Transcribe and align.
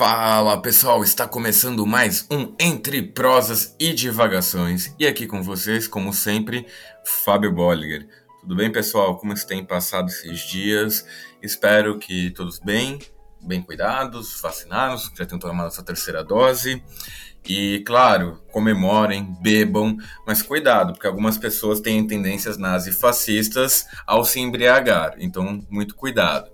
Fala 0.00 0.56
pessoal, 0.62 1.04
está 1.04 1.28
começando 1.28 1.86
mais 1.86 2.26
um 2.30 2.54
Entre 2.58 3.02
Prosas 3.02 3.76
e 3.78 3.92
Divagações. 3.92 4.94
E 4.98 5.06
aqui 5.06 5.26
com 5.26 5.42
vocês, 5.42 5.86
como 5.86 6.10
sempre, 6.14 6.66
Fábio 7.04 7.52
Bolliger. 7.52 8.08
Tudo 8.40 8.56
bem, 8.56 8.72
pessoal? 8.72 9.18
Como 9.18 9.34
têm 9.44 9.62
passado 9.62 10.08
esses 10.08 10.40
dias? 10.40 11.04
Espero 11.42 11.98
que 11.98 12.30
todos 12.30 12.58
bem, 12.58 12.98
bem 13.42 13.60
cuidados, 13.60 14.40
vacinados, 14.40 15.12
já 15.14 15.26
tenham 15.26 15.38
tomado 15.38 15.66
a 15.66 15.70
sua 15.70 15.84
terceira 15.84 16.24
dose. 16.24 16.82
E, 17.46 17.82
claro, 17.86 18.42
comemorem, 18.50 19.36
bebam, 19.42 19.98
mas 20.26 20.40
cuidado, 20.40 20.94
porque 20.94 21.06
algumas 21.06 21.36
pessoas 21.36 21.78
têm 21.78 22.06
tendências 22.06 22.56
nazi-fascistas 22.56 23.84
ao 24.06 24.24
se 24.24 24.40
embriagar. 24.40 25.16
Então, 25.18 25.62
muito 25.68 25.94
cuidado. 25.94 26.50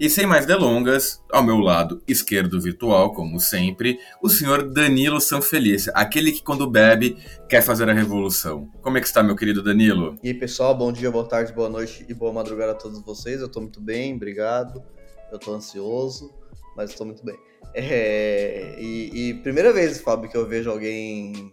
E 0.00 0.08
sem 0.08 0.26
mais 0.26 0.46
delongas, 0.46 1.20
ao 1.28 1.42
meu 1.42 1.58
lado 1.58 2.00
esquerdo 2.06 2.60
virtual, 2.60 3.12
como 3.12 3.40
sempre, 3.40 3.98
o 4.22 4.28
senhor 4.28 4.70
Danilo 4.70 5.20
Sanfelice, 5.20 5.90
aquele 5.92 6.30
que 6.30 6.40
quando 6.40 6.70
bebe 6.70 7.16
quer 7.48 7.62
fazer 7.62 7.90
a 7.90 7.92
revolução. 7.92 8.70
Como 8.80 8.96
é 8.96 9.00
que 9.00 9.08
está, 9.08 9.24
meu 9.24 9.34
querido 9.34 9.60
Danilo? 9.60 10.16
E 10.22 10.28
aí, 10.28 10.34
pessoal, 10.34 10.72
bom 10.72 10.92
dia, 10.92 11.10
boa 11.10 11.28
tarde, 11.28 11.52
boa 11.52 11.68
noite 11.68 12.06
e 12.08 12.14
boa 12.14 12.32
madrugada 12.32 12.70
a 12.70 12.74
todos 12.76 13.00
vocês. 13.00 13.40
Eu 13.40 13.48
estou 13.48 13.60
muito 13.60 13.80
bem, 13.80 14.14
obrigado. 14.14 14.80
Eu 15.32 15.36
estou 15.38 15.56
ansioso, 15.56 16.32
mas 16.76 16.90
estou 16.90 17.04
muito 17.04 17.24
bem. 17.24 17.36
É... 17.74 18.76
E, 18.78 19.30
e, 19.30 19.34
primeira 19.42 19.72
vez, 19.72 20.00
Fábio, 20.00 20.30
que 20.30 20.36
eu 20.36 20.46
vejo 20.46 20.70
alguém 20.70 21.52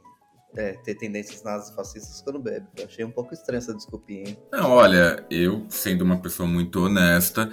é, 0.58 0.74
ter 0.74 0.96
tendências 0.96 1.44
nazifascistas 1.44 2.22
quando 2.22 2.40
bebe. 2.40 2.66
Eu 2.78 2.86
achei 2.86 3.06
um 3.06 3.12
pouco 3.12 3.34
estranha 3.34 3.58
essa 3.58 3.74
desculpinha, 3.74 4.30
hein? 4.30 4.38
Não, 4.52 4.72
olha, 4.72 5.24
eu, 5.30 5.66
sendo 5.70 6.04
uma 6.04 6.18
pessoa 6.18 6.48
muito 6.48 6.86
honesta, 6.86 7.50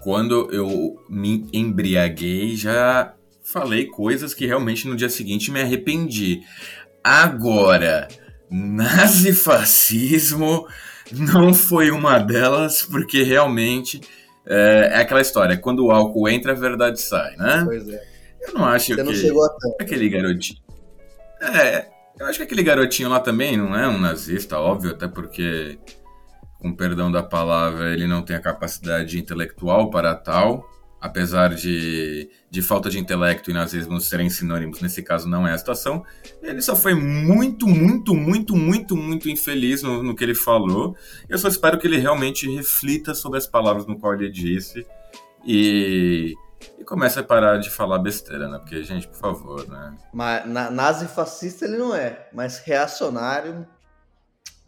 quando 0.00 0.50
eu 0.52 0.96
me 1.08 1.48
embriaguei, 1.52 2.56
já 2.56 3.14
falei 3.42 3.86
coisas 3.86 4.32
que 4.32 4.46
realmente 4.46 4.88
no 4.88 4.96
dia 4.96 5.08
seguinte 5.08 5.50
me 5.50 5.60
arrependi. 5.60 6.42
Agora, 7.02 8.08
nazifascismo 8.50 10.66
não 11.12 11.52
foi 11.52 11.90
uma 11.90 12.18
delas, 12.18 12.82
porque 12.82 13.22
realmente 13.22 14.00
é, 14.46 14.90
é, 14.92 14.98
aquela 14.98 15.20
história, 15.20 15.56
quando 15.56 15.84
o 15.84 15.90
álcool 15.90 16.28
entra, 16.28 16.52
a 16.52 16.56
verdade 16.56 17.00
sai, 17.00 17.36
né? 17.36 17.62
Pois 17.64 17.88
é. 17.88 18.14
Eu 18.46 18.54
não 18.54 18.64
acho 18.64 18.86
Você 18.86 18.96
que... 18.96 19.02
não 19.02 19.14
chegou 19.14 19.44
a 19.44 19.48
tanto. 19.48 19.76
Aquele 19.80 20.08
garotinho... 20.08 20.60
É, 21.40 21.93
eu 22.18 22.26
acho 22.26 22.38
que 22.38 22.44
aquele 22.44 22.62
garotinho 22.62 23.08
lá 23.08 23.20
também 23.20 23.56
não 23.56 23.76
é 23.76 23.88
um 23.88 23.98
nazista, 23.98 24.58
óbvio, 24.58 24.92
até 24.92 25.08
porque 25.08 25.78
com 26.64 26.72
perdão 26.72 27.12
da 27.12 27.22
palavra, 27.22 27.92
ele 27.92 28.06
não 28.06 28.22
tem 28.22 28.34
a 28.34 28.40
capacidade 28.40 29.18
intelectual 29.18 29.90
para 29.90 30.14
tal, 30.14 30.66
apesar 30.98 31.54
de, 31.54 32.30
de 32.50 32.62
falta 32.62 32.88
de 32.88 32.98
intelecto 32.98 33.50
e 33.50 33.52
nazismo 33.52 34.00
serem 34.00 34.30
sinônimos, 34.30 34.80
nesse 34.80 35.02
caso 35.02 35.28
não 35.28 35.46
é 35.46 35.52
a 35.52 35.58
situação. 35.58 36.02
Ele 36.42 36.62
só 36.62 36.74
foi 36.74 36.94
muito, 36.94 37.66
muito, 37.66 38.14
muito, 38.14 38.56
muito, 38.56 38.96
muito 38.96 39.28
infeliz 39.28 39.82
no, 39.82 40.02
no 40.02 40.16
que 40.16 40.24
ele 40.24 40.34
falou. 40.34 40.96
Eu 41.28 41.36
só 41.36 41.48
espero 41.48 41.78
que 41.78 41.86
ele 41.86 41.98
realmente 41.98 42.48
reflita 42.48 43.12
sobre 43.12 43.36
as 43.36 43.46
palavras 43.46 43.86
no 43.86 43.98
qual 43.98 44.14
ele 44.14 44.30
disse 44.30 44.86
e, 45.44 46.32
e 46.78 46.84
comece 46.84 47.18
a 47.18 47.22
parar 47.22 47.58
de 47.58 47.70
falar 47.70 47.98
besteira, 47.98 48.48
né? 48.48 48.58
Porque, 48.58 48.82
gente, 48.82 49.08
por 49.08 49.16
favor, 49.16 49.68
né? 49.68 49.94
Mas 50.12 50.46
na, 50.46 50.70
nazi 50.70 51.06
fascista 51.06 51.64
ele 51.64 51.76
não 51.76 51.94
é, 51.94 52.28
mas 52.32 52.58
reacionário, 52.58 53.66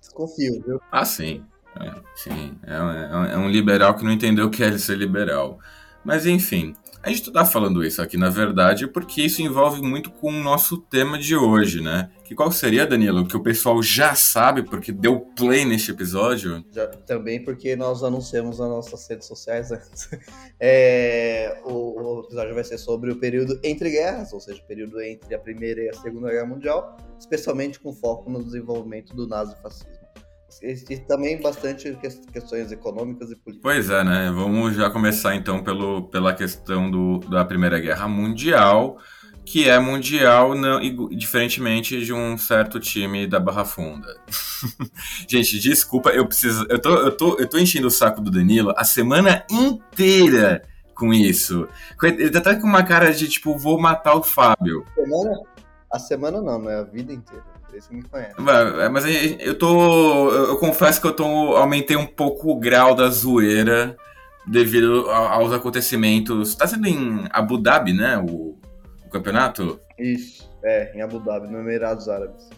desconfio, 0.00 0.62
viu? 0.66 0.80
Ah, 0.90 1.04
sim. 1.04 1.44
É, 1.78 1.92
sim, 2.14 2.58
é, 2.62 2.72
é, 2.72 3.34
é, 3.34 3.36
um 3.36 3.50
liberal 3.50 3.94
que 3.94 4.04
não 4.04 4.10
entendeu 4.10 4.46
o 4.46 4.50
que 4.50 4.64
é 4.64 4.78
ser 4.78 4.96
liberal. 4.96 5.58
Mas 6.04 6.24
enfim, 6.24 6.74
a 7.06 7.10
gente 7.10 7.28
está 7.28 7.44
falando 7.44 7.84
isso 7.84 8.02
aqui, 8.02 8.16
na 8.16 8.28
verdade, 8.28 8.88
porque 8.88 9.22
isso 9.22 9.40
envolve 9.40 9.80
muito 9.80 10.10
com 10.10 10.28
o 10.28 10.42
nosso 10.42 10.76
tema 10.76 11.16
de 11.16 11.36
hoje, 11.36 11.80
né? 11.80 12.10
Que 12.24 12.34
qual 12.34 12.50
seria, 12.50 12.84
Danilo? 12.84 13.24
Que 13.24 13.36
o 13.36 13.42
pessoal 13.44 13.80
já 13.80 14.16
sabe, 14.16 14.64
porque 14.64 14.90
deu 14.90 15.20
play 15.20 15.64
neste 15.64 15.92
episódio? 15.92 16.64
Já, 16.72 16.88
também 16.88 17.44
porque 17.44 17.76
nós 17.76 18.02
anunciamos 18.02 18.58
nas 18.58 18.68
nossas 18.68 19.08
redes 19.08 19.28
sociais 19.28 19.70
antes. 19.70 20.10
É, 20.58 21.60
o, 21.66 21.70
o, 21.70 22.20
episódio 22.20 22.54
vai 22.54 22.64
ser 22.64 22.78
sobre 22.78 23.12
o 23.12 23.16
período 23.16 23.60
entre 23.62 23.90
guerras, 23.90 24.32
ou 24.32 24.40
seja, 24.40 24.62
o 24.62 24.66
período 24.66 24.98
entre 25.02 25.34
a 25.34 25.38
Primeira 25.38 25.82
e 25.82 25.90
a 25.90 25.92
Segunda 25.92 26.30
Guerra 26.30 26.46
Mundial, 26.46 26.96
especialmente 27.20 27.78
com 27.78 27.92
foco 27.92 28.30
no 28.30 28.42
desenvolvimento 28.42 29.14
do 29.14 29.28
nazifascismo 29.28 29.95
e 30.62 30.96
também 30.98 31.40
bastante 31.40 31.96
questões 32.32 32.72
econômicas 32.72 33.30
e 33.30 33.36
políticas. 33.36 33.62
Pois 33.62 33.90
é, 33.90 34.04
né? 34.04 34.32
Vamos 34.34 34.74
já 34.74 34.88
começar 34.90 35.34
então 35.34 35.62
pelo, 35.62 36.08
pela 36.08 36.32
questão 36.32 36.90
do, 36.90 37.18
da 37.20 37.44
Primeira 37.44 37.78
Guerra 37.78 38.08
Mundial, 38.08 38.98
que 39.44 39.68
é 39.68 39.78
mundial 39.78 40.54
não, 40.54 40.80
diferentemente 41.10 42.04
de 42.04 42.12
um 42.12 42.36
certo 42.36 42.80
time 42.80 43.26
da 43.26 43.38
Barra 43.38 43.64
Funda. 43.64 44.16
Gente, 45.28 45.58
desculpa, 45.60 46.10
eu 46.10 46.26
preciso. 46.26 46.66
Eu 46.68 46.80
tô, 46.80 46.94
eu, 46.96 47.16
tô, 47.16 47.38
eu 47.38 47.48
tô 47.48 47.58
enchendo 47.58 47.86
o 47.86 47.90
saco 47.90 48.20
do 48.20 48.30
Danilo 48.30 48.72
a 48.76 48.84
semana 48.84 49.44
inteira 49.50 50.62
com 50.94 51.12
isso. 51.12 51.68
Ele 52.02 52.30
tá 52.30 52.38
até 52.38 52.56
com 52.56 52.66
uma 52.66 52.82
cara 52.82 53.12
de 53.12 53.28
tipo, 53.28 53.56
vou 53.56 53.78
matar 53.78 54.14
o 54.14 54.22
Fábio. 54.22 54.84
A 54.90 54.94
semana, 54.94 55.40
a 55.92 55.98
semana 55.98 56.40
não, 56.40 56.58
não 56.58 56.70
é 56.70 56.80
a 56.80 56.84
vida 56.84 57.12
inteira 57.12 57.55
você 57.80 57.94
me 57.94 58.02
conhece. 58.02 58.34
É, 58.80 58.88
mas 58.88 59.04
eu 59.40 59.56
tô. 59.56 60.30
Eu 60.30 60.56
confesso 60.58 61.00
que 61.00 61.06
eu 61.06 61.12
tô. 61.12 61.24
Aumentei 61.24 61.96
um 61.96 62.06
pouco 62.06 62.50
o 62.50 62.58
grau 62.58 62.94
da 62.94 63.08
zoeira 63.08 63.96
devido 64.46 65.10
aos 65.10 65.52
acontecimentos. 65.52 66.54
Tá 66.54 66.66
sendo 66.66 66.86
em 66.86 67.26
Abu 67.30 67.58
Dhabi, 67.58 67.92
né? 67.92 68.18
O, 68.18 68.58
o 69.04 69.10
campeonato? 69.10 69.80
Isso, 69.98 70.50
é, 70.62 70.96
em 70.96 71.02
Abu 71.02 71.18
Dhabi, 71.18 71.48
no 71.48 71.58
Emirados 71.58 72.08
Árabes. 72.08 72.48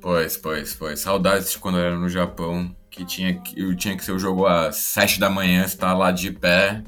Pois, 0.00 0.36
pois, 0.36 0.74
pois. 0.74 1.00
Saudades 1.00 1.50
de 1.50 1.58
quando 1.58 1.78
eu 1.78 1.84
era 1.84 1.96
no 1.96 2.08
Japão, 2.08 2.74
que 2.90 3.04
tinha, 3.04 3.40
eu 3.56 3.76
tinha 3.76 3.96
que 3.96 4.04
ser 4.04 4.12
o 4.12 4.18
jogo 4.18 4.46
às 4.46 4.76
7 4.76 5.18
da 5.18 5.28
manhã, 5.28 5.64
estar 5.64 5.92
lá 5.94 6.12
de 6.12 6.30
pé 6.30 6.82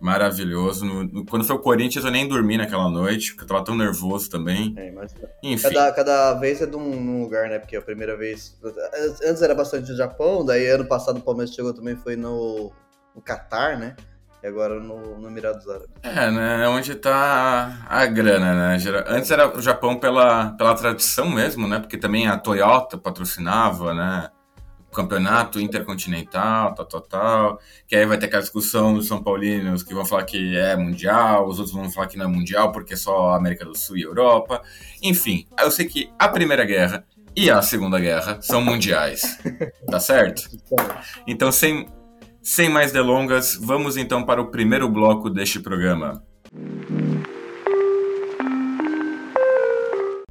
maravilhoso. 0.00 0.84
No, 0.84 1.04
no, 1.04 1.26
quando 1.26 1.44
foi 1.44 1.56
o 1.56 1.58
Corinthians, 1.58 2.04
eu 2.04 2.10
nem 2.10 2.28
dormi 2.28 2.56
naquela 2.56 2.88
noite, 2.88 3.32
porque 3.32 3.44
eu 3.44 3.48
tava 3.48 3.64
tão 3.64 3.76
nervoso 3.76 4.28
também. 4.30 4.74
É, 4.76 4.90
mas... 4.90 5.14
Enfim. 5.42 5.62
Cada, 5.62 5.92
cada 5.92 6.34
vez 6.34 6.60
é 6.60 6.66
de 6.66 6.76
um, 6.76 7.22
lugar, 7.22 7.48
né? 7.48 7.58
Porque 7.58 7.76
a 7.76 7.82
primeira 7.82 8.16
vez. 8.16 8.58
Antes 9.24 9.42
era 9.42 9.54
bastante 9.54 9.90
no 9.90 9.96
Japão, 9.96 10.44
daí 10.44 10.66
ano 10.68 10.86
passado 10.86 11.18
o 11.18 11.22
Palmeiras 11.22 11.54
chegou 11.54 11.72
também, 11.72 11.96
foi 11.96 12.16
no, 12.16 12.72
no 13.14 13.22
Catar, 13.22 13.78
né? 13.78 13.96
E 14.42 14.46
agora 14.46 14.78
no, 14.78 15.18
no 15.18 15.28
Emirados 15.28 15.66
Árabes. 15.66 15.88
É, 16.02 16.30
né? 16.30 16.64
É 16.64 16.68
onde 16.68 16.94
tá 16.96 17.78
a 17.88 18.04
grana, 18.04 18.54
né? 18.54 18.78
Antes 19.06 19.30
era 19.30 19.56
o 19.56 19.62
Japão 19.62 19.98
pela, 19.98 20.50
pela 20.52 20.74
tradição 20.74 21.30
mesmo, 21.30 21.66
né? 21.66 21.78
Porque 21.78 21.96
também 21.96 22.28
a 22.28 22.36
Toyota 22.36 22.98
patrocinava, 22.98 23.94
né? 23.94 24.28
Campeonato 24.94 25.60
intercontinental, 25.60 26.74
tal, 26.74 26.86
tal, 26.86 27.00
tal. 27.00 27.60
Que 27.86 27.96
aí 27.96 28.06
vai 28.06 28.16
ter 28.16 28.26
aquela 28.26 28.42
discussão 28.42 28.94
dos 28.94 29.06
São 29.06 29.22
Paulinos 29.22 29.82
que 29.82 29.92
vão 29.92 30.04
falar 30.04 30.24
que 30.24 30.56
é 30.56 30.76
mundial, 30.76 31.46
os 31.46 31.58
outros 31.58 31.74
vão 31.74 31.90
falar 31.90 32.06
que 32.06 32.16
não 32.16 32.26
é 32.26 32.28
mundial 32.28 32.72
porque 32.72 32.94
é 32.94 32.96
só 32.96 33.34
América 33.34 33.64
do 33.64 33.76
Sul 33.76 33.98
e 33.98 34.02
Europa. 34.02 34.62
Enfim, 35.02 35.46
eu 35.60 35.70
sei 35.70 35.86
que 35.86 36.10
a 36.18 36.28
Primeira 36.28 36.64
Guerra 36.64 37.04
e 37.36 37.50
a 37.50 37.60
Segunda 37.60 37.98
Guerra 37.98 38.38
são 38.40 38.62
mundiais. 38.62 39.38
tá 39.90 39.98
certo? 39.98 40.48
Então, 41.26 41.50
sem, 41.50 41.88
sem 42.42 42.68
mais 42.68 42.92
delongas, 42.92 43.58
vamos 43.60 43.96
então 43.96 44.24
para 44.24 44.40
o 44.40 44.50
primeiro 44.50 44.88
bloco 44.88 45.28
deste 45.28 45.60
programa. 45.60 46.22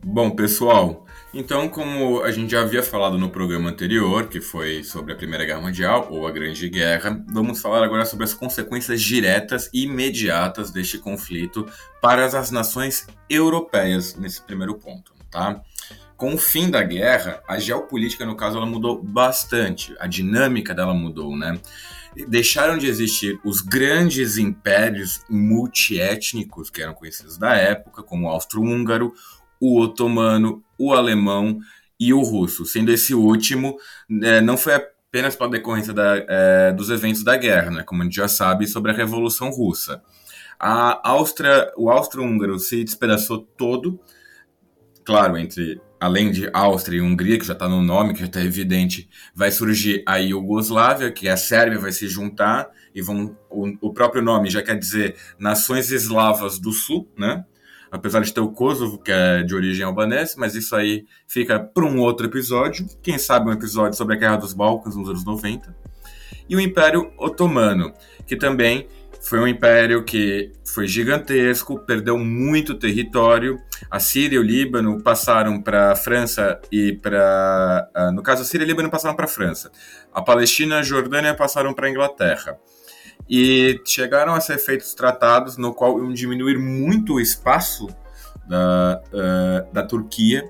Bom, 0.06 0.30
pessoal, 0.30 1.03
então, 1.34 1.68
como 1.68 2.22
a 2.22 2.32
gente 2.32 2.52
já 2.52 2.62
havia 2.62 2.84
falado 2.84 3.18
no 3.18 3.28
programa 3.28 3.72
anterior, 3.72 4.28
que 4.28 4.40
foi 4.40 4.84
sobre 4.84 5.14
a 5.14 5.16
Primeira 5.16 5.44
Guerra 5.44 5.62
Mundial 5.62 6.08
ou 6.12 6.28
a 6.28 6.32
Grande 6.32 6.70
Guerra, 6.70 7.26
vamos 7.28 7.60
falar 7.60 7.84
agora 7.84 8.06
sobre 8.06 8.24
as 8.24 8.36
consequências 8.36 9.02
diretas 9.02 9.68
e 9.74 9.86
imediatas 9.86 10.70
deste 10.70 11.00
conflito 11.00 11.66
para 12.00 12.24
as 12.26 12.52
nações 12.52 13.08
europeias 13.28 14.16
nesse 14.16 14.44
primeiro 14.44 14.76
ponto, 14.76 15.12
tá? 15.32 15.60
Com 16.16 16.36
o 16.36 16.38
fim 16.38 16.70
da 16.70 16.84
guerra, 16.84 17.42
a 17.48 17.58
geopolítica, 17.58 18.26
no 18.28 18.36
caso, 18.36 18.58
ela 18.58 18.68
mudou 18.68 19.02
bastante, 19.02 19.96
a 20.00 20.06
dinâmica 20.06 20.74
dela 20.76 20.94
mudou, 20.94 21.36
né? 21.36 21.60
Deixaram 22.28 22.78
de 22.78 22.86
existir 22.86 23.40
os 23.44 23.60
grandes 23.60 24.38
impérios 24.38 25.22
multiétnicos 25.28 26.70
que 26.70 26.84
eram 26.84 26.94
conhecidos 26.94 27.40
da 27.40 27.56
época, 27.56 28.04
como 28.04 28.28
o 28.28 28.30
austro-húngaro, 28.30 29.16
o 29.64 29.80
otomano, 29.80 30.62
o 30.78 30.94
alemão 30.94 31.58
e 31.98 32.14
o 32.14 32.22
russo, 32.22 32.66
sendo 32.66 32.92
esse 32.92 33.16
último 33.16 33.78
é, 34.22 34.42
não 34.42 34.58
foi 34.58 34.74
apenas 34.74 35.38
pela 35.38 35.50
decorrência 35.50 35.94
da, 35.94 36.18
é, 36.28 36.74
dos 36.74 36.90
eventos 36.90 37.24
da 37.24 37.38
guerra, 37.38 37.72
né, 37.72 37.84
como 37.84 38.02
a 38.02 38.06
gente 38.06 38.18
já 38.18 38.28
sabe 38.28 38.68
sobre 38.68 38.92
a 38.92 38.94
Revolução 38.94 39.50
Russa. 39.50 40.04
A 40.60 41.10
Áustria, 41.10 41.72
o 41.78 41.90
austro-húngaro 41.90 42.60
se 42.60 42.84
despedaçou 42.84 43.40
todo, 43.40 43.98
claro, 45.06 45.38
entre 45.38 45.82
além 45.98 46.30
de 46.30 46.50
Áustria 46.52 46.98
e 46.98 47.02
Hungria, 47.02 47.40
que 47.40 47.46
já 47.46 47.54
está 47.54 47.70
no 47.70 47.82
nome, 47.82 48.14
que 48.14 48.20
já 48.20 48.26
está 48.26 48.42
evidente, 48.42 49.10
vai 49.34 49.50
surgir 49.50 50.04
a 50.06 50.18
Iugoslávia, 50.18 51.10
que 51.10 51.30
a 51.30 51.38
Sérvia 51.38 51.80
vai 51.80 51.94
se 51.94 52.10
juntar, 52.10 52.70
e 52.94 53.02
vão 53.02 53.38
o, 53.50 53.88
o 53.88 53.94
próprio 53.94 54.22
nome 54.22 54.50
já 54.50 54.62
quer 54.62 54.78
dizer 54.78 55.16
Nações 55.40 55.90
Eslavas 55.90 56.60
do 56.60 56.74
Sul, 56.74 57.10
né? 57.18 57.46
Apesar 57.94 58.22
de 58.22 58.34
ter 58.34 58.42
o 58.42 58.50
Kosovo, 58.50 58.98
que 58.98 59.12
é 59.12 59.44
de 59.44 59.54
origem 59.54 59.86
albanesa, 59.86 60.34
mas 60.36 60.56
isso 60.56 60.76
aí 60.76 61.06
fica 61.28 61.60
para 61.60 61.86
um 61.86 62.00
outro 62.00 62.26
episódio. 62.26 62.88
Quem 63.04 63.20
sabe 63.20 63.48
um 63.48 63.54
episódio 63.54 63.96
sobre 63.96 64.16
a 64.16 64.18
Guerra 64.18 64.38
dos 64.38 64.52
Balcãs 64.52 64.96
nos 64.96 65.08
anos 65.08 65.24
90. 65.24 65.74
E 66.50 66.56
o 66.56 66.60
Império 66.60 67.14
Otomano, 67.20 67.94
que 68.26 68.36
também 68.36 68.88
foi 69.22 69.40
um 69.40 69.48
império 69.48 70.04
que 70.04 70.52
foi 70.66 70.88
gigantesco, 70.88 71.80
perdeu 71.86 72.18
muito 72.18 72.74
território. 72.74 73.62
A 73.92 74.00
Síria 74.00 74.38
e 74.38 74.40
o 74.40 74.44
Líbano 74.44 75.00
passaram 75.00 75.62
para 75.62 75.92
a 75.92 75.96
França 75.96 76.60
e 76.72 76.94
para. 76.94 77.88
Ah, 77.94 78.12
no 78.12 78.24
caso, 78.24 78.42
a 78.42 78.46
Síria 78.46 78.64
e 78.64 78.68
o 78.68 78.70
Líbano 78.70 78.90
passaram 78.90 79.16
para 79.16 79.26
a 79.26 79.30
França. 79.30 79.72
A 80.12 80.22
Palestina 80.22 80.78
e 80.78 80.80
a 80.80 80.84
Jordânia 80.84 81.36
passaram 81.36 81.76
para 81.76 81.88
a 81.88 81.92
Inglaterra 81.92 82.58
e 83.30 83.80
chegaram 83.86 84.34
a 84.34 84.42
ser 84.42 84.58
feitos 84.58 84.94
tratados 84.94 85.58
no 85.58 85.74
qual 85.74 85.98
iam 86.00 86.14
diminuir 86.14 86.58
muito 86.58 87.16
o 87.16 87.20
espaço 87.20 87.88
da, 88.48 89.02
uh, 89.08 89.74
da 89.74 89.84
Turquia 89.84 90.50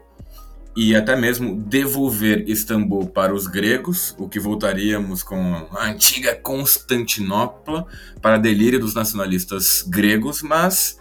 e 0.75 0.95
até 0.95 1.15
mesmo 1.15 1.55
devolver 1.55 2.49
Istambul 2.49 3.07
para 3.07 3.33
os 3.33 3.45
gregos, 3.45 4.15
o 4.17 4.27
que 4.27 4.39
voltaríamos 4.39 5.21
com 5.21 5.67
a 5.71 5.85
antiga 5.85 6.35
Constantinopla 6.35 7.85
para 8.21 8.37
delírio 8.37 8.79
dos 8.79 8.95
nacionalistas 8.95 9.83
gregos, 9.87 10.41
mas 10.41 10.97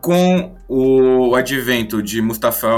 com 0.00 0.56
o 0.68 1.34
advento 1.34 2.00
de 2.00 2.22
Mustafa, 2.22 2.68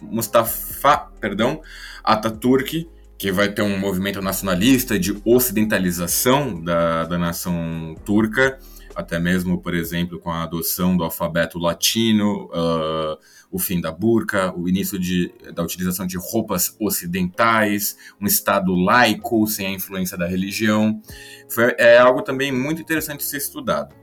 Mustafa 0.00 1.10
perdão, 1.20 1.60
Ataturk, 2.02 2.88
que 3.20 3.30
vai 3.30 3.52
ter 3.52 3.60
um 3.60 3.78
movimento 3.78 4.22
nacionalista 4.22 4.98
de 4.98 5.14
ocidentalização 5.26 6.58
da, 6.64 7.04
da 7.04 7.18
nação 7.18 7.94
turca, 8.02 8.58
até 8.96 9.18
mesmo, 9.18 9.60
por 9.60 9.74
exemplo, 9.74 10.18
com 10.18 10.30
a 10.30 10.42
adoção 10.42 10.96
do 10.96 11.04
alfabeto 11.04 11.58
latino, 11.58 12.46
uh, 12.46 13.18
o 13.50 13.58
fim 13.58 13.78
da 13.78 13.92
burca, 13.92 14.58
o 14.58 14.66
início 14.66 14.98
de, 14.98 15.30
da 15.54 15.62
utilização 15.62 16.06
de 16.06 16.16
roupas 16.16 16.74
ocidentais, 16.80 17.94
um 18.18 18.26
Estado 18.26 18.74
laico 18.74 19.46
sem 19.46 19.66
a 19.66 19.70
influência 19.70 20.16
da 20.16 20.26
religião. 20.26 20.98
Foi, 21.46 21.74
é 21.76 21.98
algo 21.98 22.22
também 22.22 22.50
muito 22.50 22.80
interessante 22.80 23.22
ser 23.22 23.36
estudado. 23.36 23.94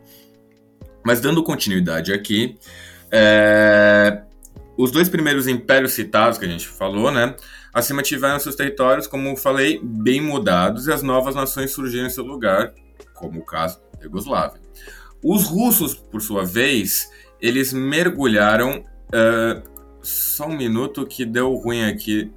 Mas 1.04 1.20
dando 1.20 1.44
continuidade 1.44 2.14
aqui, 2.14 2.56
é, 3.10 4.22
os 4.78 4.92
dois 4.92 5.10
primeiros 5.10 5.48
impérios 5.48 5.94
citados 5.94 6.38
que 6.38 6.46
a 6.46 6.50
gente 6.50 6.68
falou, 6.68 7.12
né? 7.12 7.36
acima 7.78 8.02
tiveram 8.02 8.40
seus 8.40 8.56
territórios, 8.56 9.06
como 9.06 9.36
falei, 9.38 9.80
bem 9.84 10.20
mudados 10.20 10.88
e 10.88 10.92
as 10.92 11.04
novas 11.04 11.36
nações 11.36 11.72
surgiram 11.72 12.08
em 12.08 12.10
seu 12.10 12.24
lugar, 12.24 12.74
como 13.14 13.40
o 13.40 13.46
caso 13.46 13.80
da 13.98 14.06
Yugoslávia. 14.06 14.60
Os 15.24 15.44
russos, 15.44 15.94
por 15.94 16.22
sua 16.22 16.44
vez, 16.44 17.10
eles 17.40 17.74
mergulharam. 17.74 18.84
Uh, 19.08 19.78
só 20.02 20.48
um 20.48 20.58
minuto 20.58 21.06
que 21.06 21.26
deu 21.26 21.54
ruim 21.54 21.84
aqui. 21.84 22.32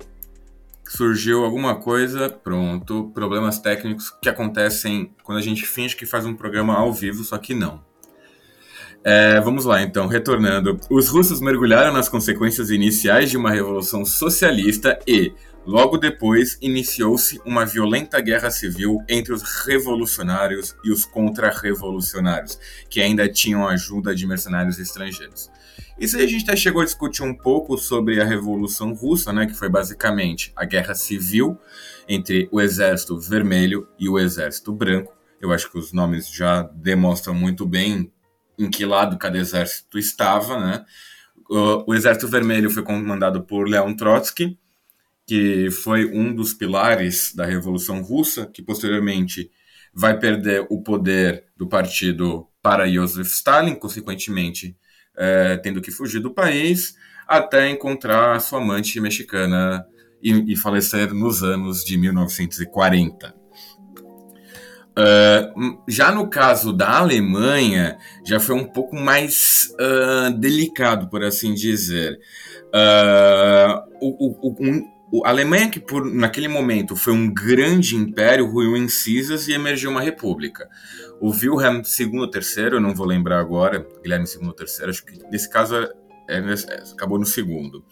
Surgiu 0.87 1.45
alguma 1.45 1.77
coisa, 1.77 2.29
pronto. 2.29 3.11
Problemas 3.15 3.59
técnicos 3.59 4.11
que 4.11 4.29
acontecem 4.29 5.15
quando 5.23 5.39
a 5.39 5.43
gente 5.43 5.65
finge 5.65 5.97
que 5.97 6.05
faz 6.05 6.27
um 6.27 6.35
programa 6.35 6.75
ao 6.75 6.93
vivo, 6.93 7.23
só 7.25 7.39
que 7.39 7.55
não. 7.55 7.83
É, 9.03 9.41
vamos 9.41 9.65
lá, 9.65 9.83
então, 9.83 10.07
retornando. 10.07 10.79
Os 10.91 11.09
russos 11.09 11.41
mergulharam 11.41 11.93
nas 11.93 12.09
consequências 12.09 12.71
iniciais 12.71 13.31
de 13.31 13.37
uma 13.37 13.51
revolução 13.51 14.05
socialista 14.05 14.99
e, 15.07 15.33
logo 15.65 15.97
depois, 15.97 16.59
iniciou-se 16.61 17.41
uma 17.47 17.65
violenta 17.65 18.21
guerra 18.21 18.51
civil 18.51 18.99
entre 19.09 19.33
os 19.33 19.43
revolucionários 19.65 20.77
e 20.85 20.93
os 20.93 21.07
contra-revolucionários, 21.07 22.59
que 22.91 23.01
ainda 23.01 23.27
tinham 23.27 23.67
ajuda 23.67 24.15
de 24.15 24.27
mercenários 24.27 24.79
estrangeiros. 24.79 25.51
Isso 25.99 26.19
aí 26.19 26.25
a 26.25 26.29
gente 26.29 26.45
até 26.45 26.57
chegou 26.57 26.83
a 26.83 26.85
discutir 26.85 27.23
um 27.23 27.35
pouco 27.35 27.79
sobre 27.79 28.21
a 28.21 28.25
Revolução 28.25 28.93
Russa, 28.93 29.33
né, 29.33 29.47
que 29.47 29.55
foi 29.55 29.69
basicamente 29.71 30.53
a 30.55 30.67
guerra 30.67 30.95
civil 30.95 31.59
entre 32.07 32.49
o 32.53 32.61
Exército 32.61 33.19
Vermelho 33.19 33.89
e 33.99 34.09
o 34.11 34.19
Exército 34.19 34.73
Branco. 34.73 35.13
Eu 35.41 35.53
acho 35.53 35.71
que 35.71 35.79
os 35.79 35.91
nomes 35.91 36.31
já 36.31 36.63
demonstram 36.63 37.35
muito 37.35 37.67
bem 37.67 38.11
em 38.61 38.71
que 38.71 38.85
lado 38.85 39.19
cada 39.19 39.39
exército 39.39 39.99
estava, 39.99 40.59
né? 40.61 40.85
O, 41.49 41.91
o 41.91 41.95
Exército 41.95 42.29
Vermelho 42.29 42.71
foi 42.71 42.83
comandado 42.83 43.43
por 43.43 43.69
Leon 43.69 43.95
Trotsky, 43.95 44.59
que 45.27 45.71
foi 45.71 46.07
um 46.07 46.35
dos 46.35 46.53
pilares 46.53 47.35
da 47.35 47.47
Revolução 47.47 48.03
Russa, 48.03 48.47
que 48.47 48.63
posteriormente 48.63 49.51
vai 49.93 50.19
perder 50.19 50.67
o 50.69 50.83
poder 50.83 51.47
do 51.57 51.67
partido 51.67 52.47
para 52.63 52.89
Joseph 52.89 53.27
Stalin, 53.29 53.75
consequentemente 53.75 54.77
é, 55.17 55.57
tendo 55.57 55.81
que 55.81 55.91
fugir 55.91 56.21
do 56.21 56.33
país, 56.33 56.95
até 57.27 57.69
encontrar 57.69 58.41
sua 58.41 58.61
amante 58.61 59.01
mexicana 59.01 59.85
e, 60.23 60.53
e 60.53 60.57
falecer 60.57 61.13
nos 61.13 61.43
anos 61.43 61.85
de 61.85 61.97
1940. 61.97 63.40
Uh, 65.01 65.79
já 65.89 66.13
no 66.13 66.29
caso 66.29 66.73
da 66.75 66.99
Alemanha, 66.99 67.97
já 68.23 68.39
foi 68.39 68.55
um 68.55 68.65
pouco 68.65 68.95
mais 68.95 69.73
uh, 69.81 70.31
delicado, 70.39 71.09
por 71.09 71.25
assim 71.25 71.55
dizer. 71.55 72.19
Uh, 72.67 73.81
o, 74.01 74.85
o, 75.13 75.25
a 75.25 75.31
Alemanha, 75.31 75.71
que 75.71 75.81
por, 75.81 76.05
naquele 76.05 76.49
momento 76.49 76.95
foi 76.95 77.15
um 77.15 77.33
grande 77.33 77.97
império, 77.97 78.51
ruiu 78.51 78.77
em 78.77 78.89
cinzas 78.89 79.49
e 79.49 79.53
emergiu 79.53 79.91
uma 79.91 80.03
república. 80.03 80.69
O 81.19 81.31
Wilhelm 81.31 81.81
II 81.81 82.19
ou 82.19 82.31
III, 82.33 82.75
eu 82.75 82.81
não 82.81 82.95
vou 82.95 83.07
lembrar 83.07 83.41
agora, 83.41 83.87
Guilherme 84.03 84.27
II 84.27 84.49
ou 84.49 84.55
III, 84.59 84.91
acho 84.91 85.05
que 85.05 85.19
nesse 85.31 85.49
caso 85.49 85.77
é, 85.77 85.89
é, 86.29 86.93
acabou 86.93 87.19
no 87.19 87.27
segundo 87.27 87.85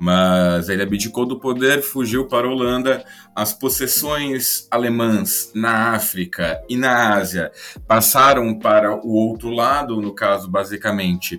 mas 0.00 0.70
ele 0.70 0.82
abdicou 0.82 1.26
do 1.26 1.38
poder, 1.38 1.82
fugiu 1.82 2.26
para 2.26 2.46
a 2.46 2.50
Holanda. 2.50 3.04
As 3.36 3.52
possessões 3.52 4.66
alemãs 4.70 5.52
na 5.54 5.94
África 5.94 6.58
e 6.70 6.76
na 6.76 7.14
Ásia 7.14 7.52
passaram 7.86 8.58
para 8.58 8.94
o 8.94 9.12
outro 9.12 9.50
lado, 9.50 10.00
no 10.00 10.14
caso, 10.14 10.50
basicamente, 10.50 11.38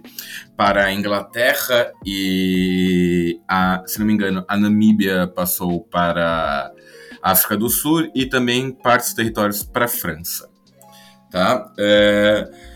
para 0.55 0.85
a 0.85 0.93
Inglaterra 0.93 1.91
e, 2.05 3.41
a, 3.47 3.81
se 3.87 3.97
não 3.97 4.05
me 4.05 4.13
engano, 4.13 4.45
a 4.47 4.55
Namíbia 4.55 5.25
passou 5.25 5.81
para 5.81 6.71
a 7.19 7.31
África 7.31 7.57
do 7.57 7.67
Sul 7.67 8.11
e 8.13 8.27
também 8.27 8.71
partes 8.71 9.07
dos 9.07 9.15
territórios 9.15 9.63
para 9.63 9.85
a 9.85 9.87
França. 9.87 10.47
Tá? 11.31 11.73
É 11.79 12.70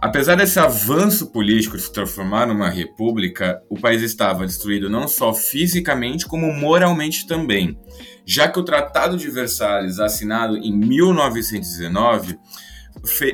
Apesar 0.00 0.36
desse 0.36 0.60
avanço 0.60 1.32
político 1.32 1.76
de 1.76 1.82
se 1.82 1.92
transformar 1.92 2.46
numa 2.46 2.68
república, 2.68 3.60
o 3.68 3.78
país 3.78 4.00
estava 4.00 4.46
destruído 4.46 4.88
não 4.88 5.08
só 5.08 5.34
fisicamente, 5.34 6.24
como 6.24 6.52
moralmente 6.52 7.26
também, 7.26 7.76
já 8.24 8.48
que 8.48 8.60
o 8.60 8.62
Tratado 8.62 9.16
de 9.16 9.28
Versalhes, 9.28 9.98
assinado 9.98 10.56
em 10.56 10.72
1919, 10.72 12.38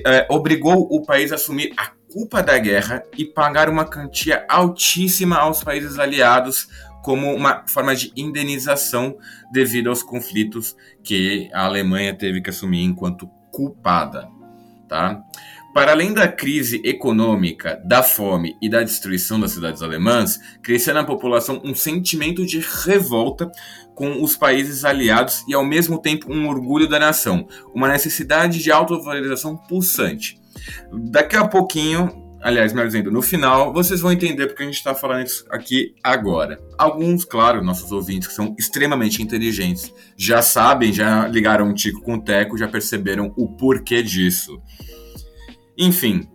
é, 0.06 0.26
obrigou 0.30 0.88
o 0.90 1.02
país 1.02 1.32
a 1.32 1.34
assumir 1.34 1.72
a 1.76 1.90
culpa 2.10 2.42
da 2.42 2.56
guerra 2.58 3.02
e 3.18 3.26
pagar 3.26 3.68
uma 3.68 3.84
quantia 3.84 4.46
altíssima 4.48 5.36
aos 5.36 5.62
países 5.62 5.98
aliados 5.98 6.68
como 7.02 7.34
uma 7.34 7.64
forma 7.68 7.94
de 7.94 8.10
indenização 8.16 9.18
devido 9.52 9.90
aos 9.90 10.02
conflitos 10.02 10.74
que 11.02 11.50
a 11.52 11.66
Alemanha 11.66 12.14
teve 12.14 12.40
que 12.40 12.48
assumir 12.48 12.82
enquanto 12.84 13.28
culpada. 13.50 14.28
Tá? 14.88 15.22
Para 15.74 15.90
além 15.90 16.14
da 16.14 16.28
crise 16.28 16.80
econômica, 16.84 17.82
da 17.84 18.00
fome 18.00 18.56
e 18.62 18.68
da 18.68 18.84
destruição 18.84 19.40
das 19.40 19.50
cidades 19.50 19.82
alemãs, 19.82 20.38
crescia 20.62 20.94
na 20.94 21.02
população 21.02 21.60
um 21.64 21.74
sentimento 21.74 22.46
de 22.46 22.60
revolta 22.60 23.50
com 23.92 24.22
os 24.22 24.36
países 24.36 24.84
aliados 24.84 25.44
e, 25.48 25.52
ao 25.52 25.64
mesmo 25.64 25.98
tempo, 26.00 26.32
um 26.32 26.48
orgulho 26.48 26.88
da 26.88 27.00
nação, 27.00 27.48
uma 27.74 27.88
necessidade 27.88 28.60
de 28.62 28.70
autovalorização 28.70 29.56
pulsante. 29.56 30.40
Daqui 30.92 31.34
a 31.34 31.48
pouquinho, 31.48 32.24
aliás, 32.40 32.72
melhor 32.72 32.86
dizendo, 32.86 33.10
no 33.10 33.20
final, 33.20 33.72
vocês 33.72 34.00
vão 34.00 34.12
entender 34.12 34.46
porque 34.46 34.62
a 34.62 34.66
gente 34.66 34.76
está 34.76 34.94
falando 34.94 35.26
isso 35.26 35.44
aqui 35.50 35.96
agora. 36.04 36.56
Alguns, 36.78 37.24
claro, 37.24 37.64
nossos 37.64 37.90
ouvintes 37.90 38.28
que 38.28 38.34
são 38.34 38.54
extremamente 38.56 39.20
inteligentes, 39.20 39.92
já 40.16 40.40
sabem, 40.40 40.92
já 40.92 41.26
ligaram 41.26 41.66
um 41.66 41.74
tico 41.74 42.00
com 42.00 42.14
o 42.14 42.22
teco, 42.22 42.56
já 42.56 42.68
perceberam 42.68 43.34
o 43.36 43.48
porquê 43.48 44.04
disso. 44.04 44.62
Enfim, 45.76 46.28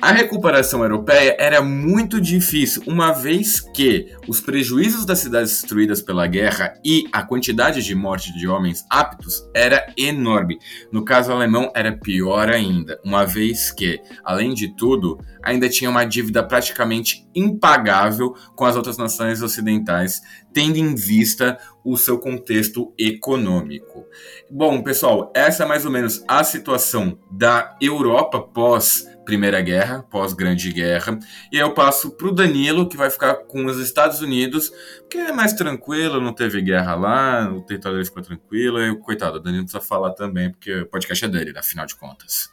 A 0.00 0.12
recuperação 0.12 0.82
europeia 0.82 1.36
era 1.38 1.62
muito 1.62 2.20
difícil, 2.20 2.82
uma 2.86 3.12
vez 3.12 3.60
que 3.60 4.14
os 4.28 4.40
prejuízos 4.40 5.06
das 5.06 5.20
cidades 5.20 5.52
destruídas 5.52 6.02
pela 6.02 6.26
guerra 6.26 6.74
e 6.84 7.04
a 7.12 7.22
quantidade 7.22 7.82
de 7.82 7.94
morte 7.94 8.32
de 8.36 8.46
homens 8.46 8.84
aptos 8.90 9.48
era 9.54 9.86
enorme. 9.96 10.58
No 10.92 11.04
caso 11.04 11.32
alemão, 11.32 11.70
era 11.74 11.96
pior 11.96 12.50
ainda, 12.50 13.00
uma 13.04 13.24
vez 13.24 13.70
que, 13.70 14.00
além 14.22 14.52
de 14.52 14.76
tudo, 14.76 15.18
ainda 15.42 15.68
tinha 15.68 15.90
uma 15.90 16.04
dívida 16.04 16.42
praticamente 16.42 17.26
impagável 17.34 18.34
com 18.54 18.64
as 18.64 18.76
outras 18.76 18.98
nações 18.98 19.42
ocidentais, 19.42 20.20
tendo 20.52 20.76
em 20.76 20.94
vista 20.94 21.58
o 21.84 21.96
seu 21.96 22.18
contexto 22.18 22.92
econômico. 22.98 24.04
Bom, 24.50 24.82
pessoal, 24.82 25.32
essa 25.34 25.64
é 25.64 25.66
mais 25.66 25.84
ou 25.84 25.90
menos 25.90 26.22
a 26.28 26.44
situação 26.44 27.18
da 27.30 27.76
Europa 27.80 28.40
pós 28.40 29.06
Primeira 29.24 29.60
Guerra, 29.60 30.02
pós-Grande 30.10 30.72
Guerra. 30.72 31.18
E 31.50 31.56
aí 31.56 31.62
eu 31.62 31.72
passo 31.72 32.10
para 32.10 32.28
o 32.28 32.32
Danilo, 32.32 32.88
que 32.88 32.96
vai 32.96 33.10
ficar 33.10 33.34
com 33.34 33.64
os 33.64 33.78
Estados 33.78 34.20
Unidos, 34.20 34.72
que 35.10 35.18
é 35.18 35.32
mais 35.32 35.52
tranquilo, 35.52 36.20
não 36.20 36.32
teve 36.32 36.60
guerra 36.60 36.94
lá, 36.94 37.52
o 37.52 37.62
território 37.62 37.98
dele 37.98 38.08
ficou 38.08 38.22
tranquilo. 38.22 38.80
E, 38.80 38.96
coitado, 39.00 39.38
o 39.38 39.40
Danilo 39.40 39.64
precisa 39.64 39.82
falar 39.82 40.12
também, 40.12 40.50
porque 40.50 40.80
o 40.80 40.86
podcast 40.86 41.24
é 41.24 41.28
dele, 41.28 41.58
afinal 41.58 41.86
de 41.86 41.96
contas. 41.96 42.50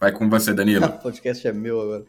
Vai 0.00 0.12
com 0.12 0.28
você, 0.30 0.54
Danilo. 0.54 0.86
o 0.86 0.98
podcast 0.98 1.46
é 1.46 1.52
meu 1.52 1.80
agora. 1.80 2.04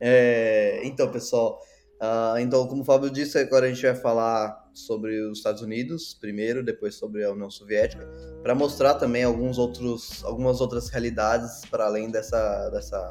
É, 0.00 0.80
então, 0.84 1.10
pessoal, 1.10 1.60
uh, 2.02 2.38
então, 2.38 2.66
como 2.66 2.82
o 2.82 2.84
Fábio 2.84 3.10
disse, 3.10 3.38
agora 3.38 3.66
a 3.66 3.68
gente 3.68 3.82
vai 3.82 3.94
falar 3.94 4.65
sobre 4.76 5.20
os 5.22 5.38
Estados 5.38 5.62
Unidos 5.62 6.14
primeiro, 6.14 6.62
depois 6.62 6.94
sobre 6.94 7.24
a 7.24 7.32
União 7.32 7.50
Soviética, 7.50 8.06
para 8.42 8.54
mostrar 8.54 8.94
também 8.94 9.24
alguns 9.24 9.58
outros, 9.58 10.22
algumas 10.24 10.60
outras 10.60 10.88
realidades 10.88 11.62
para 11.70 11.86
além 11.86 12.10
dessa, 12.10 12.68
dessa 12.70 13.10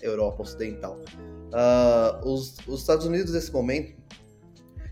Europa 0.00 0.42
Ocidental. 0.42 0.98
Uh, 1.52 2.28
os, 2.28 2.56
os, 2.66 2.80
Estados 2.80 3.06
Unidos 3.06 3.32
nesse 3.32 3.52
momento, 3.52 3.96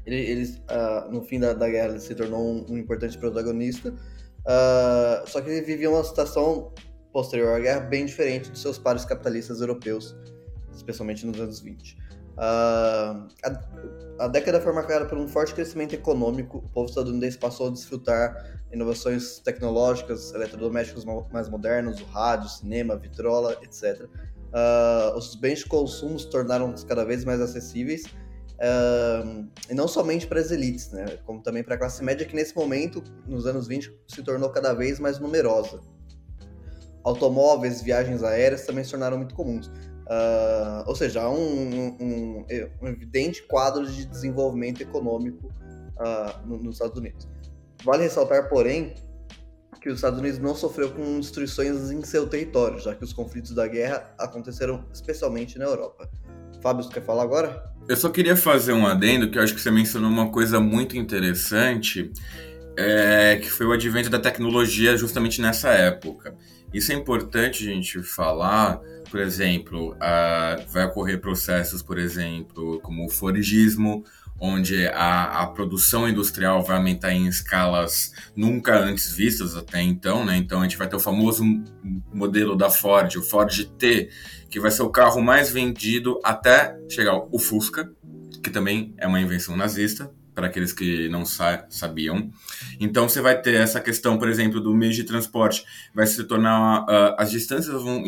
eles, 0.07 0.57
uh, 0.57 1.11
no 1.13 1.23
fim 1.23 1.39
da, 1.39 1.53
da 1.53 1.69
guerra, 1.69 1.91
ele 1.91 2.01
se 2.01 2.15
tornou 2.15 2.43
um, 2.43 2.67
um 2.71 2.79
importante 2.79 3.19
protagonista, 3.19 3.91
uh, 3.91 5.29
só 5.29 5.41
que 5.41 5.51
ele 5.51 5.63
vivia 5.63 5.91
uma 5.91 6.03
situação 6.03 6.73
posterior 7.13 7.55
à 7.55 7.61
guerra 7.61 7.81
bem 7.81 8.07
diferente 8.07 8.51
dos 8.51 8.61
seus 8.61 8.79
pares 8.79 9.05
capitalistas 9.05 9.61
europeus, 9.61 10.17
especialmente 10.75 11.27
nos 11.27 11.39
anos 11.39 11.61
20. 11.61 11.97
Uh, 12.35 13.29
a, 13.45 14.25
a, 14.25 14.29
década 14.29 14.61
foi 14.61 14.73
marcada 14.73 15.07
por 15.07 15.17
um 15.17 15.29
forte 15.29 15.55
crescimento 15.55 15.95
econômico. 15.95 16.59
O 16.59 16.69
povo 16.69 16.89
estadunidense 16.89 17.39
passou 17.39 17.69
a 17.69 17.71
desfrutar 17.71 18.61
inovações 18.73 19.39
tecnológicas, 19.39 20.35
eletrodomésticos 20.35 21.05
mais 21.33 21.49
modernos, 21.49 22.01
o 22.01 22.05
rádio, 22.07 22.49
cinema, 22.49 22.97
vitrola, 22.97 23.57
etc. 23.63 24.03
Uh, 24.03 24.09
ah, 24.53 25.15
os 25.17 25.35
bens 25.37 25.61
de 25.61 25.67
consumo 25.67 26.19
se 26.19 26.29
tornaram 26.29 26.75
cada 26.87 27.05
vez 27.05 27.25
mais 27.25 27.41
acessíveis, 27.41 28.05
uh, 28.05 29.49
e 29.71 29.75
não 29.75 29.87
somente 29.87 30.27
para 30.27 30.41
as 30.41 30.51
elites, 30.51 30.91
né, 30.91 31.05
como 31.25 31.41
também 31.41 31.63
para 31.63 31.77
a 31.77 31.79
classe 31.79 32.03
média, 32.03 32.27
que 32.27 32.35
nesse 32.35 32.55
momento, 32.57 33.03
nos 33.27 33.47
anos 33.47 33.69
20, 33.69 33.93
se 34.09 34.23
tornou 34.23 34.51
cada 34.51 34.73
vez 34.73 34.99
mais 34.99 35.21
numerosa. 35.21 35.81
Automóveis, 37.05 37.83
viagens 37.83 38.23
aéreas 38.23 38.65
também 38.65 38.83
se 38.83 38.91
tornaram 38.91 39.19
muito 39.19 39.35
comuns. 39.35 39.71
Uh, 40.05 40.85
ou 40.87 40.95
seja, 40.95 41.23
há 41.23 41.31
um, 41.31 41.97
um, 41.99 42.47
um, 42.83 42.89
evidente 42.89 43.43
quadro 43.45 43.87
de 43.87 44.05
desenvolvimento 44.05 44.83
econômico 44.83 45.49
uh, 45.49 46.47
nos 46.47 46.75
Estados 46.75 46.99
Unidos. 46.99 47.27
Vale 47.83 48.03
ressaltar, 48.03 48.49
porém, 48.49 48.95
que 49.81 49.89
os 49.89 49.97
Estados 49.97 50.19
Unidos 50.19 50.39
não 50.39 50.55
sofreu 50.55 50.91
com 50.91 51.21
destruições 51.21 51.91
em 51.91 52.03
seu 52.03 52.27
território, 52.27 52.79
já 52.79 52.95
que 52.95 53.05
os 53.05 53.13
conflitos 53.13 53.55
da 53.55 53.67
guerra 53.67 54.15
aconteceram 54.19 54.85
especialmente 54.93 55.59
na 55.59 55.65
Europa. 55.65 56.09
Fábio, 56.63 56.83
você 56.83 56.91
quer 56.91 57.05
falar 57.05 57.23
agora? 57.23 57.63
Eu 57.87 57.97
só 57.97 58.09
queria 58.09 58.35
fazer 58.35 58.73
um 58.73 58.87
adendo, 58.87 59.31
que 59.31 59.39
eu 59.39 59.43
acho 59.43 59.55
que 59.55 59.61
você 59.61 59.71
mencionou 59.71 60.11
uma 60.11 60.31
coisa 60.31 60.59
muito 60.59 60.97
interessante, 60.97 62.11
é, 62.79 63.37
que 63.37 63.51
foi 63.51 63.67
o 63.67 63.73
advento 63.73 64.09
da 64.09 64.19
tecnologia 64.19 64.97
justamente 64.97 65.43
nessa 65.43 65.69
época. 65.69 66.35
Isso 66.75 66.91
é 66.91 66.97
importante 66.97 67.63
a 67.63 67.73
gente 67.73 68.03
falar, 68.03 68.81
por 69.09 69.21
exemplo, 69.21 69.93
uh, 69.93 70.73
vai 70.73 70.85
ocorrer 70.85 71.21
processos, 71.21 71.81
por 71.83 71.99
exemplo, 71.99 72.81
como 72.81 73.07
o 73.07 73.09
Fordismo, 73.09 74.05
onde 74.41 74.89
a, 74.89 75.43
a, 75.43 75.47
produção 75.47 76.09
industrial 76.09 76.65
vai 76.65 76.77
aumentar 76.77 77.13
em 77.13 77.29
escalas 77.29 78.13
nunca 78.35 78.77
antes 78.77 79.13
vistas 79.13 79.57
até 79.57 79.81
então, 79.81 80.25
né? 80.25 80.37
Então 80.37 80.59
a 80.59 80.65
gente 80.65 80.77
vai 80.77 80.89
ter 80.89 80.97
o 80.97 81.01
famoso 81.01 81.45
modelo 82.13 82.57
da 82.57 82.69
Ford, 82.69 83.15
o 83.15 83.23
Ford 83.23 83.65
T, 83.79 84.11
que 84.51 84.59
vai 84.59 84.73
ser 84.73 84.83
o 84.83 84.91
carro 84.91 85.23
mais 85.23 85.53
vendido 85.53 86.19
até 86.25 86.77
chegar 86.91 87.17
o 87.31 87.39
Fusca, 87.39 87.89
que 88.43 88.51
também 88.51 88.93
é 88.99 89.07
uma 89.07 89.21
invenção 89.21 89.57
nazista, 89.57 90.11
para 90.35 90.49
aqueles 90.49 90.73
que 90.73 91.09
não 91.09 91.25
sa 91.25 91.65
sabiam. 91.69 92.31
Então 92.81 93.09
você 93.09 93.21
vai 93.21 93.41
ter 93.41 93.55
essa 93.55 93.81
questão, 93.81 94.19
por 94.19 94.29
exemplo, 94.29 94.61
do 94.61 94.75
meio 94.75 94.93
de 94.93 95.05
transporte, 95.05 95.65
vai 95.95 96.07
se 96.07 96.23
tornar 96.25 96.83
uh, 96.83 97.15
as 97.19 97.31
distâncias 97.31 97.83
vão 97.83 98.03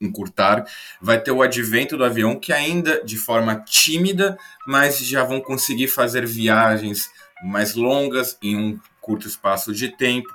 encurtar, 0.00 0.64
vai 1.00 1.20
ter 1.20 1.30
o 1.30 1.42
advento 1.42 1.96
do 1.96 2.04
avião 2.04 2.38
que 2.38 2.52
ainda 2.52 3.02
de 3.04 3.16
forma 3.16 3.56
tímida, 3.56 4.36
mas 4.66 4.98
já 4.98 5.24
vão 5.24 5.40
conseguir 5.40 5.88
fazer 5.88 6.26
viagens 6.26 7.10
mais 7.44 7.74
longas 7.74 8.36
em 8.42 8.56
um 8.56 8.78
curto 9.00 9.26
espaço 9.26 9.72
de 9.72 9.88
tempo 9.88 10.28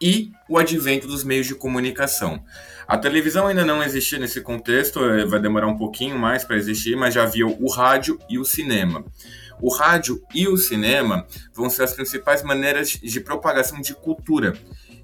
e 0.00 0.32
o 0.48 0.58
advento 0.58 1.06
dos 1.06 1.24
meios 1.24 1.46
de 1.46 1.54
comunicação. 1.54 2.42
A 2.86 2.98
televisão 2.98 3.46
ainda 3.46 3.64
não 3.64 3.82
existia 3.82 4.18
nesse 4.18 4.40
contexto, 4.40 5.02
eh, 5.02 5.24
vai 5.24 5.40
demorar 5.40 5.66
um 5.66 5.78
pouquinho 5.78 6.18
mais 6.18 6.44
para 6.44 6.56
existir, 6.56 6.96
mas 6.96 7.14
já 7.14 7.22
havia 7.22 7.46
o 7.46 7.70
rádio 7.70 8.18
e 8.28 8.38
o 8.38 8.44
cinema. 8.44 9.04
O 9.60 9.72
rádio 9.72 10.22
e 10.34 10.48
o 10.48 10.56
cinema 10.56 11.26
vão 11.52 11.70
ser 11.70 11.84
as 11.84 11.92
principais 11.92 12.42
maneiras 12.42 12.90
de 12.90 13.20
propagação 13.20 13.80
de 13.80 13.94
cultura. 13.94 14.54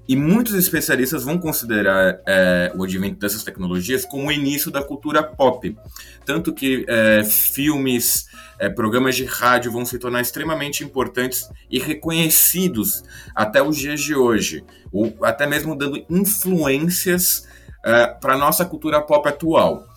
E 0.07 0.15
muitos 0.15 0.55
especialistas 0.55 1.23
vão 1.23 1.37
considerar 1.37 2.19
é, 2.27 2.71
o 2.75 2.83
advento 2.83 3.19
dessas 3.19 3.43
tecnologias 3.43 4.03
como 4.03 4.27
o 4.27 4.31
início 4.31 4.69
da 4.69 4.83
cultura 4.83 5.23
pop. 5.23 5.77
Tanto 6.25 6.53
que 6.53 6.85
é, 6.87 7.23
filmes, 7.23 8.25
é, 8.59 8.67
programas 8.67 9.15
de 9.15 9.23
rádio 9.23 9.71
vão 9.71 9.85
se 9.85 9.97
tornar 9.97 10.19
extremamente 10.19 10.83
importantes 10.83 11.47
e 11.69 11.79
reconhecidos 11.79 13.03
até 13.35 13.61
os 13.61 13.77
dias 13.77 14.01
de 14.01 14.13
hoje, 14.13 14.65
ou 14.91 15.15
até 15.21 15.47
mesmo 15.47 15.77
dando 15.77 16.03
influências 16.09 17.47
é, 17.85 18.07
para 18.07 18.33
a 18.33 18.37
nossa 18.37 18.65
cultura 18.65 19.01
pop 19.01 19.27
atual. 19.29 19.87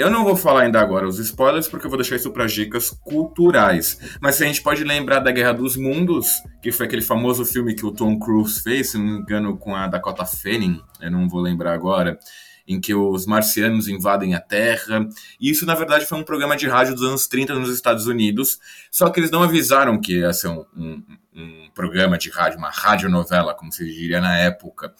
Eu 0.00 0.10
não 0.10 0.24
vou 0.24 0.34
falar 0.34 0.62
ainda 0.62 0.80
agora 0.80 1.06
os 1.06 1.18
spoilers, 1.18 1.68
porque 1.68 1.84
eu 1.84 1.90
vou 1.90 1.98
deixar 1.98 2.16
isso 2.16 2.30
para 2.30 2.46
dicas 2.46 2.88
culturais. 2.88 4.00
Mas 4.18 4.40
a 4.40 4.46
gente 4.46 4.62
pode 4.62 4.82
lembrar 4.82 5.18
da 5.18 5.30
Guerra 5.30 5.52
dos 5.52 5.76
Mundos, 5.76 6.26
que 6.62 6.72
foi 6.72 6.86
aquele 6.86 7.02
famoso 7.02 7.44
filme 7.44 7.74
que 7.74 7.84
o 7.84 7.92
Tom 7.92 8.18
Cruise 8.18 8.62
fez, 8.62 8.92
se 8.92 8.96
não 8.96 9.04
me 9.04 9.18
engano, 9.18 9.58
com 9.58 9.76
a 9.76 9.86
Dakota 9.86 10.24
Fanning, 10.24 10.80
eu 11.02 11.10
não 11.10 11.28
vou 11.28 11.42
lembrar 11.42 11.74
agora, 11.74 12.18
em 12.66 12.80
que 12.80 12.94
os 12.94 13.26
marcianos 13.26 13.88
invadem 13.88 14.34
a 14.34 14.40
Terra. 14.40 15.06
E 15.38 15.50
isso, 15.50 15.66
na 15.66 15.74
verdade, 15.74 16.06
foi 16.06 16.16
um 16.16 16.24
programa 16.24 16.56
de 16.56 16.66
rádio 16.66 16.94
dos 16.94 17.06
anos 17.06 17.26
30 17.26 17.54
nos 17.56 17.68
Estados 17.68 18.06
Unidos, 18.06 18.58
só 18.90 19.10
que 19.10 19.20
eles 19.20 19.30
não 19.30 19.42
avisaram 19.42 20.00
que 20.00 20.20
ia 20.20 20.32
ser 20.32 20.48
um, 20.48 20.64
um, 20.74 21.02
um 21.36 21.70
programa 21.74 22.16
de 22.16 22.30
rádio, 22.30 22.56
uma 22.56 22.70
radionovela, 22.70 23.52
como 23.52 23.70
se 23.70 23.84
diria 23.84 24.18
na 24.18 24.34
época. 24.38 24.94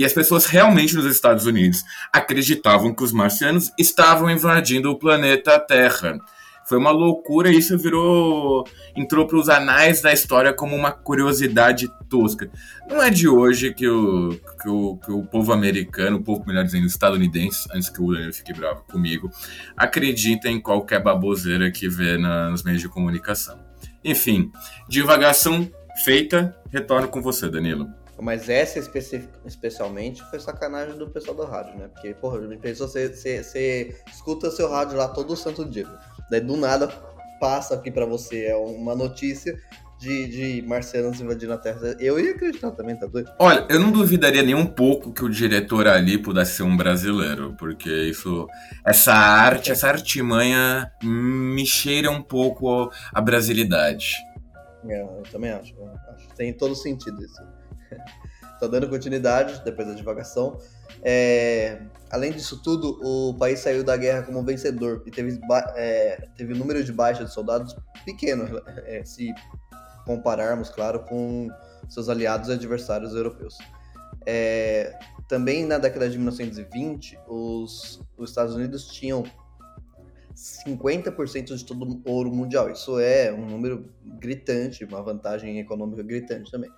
E 0.00 0.04
as 0.06 0.14
pessoas 0.14 0.46
realmente 0.46 0.96
nos 0.96 1.04
Estados 1.04 1.44
Unidos 1.44 1.84
acreditavam 2.10 2.94
que 2.94 3.04
os 3.04 3.12
marcianos 3.12 3.70
estavam 3.78 4.30
invadindo 4.30 4.90
o 4.90 4.98
planeta 4.98 5.60
Terra. 5.60 6.18
Foi 6.64 6.78
uma 6.78 6.90
loucura 6.90 7.52
e 7.52 7.58
isso 7.58 7.76
virou. 7.76 8.66
entrou 8.96 9.26
para 9.26 9.36
os 9.36 9.50
anais 9.50 10.00
da 10.00 10.10
história 10.10 10.54
como 10.54 10.74
uma 10.74 10.90
curiosidade 10.90 11.86
tosca. 12.08 12.50
Não 12.88 13.02
é 13.02 13.10
de 13.10 13.28
hoje 13.28 13.74
que 13.74 13.86
o, 13.86 14.40
que 14.62 14.70
o, 14.70 14.96
que 14.96 15.12
o 15.12 15.22
povo 15.22 15.52
americano, 15.52 16.16
o 16.16 16.22
povo, 16.22 16.44
melhor 16.46 16.64
dizendo, 16.64 16.86
estadunidense, 16.86 17.68
antes 17.74 17.90
que 17.90 18.00
o 18.00 18.10
Daniel 18.10 18.32
fique 18.32 18.54
bravo 18.54 18.82
comigo, 18.90 19.30
acredita 19.76 20.48
em 20.48 20.58
qualquer 20.58 21.02
baboseira 21.02 21.70
que 21.70 21.90
vê 21.90 22.16
na, 22.16 22.48
nos 22.48 22.62
meios 22.62 22.80
de 22.80 22.88
comunicação. 22.88 23.60
Enfim, 24.02 24.50
divagação 24.88 25.70
feita, 26.02 26.56
retorno 26.72 27.06
com 27.08 27.20
você, 27.20 27.50
Danilo. 27.50 27.99
Mas 28.20 28.48
essa 28.48 28.78
especialmente 29.46 30.22
foi 30.30 30.40
sacanagem 30.40 30.96
do 30.96 31.08
pessoal 31.10 31.36
do 31.36 31.44
rádio, 31.44 31.78
né? 31.78 31.88
Porque, 31.88 32.14
porra, 32.14 32.38
pensou, 32.58 32.88
você, 32.88 33.08
você, 33.08 33.42
você 33.42 33.96
escuta 34.12 34.50
seu 34.50 34.68
rádio 34.68 34.96
lá 34.96 35.08
todo 35.08 35.36
santo 35.36 35.64
dia. 35.64 35.86
Daí 36.30 36.40
do 36.40 36.56
nada 36.56 36.88
passa 37.40 37.74
aqui 37.74 37.90
para 37.90 38.04
você 38.04 38.44
é 38.44 38.56
uma 38.56 38.94
notícia 38.94 39.58
de, 40.00 40.26
de 40.28 40.66
marcianos 40.66 41.20
invadindo 41.20 41.52
a 41.52 41.58
Terra. 41.58 41.94
Eu 41.98 42.18
ia 42.18 42.32
acreditar 42.32 42.70
também, 42.70 42.96
tá 42.96 43.06
doido? 43.06 43.30
Olha, 43.38 43.66
eu 43.68 43.78
não 43.78 43.92
duvidaria 43.92 44.42
nem 44.42 44.54
um 44.54 44.66
pouco 44.66 45.12
que 45.12 45.22
o 45.22 45.28
diretor 45.28 45.86
ali 45.86 46.16
pudesse 46.16 46.56
ser 46.56 46.62
um 46.62 46.76
brasileiro, 46.76 47.54
porque 47.58 47.90
isso, 47.90 48.48
essa 48.84 49.12
arte, 49.12 49.70
essa 49.70 49.88
artimanha 49.88 50.90
me 51.02 51.66
cheira 51.66 52.10
um 52.10 52.22
pouco 52.22 52.90
a 53.12 53.20
brasilidade. 53.20 54.16
É, 54.88 55.02
eu 55.02 55.22
também 55.30 55.50
acho. 55.50 55.74
Eu 55.76 55.90
acho. 56.14 56.28
Tem 56.34 56.52
todo 56.52 56.74
sentido 56.74 57.22
isso. 57.22 57.59
Então, 58.56 58.68
dando 58.68 58.90
continuidade, 58.90 59.62
depois 59.64 59.88
da 59.88 59.94
divagação, 59.94 60.58
é, 61.02 61.80
além 62.10 62.30
disso 62.30 62.62
tudo, 62.62 63.00
o 63.02 63.34
país 63.38 63.60
saiu 63.60 63.82
da 63.82 63.96
guerra 63.96 64.22
como 64.22 64.44
vencedor 64.44 65.02
e 65.06 65.10
teve, 65.10 65.40
é, 65.76 66.28
teve 66.36 66.52
um 66.52 66.58
número 66.58 66.84
de 66.84 66.92
baixas 66.92 67.28
de 67.28 67.32
soldados 67.32 67.74
pequeno, 68.04 68.62
é, 68.84 69.02
se 69.02 69.32
compararmos, 70.04 70.68
claro, 70.68 71.00
com 71.04 71.48
seus 71.88 72.10
aliados 72.10 72.50
e 72.50 72.52
adversários 72.52 73.14
europeus. 73.14 73.56
É, 74.26 74.94
também 75.26 75.64
na 75.64 75.78
década 75.78 76.10
de 76.10 76.18
1920, 76.18 77.18
os, 77.26 78.02
os 78.18 78.28
Estados 78.28 78.54
Unidos 78.54 78.88
tinham 78.88 79.24
50% 80.34 81.56
de 81.56 81.64
todo 81.64 82.02
o 82.04 82.10
ouro 82.10 82.30
mundial. 82.30 82.70
Isso 82.70 82.98
é 82.98 83.32
um 83.32 83.46
número 83.46 83.90
gritante, 84.04 84.84
uma 84.84 85.02
vantagem 85.02 85.58
econômica 85.58 86.02
gritante 86.02 86.50
também. 86.50 86.70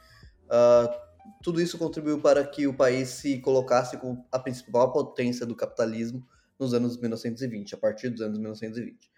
Uh, 0.52 1.02
tudo 1.42 1.61
isso 1.61 1.78
contribuiu 1.78 2.21
para 2.21 2.44
que 2.44 2.66
o 2.66 2.75
país 2.75 3.09
se 3.09 3.38
colocasse 3.38 3.97
como 3.97 4.25
a 4.30 4.38
principal 4.38 4.92
potência 4.92 5.47
do 5.47 5.56
capitalismo 5.56 6.23
nos 6.59 6.75
anos 6.75 6.97
1920, 6.97 7.75
a 7.75 7.78
partir 7.78 8.11
dos 8.11 8.21
anos 8.21 8.38
1920. 8.38 8.94
Uh, 8.94 9.09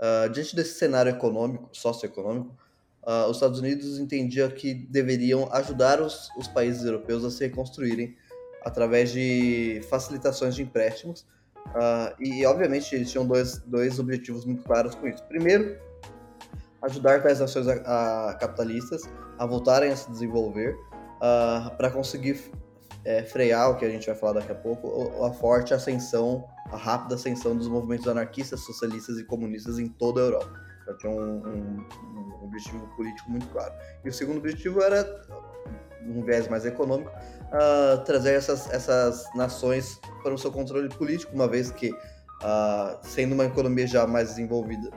ah, 0.00 0.28
diante 0.28 0.56
desse 0.56 0.78
cenário 0.78 1.10
econômico, 1.10 1.68
socioeconômico, 1.72 2.56
uh, 3.02 3.28
os 3.28 3.36
Estados 3.36 3.60
Unidos 3.60 3.98
entendiam 3.98 4.48
que 4.50 4.74
deveriam 4.74 5.52
ajudar 5.52 6.00
os, 6.00 6.30
os 6.36 6.48
países 6.48 6.84
europeus 6.84 7.24
a 7.24 7.30
se 7.30 7.46
reconstruírem 7.46 8.16
através 8.62 9.12
de 9.12 9.80
facilitações 9.88 10.54
de 10.54 10.62
empréstimos. 10.62 11.26
Uh, 11.68 12.14
e, 12.18 12.44
obviamente, 12.46 12.94
eles 12.94 13.10
tinham 13.10 13.26
dois, 13.26 13.58
dois 13.58 13.98
objetivos 13.98 14.44
muito 14.44 14.64
claros 14.64 14.94
com 14.94 15.06
isso. 15.06 15.22
Primeiro, 15.24 15.78
ajudar 16.82 17.22
tais 17.22 17.40
nações 17.40 17.68
a, 17.68 18.30
a 18.30 18.34
capitalistas 18.34 19.02
a 19.38 19.46
voltarem 19.46 19.90
a 19.90 19.96
se 19.96 20.10
desenvolver 20.10 20.74
uh, 20.74 21.22
ah, 21.22 21.74
para 21.76 21.90
conseguir 21.90 22.38
é, 23.04 23.22
frear 23.22 23.70
o 23.70 23.76
que 23.76 23.84
a 23.84 23.88
gente 23.88 24.06
vai 24.06 24.14
falar 24.14 24.34
daqui 24.34 24.52
a 24.52 24.54
pouco, 24.54 25.24
a 25.24 25.32
forte 25.32 25.72
ascensão, 25.72 26.44
a 26.70 26.76
rápida 26.76 27.14
ascensão 27.14 27.56
dos 27.56 27.66
movimentos 27.68 28.06
anarquistas, 28.06 28.60
socialistas 28.60 29.18
e 29.18 29.24
comunistas 29.24 29.78
em 29.78 29.88
toda 29.88 30.20
a 30.20 30.24
Europa. 30.24 30.60
Então 30.82 30.96
tinha 30.98 31.12
um, 31.12 31.46
um, 31.46 31.86
um 32.42 32.44
objetivo 32.44 32.86
político 32.96 33.30
muito 33.30 33.46
claro. 33.48 33.72
E 34.04 34.08
o 34.08 34.12
segundo 34.12 34.38
objetivo 34.38 34.82
era, 34.82 35.22
um 36.02 36.22
viés 36.22 36.48
mais 36.48 36.66
econômico, 36.66 37.10
uh, 37.10 38.04
trazer 38.04 38.34
essas, 38.34 38.70
essas 38.70 39.24
nações 39.34 39.98
para 40.22 40.34
o 40.34 40.38
seu 40.38 40.50
controle 40.50 40.88
político, 40.88 41.34
uma 41.34 41.48
vez 41.48 41.70
que, 41.70 41.90
uh, 41.90 42.98
sendo 43.02 43.34
uma 43.34 43.44
economia 43.44 43.86
já 43.86 44.06
mais 44.06 44.30
desenvolvida, 44.30 44.90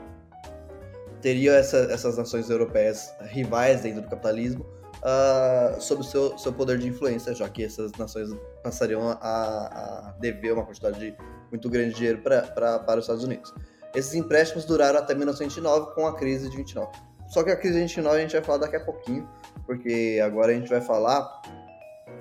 teria 1.24 1.53
essa, 1.53 1.77
essas 1.89 2.18
nações 2.18 2.50
europeias 2.50 3.15
rivais 3.22 3.82
dentro 3.82 4.01
do 4.01 4.10
capitalismo, 4.10 4.65
uh, 5.00 5.82
sobre 5.82 6.03
o 6.03 6.08
seu, 6.08 6.38
seu 6.38 6.51
poder 6.51 6.77
de 6.77 6.88
influência, 6.88 7.34
já 7.34 7.48
que 7.48 7.63
essas 7.63 7.94
nações 7.94 8.30
passariam 8.62 9.10
a, 9.10 9.15
a 9.22 10.15
dever 10.20 10.51
uma 10.53 10.65
quantidade 10.65 11.15
muito 11.50 11.70
grande 11.70 11.92
de 11.92 11.96
dinheiro 11.96 12.22
pra, 12.22 12.42
pra, 12.42 12.80
para 12.80 13.00
os 13.00 13.06
Estados 13.06 13.24
Unidos. 13.24 13.53
Esses 13.96 14.13
empréstimos 14.13 14.65
duraram 14.65 15.00
até 15.00 15.15
1929 15.15 15.96
com 15.96 16.06
a 16.06 16.15
crise 16.18 16.50
de 16.50 16.58
29. 16.58 16.92
Só 17.30 17.42
que 17.42 17.51
a 17.51 17.56
crise 17.56 17.75
de 17.75 17.82
29 17.82 18.18
a 18.18 18.22
gente 18.22 18.34
vai 18.34 18.44
falar 18.44 18.58
daqui 18.58 18.75
a 18.75 18.84
pouquinho, 18.84 19.27
porque 19.65 20.20
agora 20.24 20.51
a 20.51 20.56
gente 20.56 20.70
vai 20.70 20.82
falar 20.82 21.42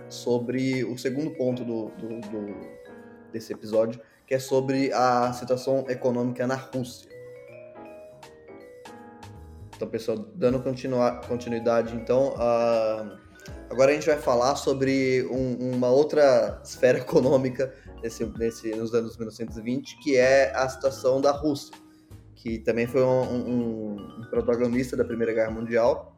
sobre 0.09 0.85
o 0.85 0.97
segundo 0.97 1.33
ponto 1.33 1.65
do, 1.65 1.89
do, 1.91 2.21
do 2.21 2.83
desse 3.33 3.53
episódio, 3.53 4.01
que 4.27 4.35
é 4.35 4.39
sobre 4.39 4.93
a 4.93 5.33
situação 5.33 5.87
econômica 5.89 6.47
na 6.47 6.55
Rússia. 6.55 7.12
Então, 9.83 9.91
pessoal, 9.91 10.17
dando 10.37 10.63
continuidade, 10.63 11.97
então, 11.97 12.35
uh, 12.35 13.19
agora 13.69 13.91
a 13.91 13.95
gente 13.95 14.07
vai 14.07 14.17
falar 14.17 14.55
sobre 14.55 15.27
um, 15.29 15.75
uma 15.75 15.89
outra 15.89 16.61
esfera 16.63 16.99
econômica 17.03 17.75
nesse, 18.01 18.25
nesse, 18.39 18.71
nos 18.77 18.95
anos 18.95 19.17
1920, 19.17 19.99
que 19.99 20.17
é 20.17 20.55
a 20.55 20.69
situação 20.69 21.21
da 21.21 21.33
Rússia, 21.33 21.75
que 22.37 22.61
também 22.61 22.87
foi 22.87 23.03
um, 23.03 23.23
um, 23.23 24.21
um 24.21 24.25
protagonista 24.31 24.97
da 24.97 25.05
Primeira 25.05 25.33
Guerra 25.33 25.51
Mundial. 25.51 26.17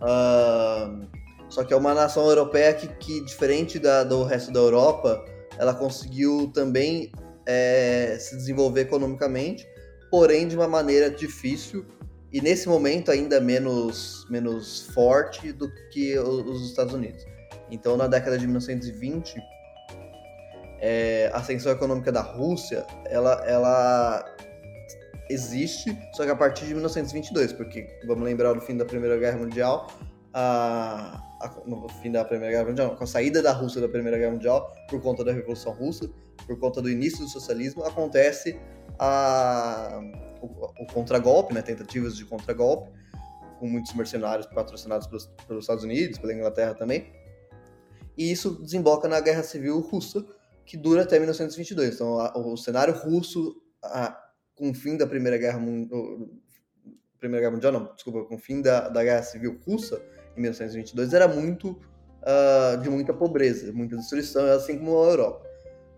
Uh, 0.00 1.06
só 1.50 1.62
que 1.64 1.74
é 1.74 1.76
uma 1.76 1.92
nação 1.92 2.26
europeia 2.26 2.72
que, 2.72 2.88
que 2.88 3.22
diferente 3.26 3.78
da, 3.78 4.04
do 4.04 4.24
resto 4.24 4.50
da 4.50 4.60
Europa, 4.60 5.22
ela 5.58 5.74
conseguiu 5.74 6.50
também 6.54 7.12
é, 7.44 8.16
se 8.18 8.34
desenvolver 8.36 8.80
economicamente, 8.80 9.68
porém 10.10 10.48
de 10.48 10.56
uma 10.56 10.66
maneira 10.66 11.10
difícil 11.10 11.84
e 12.32 12.40
nesse 12.40 12.68
momento 12.68 13.10
ainda 13.10 13.40
menos, 13.40 14.26
menos 14.28 14.86
forte 14.92 15.52
do 15.52 15.70
que 15.90 16.18
os 16.18 16.68
Estados 16.68 16.92
Unidos. 16.92 17.24
Então, 17.70 17.96
na 17.96 18.06
década 18.06 18.38
de 18.38 18.46
1920, 18.46 19.40
é, 20.80 21.30
a 21.32 21.38
ascensão 21.38 21.72
econômica 21.72 22.12
da 22.12 22.20
Rússia, 22.20 22.86
ela, 23.06 23.42
ela 23.46 24.24
existe, 25.30 25.96
só 26.14 26.24
que 26.24 26.30
a 26.30 26.36
partir 26.36 26.66
de 26.66 26.74
1922, 26.74 27.52
porque 27.52 27.86
vamos 28.06 28.24
lembrar 28.24 28.54
no 28.54 28.60
fim 28.60 28.76
da 28.76 28.84
Primeira 28.84 29.18
Guerra 29.18 29.38
Mundial, 29.38 29.86
a, 30.32 31.20
a, 31.40 31.54
no 31.66 31.88
fim 32.02 32.12
da 32.12 32.24
Primeira 32.24 32.52
Guerra 32.52 32.68
Mundial, 32.68 32.96
com 32.96 33.04
a 33.04 33.06
saída 33.06 33.42
da 33.42 33.52
Rússia 33.52 33.80
da 33.80 33.88
Primeira 33.88 34.18
Guerra 34.18 34.32
Mundial 34.32 34.72
por 34.88 35.00
conta 35.00 35.24
da 35.24 35.32
Revolução 35.32 35.72
Russa, 35.72 36.08
por 36.46 36.58
conta 36.58 36.80
do 36.80 36.90
início 36.90 37.24
do 37.24 37.28
socialismo, 37.28 37.84
acontece 37.84 38.58
a 38.98 40.00
o, 40.40 40.82
o 40.82 40.86
contragolpe, 40.92 41.54
né, 41.54 41.62
tentativas 41.62 42.16
de 42.16 42.24
contragolpe, 42.24 42.90
com 43.58 43.68
muitos 43.68 43.92
mercenários 43.94 44.46
patrocinados 44.46 45.06
pelos, 45.06 45.26
pelos 45.46 45.64
Estados 45.64 45.84
Unidos, 45.84 46.18
pela 46.18 46.32
Inglaterra 46.32 46.74
também. 46.74 47.12
E 48.16 48.30
isso 48.30 48.60
desemboca 48.62 49.08
na 49.08 49.20
Guerra 49.20 49.42
Civil 49.42 49.78
Russa, 49.80 50.24
que 50.64 50.76
dura 50.76 51.02
até 51.02 51.18
1922. 51.18 51.94
Então, 51.94 52.18
a, 52.18 52.36
o 52.36 52.56
cenário 52.56 52.94
russo, 52.94 53.56
a, 53.82 54.16
com 54.54 54.70
o 54.70 54.74
fim 54.74 54.96
da 54.96 55.06
Primeira 55.06 55.38
Guerra 55.38 55.58
Mundial, 55.58 56.28
Primeira 57.18 57.42
Guerra 57.42 57.54
Mundial, 57.54 57.72
não, 57.72 57.94
desculpa, 57.94 58.24
com 58.24 58.36
o 58.36 58.38
fim 58.38 58.60
da, 58.62 58.88
da 58.88 59.02
Guerra 59.02 59.22
Civil 59.22 59.58
Russa, 59.66 60.00
em 60.36 60.40
1922, 60.42 61.12
era 61.12 61.26
muito 61.26 61.70
uh, 61.70 62.76
de 62.80 62.88
muita 62.88 63.12
pobreza, 63.12 63.72
muita 63.72 63.96
destruição, 63.96 64.46
assim 64.46 64.78
como 64.78 65.02
a 65.02 65.10
Europa. 65.10 65.48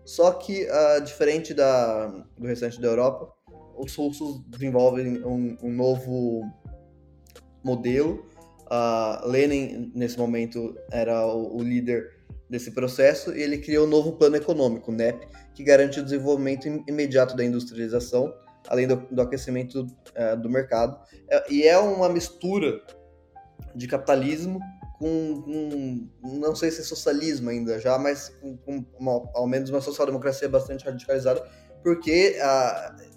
Só 0.03 0.31
que, 0.33 0.65
uh, 0.65 1.01
diferente 1.01 1.53
da, 1.53 2.07
do 2.37 2.47
restante 2.47 2.81
da 2.81 2.87
Europa, 2.87 3.31
os 3.81 3.95
russos 3.95 4.41
desenvolvem 4.47 5.25
um, 5.25 5.57
um 5.63 5.73
novo 5.73 6.47
modelo. 7.63 8.25
Uh, 8.67 9.27
Lenin, 9.27 9.91
nesse 9.95 10.17
momento, 10.17 10.77
era 10.91 11.25
o, 11.25 11.57
o, 11.57 11.63
líder 11.63 12.09
desse 12.49 12.71
processo 12.71 13.35
e 13.35 13.41
ele 13.41 13.57
criou 13.57 13.85
um 13.85 13.89
novo 13.89 14.13
plano 14.13 14.35
econômico, 14.35 14.91
o 14.91 14.93
NEP, 14.93 15.27
que 15.53 15.63
garante 15.63 15.99
o 15.99 16.03
desenvolvimento 16.03 16.67
imediato 16.87 17.35
da 17.35 17.43
industrialização, 17.43 18.33
além 18.67 18.87
do, 18.87 18.95
do 19.11 19.21
aquecimento 19.21 19.81
uh, 19.81 20.39
do 20.39 20.49
mercado. 20.49 20.97
É, 21.29 21.51
e 21.51 21.63
é 21.63 21.77
uma 21.77 22.07
mistura 22.07 22.81
de 23.75 23.87
capitalismo 23.87 24.59
com, 24.99 25.41
com, 25.41 26.09
não 26.39 26.55
sei 26.55 26.69
se 26.69 26.81
é 26.81 26.83
socialismo 26.83 27.49
ainda 27.49 27.79
já, 27.79 27.97
mas 27.97 28.29
com, 28.39 28.55
com 28.57 28.85
uma, 28.99 29.29
ao 29.33 29.47
menos 29.47 29.69
uma 29.69 29.81
social-democracia 29.81 30.47
bastante 30.47 30.85
radicalizada, 30.85 31.43
porque 31.83 32.37
uh, 32.37 33.10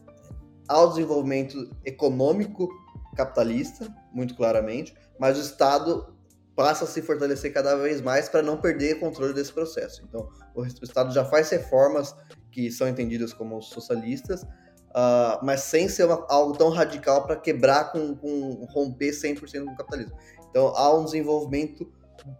ao 0.68 0.88
desenvolvimento 0.88 1.70
econômico 1.84 2.68
capitalista, 3.14 3.92
muito 4.12 4.34
claramente, 4.34 4.94
mas 5.18 5.38
o 5.38 5.40
Estado 5.40 6.14
passa 6.56 6.84
a 6.84 6.86
se 6.86 7.02
fortalecer 7.02 7.52
cada 7.52 7.76
vez 7.76 8.00
mais 8.00 8.28
para 8.28 8.42
não 8.42 8.56
perder 8.56 8.96
o 8.96 9.00
controle 9.00 9.32
desse 9.32 9.52
processo. 9.52 10.02
Então, 10.08 10.28
o 10.54 10.64
Estado 10.64 11.12
já 11.12 11.24
faz 11.24 11.50
reformas 11.50 12.14
que 12.50 12.70
são 12.70 12.88
entendidas 12.88 13.32
como 13.32 13.60
socialistas, 13.60 14.42
uh, 14.42 15.42
mas 15.42 15.62
sem 15.62 15.88
ser 15.88 16.04
uma, 16.04 16.24
algo 16.28 16.56
tão 16.56 16.70
radical 16.70 17.26
para 17.26 17.36
quebrar 17.36 17.90
com, 17.90 18.14
com 18.14 18.66
romper 18.70 19.10
100% 19.10 19.64
com 19.64 19.72
o 19.72 19.76
capitalismo. 19.76 20.16
Então, 20.48 20.68
há 20.68 20.94
um 20.94 21.04
desenvolvimento 21.04 21.90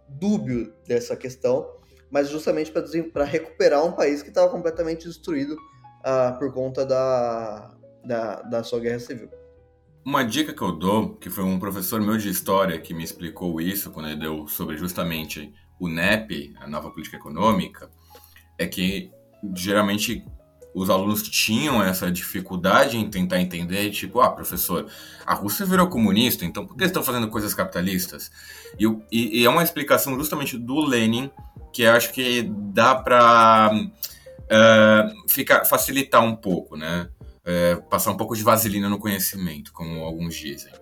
dúbio 0.07 0.73
dessa 0.87 1.17
questão, 1.17 1.69
mas 2.09 2.29
justamente 2.29 2.71
para 3.11 3.25
recuperar 3.25 3.83
um 3.83 3.91
país 3.91 4.23
que 4.23 4.29
estava 4.29 4.49
completamente 4.49 5.05
destruído 5.05 5.53
uh, 5.53 6.39
por 6.39 6.53
conta 6.53 6.85
da, 6.85 7.74
da, 8.05 8.41
da 8.41 8.63
sua 8.63 8.79
guerra 8.79 8.99
civil. 8.99 9.29
Uma 10.05 10.23
dica 10.23 10.53
que 10.53 10.61
eu 10.61 10.71
dou, 10.71 11.15
que 11.15 11.29
foi 11.29 11.43
um 11.43 11.59
professor 11.59 11.99
meu 11.99 12.17
de 12.17 12.29
história 12.29 12.79
que 12.79 12.93
me 12.93 13.03
explicou 13.03 13.59
isso 13.59 13.89
quando 13.89 14.07
ele 14.09 14.19
deu 14.19 14.47
sobre 14.47 14.77
justamente 14.77 15.51
o 15.79 15.89
NEP, 15.89 16.53
a 16.59 16.67
nova 16.67 16.91
política 16.91 17.17
econômica, 17.17 17.89
é 18.57 18.67
que 18.67 19.11
geralmente 19.55 20.23
os 20.75 20.89
alunos 20.89 21.23
tinham 21.23 21.81
essa 21.81 22.11
dificuldade 22.11 22.97
em 22.97 23.09
tentar 23.09 23.39
entender, 23.39 23.89
tipo, 23.91 24.19
ah, 24.19 24.29
professor, 24.29 24.87
a 25.25 25.33
Rússia 25.33 25.65
virou 25.65 25.87
comunista, 25.87 26.43
então 26.43 26.67
por 26.67 26.75
que 26.75 26.83
estão 26.83 27.01
fazendo 27.01 27.29
coisas 27.29 27.53
capitalistas? 27.53 28.29
E, 28.77 28.85
e, 29.09 29.41
e, 29.41 29.45
é 29.45 29.49
uma 29.49 29.63
explicação 29.63 30.15
justamente 30.17 30.57
do 30.57 30.81
Lenin 30.81 31.31
que 31.71 31.83
eu 31.83 31.93
acho 31.93 32.11
que 32.11 32.43
dá 32.73 32.93
para 32.93 33.71
uh, 33.73 33.91
eh, 34.49 35.13
ficar 35.27 35.65
facilitar 35.65 36.23
um 36.23 36.35
pouco, 36.35 36.75
né? 36.75 37.09
É, 37.45 37.75
passar 37.89 38.11
um 38.11 38.17
pouco 38.17 38.35
de 38.35 38.43
vaselina 38.43 38.89
no 38.89 38.99
conhecimento, 38.99 39.71
como 39.71 40.03
alguns 40.03 40.35
dizem. 40.35 40.73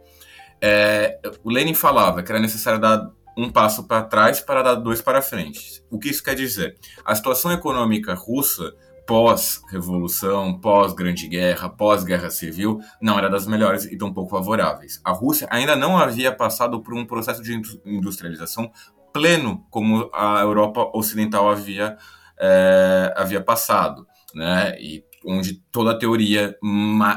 É, 0.61 1.19
o 1.43 1.49
Lenin 1.49 1.73
falava 1.73 2.23
que 2.23 2.31
era 2.31 2.39
necessário 2.39 2.79
dar 2.79 3.11
um 3.37 3.51
passo 3.51 3.83
para 3.83 4.03
trás 4.03 4.39
para 4.39 4.61
dar 4.61 4.75
dois 4.75 5.01
para 5.01 5.21
frente. 5.21 5.83
O 5.89 5.99
que 5.99 6.09
isso 6.09 6.23
quer 6.23 6.35
dizer? 6.35 6.77
A 7.03 7.13
situação 7.15 7.51
econômica 7.51 8.13
russa 8.13 8.73
pós-revolução, 9.05 10.57
pós-grande 10.59 11.27
guerra, 11.27 11.69
pós-guerra 11.69 12.29
civil, 12.29 12.79
não 13.01 13.17
era 13.17 13.29
das 13.29 13.45
melhores 13.45 13.85
e 13.85 13.97
tão 13.97 14.13
pouco 14.13 14.31
favoráveis. 14.31 15.01
A 15.03 15.11
Rússia 15.11 15.47
ainda 15.51 15.75
não 15.75 15.97
havia 15.97 16.31
passado 16.31 16.81
por 16.81 16.93
um 16.93 17.05
processo 17.05 17.43
de 17.43 17.59
industrialização 17.85 18.71
pleno 19.11 19.65
como 19.69 20.09
a 20.13 20.39
Europa 20.39 20.89
Ocidental 20.93 21.49
havia, 21.49 21.97
é, 22.39 23.13
havia 23.15 23.41
passado, 23.41 24.07
né? 24.33 24.75
E 24.79 25.03
onde 25.25 25.61
toda 25.71 25.91
a 25.91 25.97
teoria 25.97 26.57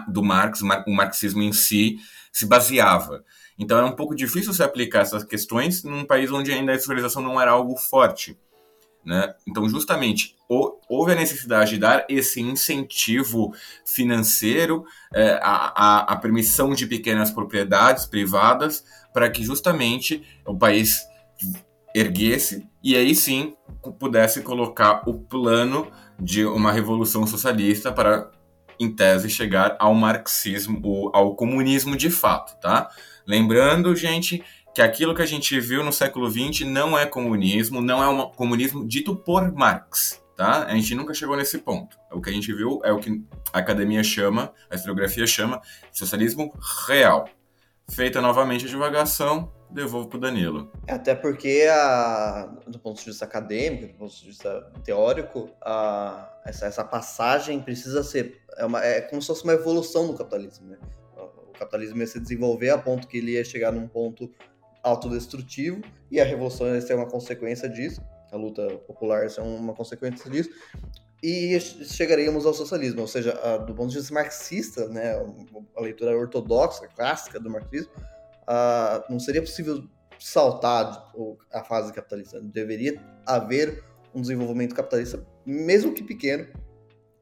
do 0.09 0.23
Marx, 0.23 0.61
o 0.61 0.91
marxismo 0.93 1.43
em 1.43 1.53
si, 1.53 1.97
se 2.33 2.47
baseava. 2.47 3.25
Então 3.59 3.79
era 3.79 3.87
um 3.87 3.97
pouco 3.97 4.15
difícil 4.15 4.53
se 4.53 4.63
aplicar 4.63 5.01
essas 5.01 5.25
questões 5.25 5.83
num 5.83 6.05
país 6.05 6.31
onde 6.31 6.53
ainda 6.53 6.73
a 6.73 6.75
industrialização 6.75 7.23
não 7.23 7.41
era 7.41 7.51
algo 7.51 7.77
forte. 7.77 8.39
Né? 9.05 9.33
Então, 9.47 9.69
justamente, 9.69 10.35
houve 10.49 11.13
a 11.13 11.15
necessidade 11.15 11.71
de 11.71 11.79
dar 11.79 12.05
esse 12.09 12.41
incentivo 12.41 13.55
financeiro, 13.85 14.85
é, 15.15 15.39
a, 15.41 16.13
a 16.13 16.17
permissão 16.17 16.75
de 16.75 16.87
pequenas 16.89 17.31
propriedades 17.31 18.05
privadas, 18.05 18.85
para 19.15 19.31
que 19.31 19.45
justamente 19.45 20.27
o 20.45 20.59
país 20.59 21.07
erguesse 21.95 22.69
e 22.83 22.97
aí 22.97 23.15
sim 23.15 23.57
pudesse 23.99 24.43
colocar 24.43 25.09
o 25.09 25.15
plano 25.15 25.91
de 26.19 26.45
uma 26.45 26.73
revolução 26.73 27.27
socialista 27.27 27.93
para, 27.93 28.31
em 28.79 28.91
tese, 28.95 29.29
chegar 29.29 29.77
ao 29.79 29.95
marxismo, 29.95 31.11
ao 31.13 31.35
comunismo 31.35 31.97
de 31.97 32.11
fato, 32.11 32.59
tá? 32.61 32.89
Lembrando, 33.27 33.95
gente, 33.95 34.43
que 34.75 34.83
aquilo 34.83 35.15
que 35.15 35.23
a 35.23 35.27
gente 35.27 35.59
viu 35.59 35.83
no 35.83 35.93
século 35.93 36.31
XX 36.31 36.67
não 36.67 36.99
é 36.99 37.07
comunismo, 37.07 37.81
não 37.81 38.03
é 38.03 38.09
um 38.09 38.29
comunismo 38.31 38.87
dito 38.87 39.17
por 39.17 39.53
Marx, 39.53 40.23
tá? 40.37 40.65
A 40.65 40.75
gente 40.75 40.95
nunca 40.95 41.15
chegou 41.15 41.37
nesse 41.37 41.59
ponto. 41.59 41.99
O 42.13 42.21
que 42.21 42.31
a 42.31 42.33
gente 42.33 42.53
viu 42.53 42.81
é 42.85 42.93
o 42.93 42.99
que 42.99 43.25
a 43.53 43.59
academia 43.59 44.05
chama, 44.05 44.53
a 44.71 44.75
historiografia 44.75 45.27
chama, 45.27 45.61
socialismo 45.91 46.53
real. 46.87 47.29
Feita 47.89 48.21
novamente 48.21 48.67
a 48.67 48.69
divagação, 48.69 49.51
devolvo 49.71 50.09
para 50.09 50.19
o 50.19 50.21
Danilo. 50.21 50.71
É, 50.87 50.95
até 50.95 51.15
porque, 51.15 51.67
a, 51.71 52.47
do 52.67 52.79
ponto 52.79 52.99
de 52.99 53.05
vista 53.07 53.25
acadêmico, 53.25 53.93
do 53.93 53.99
ponto 53.99 54.15
de 54.15 54.27
vista 54.27 54.73
teórico, 54.85 55.51
a, 55.63 56.31
essa, 56.45 56.67
essa 56.67 56.85
passagem 56.85 57.61
precisa 57.61 58.03
ser. 58.03 58.41
É, 58.57 58.65
uma, 58.65 58.85
é 58.85 59.01
como 59.01 59.21
se 59.21 59.29
fosse 59.29 59.45
uma 59.45 59.53
evolução 59.53 60.07
do 60.07 60.15
capitalismo. 60.15 60.69
Né? 60.69 60.79
O 61.17 61.59
capitalismo 61.59 61.99
ia 61.99 62.07
se 62.07 62.21
desenvolver 62.21 62.71
a 62.71 62.79
ponto 62.79 63.07
que 63.07 63.19
ele 63.19 63.33
ia 63.33 63.45
chegar 63.45 63.73
num 63.73 63.89
ponto 63.89 64.31
autodestrutivo 64.83 65.83
e 66.11 66.21
a 66.21 66.25
revolução 66.25 66.69
ia 66.69 66.81
ser 66.81 66.95
uma 66.95 67.07
consequência 67.07 67.69
disso, 67.69 68.01
a 68.31 68.37
luta 68.37 68.67
popular 68.87 69.25
ia 69.25 69.29
ser 69.29 69.41
uma 69.41 69.75
consequência 69.75 70.31
disso, 70.31 70.51
e 71.23 71.59
chegaríamos 71.59 72.47
ao 72.47 72.55
socialismo, 72.55 73.01
ou 73.01 73.09
seja, 73.09 73.33
do 73.67 73.75
ponto 73.75 73.91
de 73.91 73.99
vista 73.99 74.15
marxista, 74.15 74.87
né, 74.89 75.15
a 75.77 75.81
leitura 75.81 76.17
ortodoxa, 76.17 76.87
clássica 76.89 77.41
do 77.41 77.51
marxismo, 77.51 77.91
a, 78.47 79.05
não 79.09 79.19
seria 79.19 79.41
possível 79.41 79.85
saltar 80.19 81.13
a 81.53 81.63
fase 81.63 81.93
capitalista, 81.93 82.41
deveria 82.41 83.01
haver 83.27 83.85
um 84.15 84.21
desenvolvimento 84.21 84.75
capitalista, 84.75 85.25
mesmo 85.45 85.93
que 85.93 86.03
pequeno, 86.03 86.47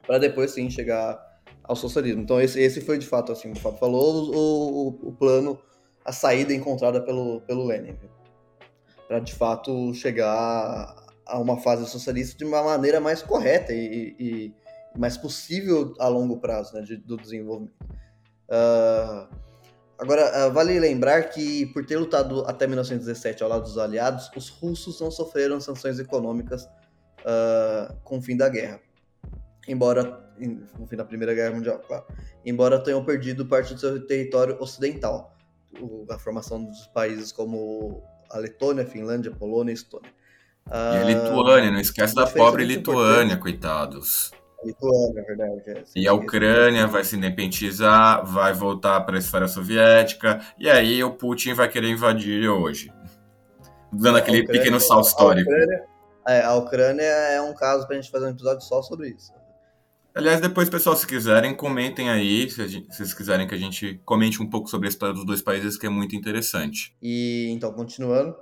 para 0.06 0.18
depois 0.18 0.52
sim 0.52 0.70
chegar 0.70 1.18
ao 1.64 1.74
socialismo. 1.74 2.22
Então 2.22 2.40
esse, 2.40 2.60
esse 2.60 2.80
foi 2.80 2.98
de 2.98 3.06
fato, 3.06 3.32
assim, 3.32 3.50
o 3.50 3.56
Fábio 3.56 3.78
falou, 3.78 4.32
o, 4.32 4.88
o, 4.88 5.08
o 5.08 5.12
plano 5.12 5.58
a 6.04 6.12
saída 6.12 6.52
encontrada 6.52 7.00
pelo, 7.00 7.40
pelo 7.42 7.64
Lenin, 7.64 7.96
para 9.08 9.18
de 9.18 9.34
fato 9.34 9.92
chegar 9.94 10.94
a 11.26 11.38
uma 11.38 11.58
fase 11.58 11.87
socialista 11.88 12.37
de 12.37 12.44
uma 12.44 12.62
maneira 12.62 13.00
mais 13.00 13.22
correta 13.22 13.72
e, 13.72 14.14
e, 14.18 14.54
e 14.94 14.98
mais 14.98 15.16
possível 15.16 15.94
a 15.98 16.06
longo 16.08 16.38
prazo 16.38 16.74
né, 16.74 16.82
de, 16.82 16.96
do 16.96 17.16
desenvolvimento. 17.16 17.74
Uh, 18.48 19.43
agora, 19.98 20.48
uh, 20.48 20.52
vale 20.52 20.78
lembrar 20.78 21.30
que, 21.30 21.66
por 21.66 21.85
ter 21.85 21.96
lutado 21.96 22.44
até 22.46 22.66
1917 22.66 23.42
ao 23.42 23.48
lado 23.48 23.62
dos 23.62 23.78
aliados, 23.78 24.30
os 24.37 24.48
russos 24.48 25.00
não 25.00 25.11
sofreram 25.11 25.61
sanções 25.61 25.98
econômicas 25.98 26.64
uh, 26.64 27.94
com 28.02 28.18
o 28.18 28.22
fim 28.22 28.37
da 28.37 28.48
guerra. 28.48 28.80
Embora, 29.66 30.22
no 30.78 30.87
fim 30.87 30.96
da 30.96 31.04
Primeira 31.04 31.35
Guerra 31.35 31.54
Mundial, 31.54 31.78
claro. 31.87 32.04
Embora 32.44 32.78
tenham 32.78 33.04
perdido 33.04 33.46
parte 33.46 33.74
do 33.74 33.80
seu 33.80 34.07
território 34.07 34.61
ocidental 34.61 35.35
a 36.11 36.18
formação 36.18 36.64
dos 36.64 36.87
países 36.88 37.33
como 37.33 38.02
a 38.30 38.38
Letônia, 38.38 38.85
a 38.85 38.87
Finlândia, 38.87 39.30
a 39.30 39.35
Polônia 39.35 39.72
e 39.72 39.74
Estônia. 39.74 40.11
E 40.66 40.72
a 40.72 41.00
ah, 41.00 41.04
Lituânia, 41.04 41.70
não 41.70 41.80
esquece 41.80 42.14
da 42.14 42.26
pobre 42.26 42.64
Lituânia, 42.64 43.37
coitados. 43.37 44.30
Lituânia, 44.64 45.20
é 45.20 45.22
verdade. 45.22 45.62
É, 45.66 45.85
e 45.96 46.09
a 46.09 46.12
Ucrânia 46.12 46.87
vai 46.87 47.05
se 47.05 47.16
independizar, 47.16 48.24
vai 48.24 48.53
voltar 48.53 49.00
para 49.03 49.16
a 49.16 49.18
esfera 49.18 49.48
soviética, 49.48 50.40
e 50.59 50.68
aí 50.68 51.03
o 51.03 51.12
Putin 51.12 51.55
vai 51.55 51.68
querer 51.68 51.90
invadir 51.90 52.48
hoje. 52.48 52.92
Dando 53.92 54.18
aquele 54.18 54.40
Ucrânia, 54.40 54.61
pequeno 54.61 54.81
salto 54.81 55.09
histórico. 55.09 55.50
A 55.50 55.55
Ucrânia, 55.55 55.85
é, 56.27 56.42
a 56.42 56.55
Ucrânia 56.55 57.03
é 57.03 57.40
um 57.40 57.55
caso 57.55 57.87
para 57.87 57.96
a 57.96 58.00
gente 58.00 58.11
fazer 58.11 58.27
um 58.27 58.31
episódio 58.31 58.62
só 58.62 58.83
sobre 58.83 59.11
isso. 59.11 59.33
Aliás, 60.14 60.40
depois, 60.40 60.70
pessoal, 60.70 60.94
se 60.94 61.05
quiserem, 61.05 61.57
comentem 61.57 62.09
aí, 62.09 62.48
se, 62.48 62.68
gente, 62.68 62.87
se, 62.92 62.98
vocês 62.98 63.12
quiserem 63.12 63.48
que 63.48 63.55
a 63.55 63.59
gente 63.59 64.00
comente 64.05 64.40
um 64.40 64.48
pouco 64.48 64.68
sobre 64.68 64.87
a 64.87 64.88
história 64.88 65.12
dos 65.12 65.27
dois 65.27 65.42
países, 65.42 65.77
que 65.77 65.87
é 65.87 65.88
muito 65.88 66.14
interessante. 66.14 66.96
E 67.03 67.48
então, 67.50 67.72
continuando, 67.72 68.37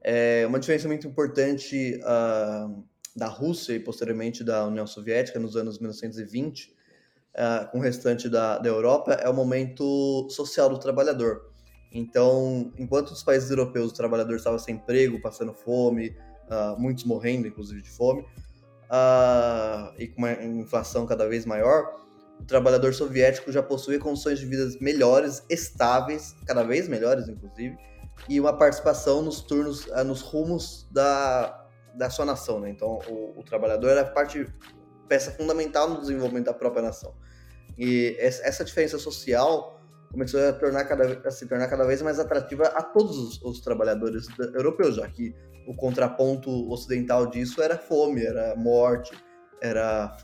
é 0.00 0.46
uma 0.46 0.60
diferença 0.60 0.86
muito 0.86 1.04
importante 1.08 1.98
uh, 2.04 2.84
da 3.16 3.26
Rússia 3.26 3.72
e 3.72 3.80
posteriormente 3.80 4.44
da 4.44 4.66
União 4.66 4.86
Soviética 4.86 5.40
nos 5.40 5.56
anos 5.56 5.78
1920, 5.78 6.66
uh, 6.66 6.72
ah, 7.34 7.68
com 7.72 7.78
o 7.78 7.80
restante 7.80 8.28
da, 8.28 8.58
da 8.58 8.68
Europa, 8.68 9.14
é 9.14 9.28
o 9.28 9.34
momento 9.34 10.28
social 10.30 10.68
do 10.68 10.78
trabalhador. 10.78 11.50
Então, 11.90 12.72
enquanto 12.76 13.10
os 13.10 13.22
países 13.22 13.48
europeus 13.50 13.90
o 13.90 13.94
trabalhador 13.94 14.36
estava 14.36 14.58
sem 14.58 14.74
emprego, 14.74 15.20
passando 15.20 15.54
fome, 15.54 16.14
uh, 16.48 16.78
muitos 16.78 17.04
morrendo, 17.04 17.48
inclusive 17.48 17.80
de 17.80 17.90
fome, 17.90 18.20
uh, 18.20 19.94
e 19.98 20.08
com 20.08 20.18
uma 20.18 20.32
inflação 20.32 21.06
cada 21.06 21.26
vez 21.26 21.46
maior, 21.46 22.04
o 22.38 22.44
trabalhador 22.44 22.92
soviético 22.92 23.50
já 23.50 23.62
possuía 23.62 23.98
condições 23.98 24.38
de 24.38 24.44
vida 24.44 24.68
melhores, 24.78 25.42
estáveis, 25.48 26.36
cada 26.46 26.62
vez 26.62 26.86
melhores, 26.86 27.28
inclusive, 27.28 27.78
e 28.28 28.38
uma 28.38 28.52
participação 28.52 29.22
nos 29.22 29.40
turnos, 29.40 29.86
uh, 29.86 30.04
nos 30.04 30.20
rumos 30.20 30.86
da, 30.90 31.65
da 31.96 32.10
sua 32.10 32.24
nação. 32.24 32.60
Né? 32.60 32.70
Então, 32.70 32.98
o, 33.08 33.40
o 33.40 33.42
trabalhador 33.42 33.88
era 33.88 34.04
parte, 34.04 34.46
peça 35.08 35.30
fundamental 35.32 35.88
no 35.88 36.00
desenvolvimento 36.00 36.46
da 36.46 36.54
própria 36.54 36.82
nação. 36.82 37.14
E 37.78 38.16
essa 38.18 38.64
diferença 38.64 38.98
social 38.98 39.80
começou 40.10 40.40
a, 40.48 40.52
tornar 40.52 40.84
cada, 40.84 41.28
a 41.28 41.30
se 41.30 41.46
tornar 41.46 41.68
cada 41.68 41.84
vez 41.84 42.00
mais 42.00 42.18
atrativa 42.18 42.64
a 42.68 42.82
todos 42.82 43.18
os, 43.18 43.42
os 43.42 43.60
trabalhadores 43.60 44.26
europeus, 44.54 44.96
já 44.96 45.06
que 45.08 45.34
o 45.66 45.74
contraponto 45.74 46.50
ocidental 46.70 47.26
disso 47.26 47.60
era 47.60 47.76
fome, 47.76 48.24
era 48.24 48.54
morte, 48.56 49.12
era 49.60 50.16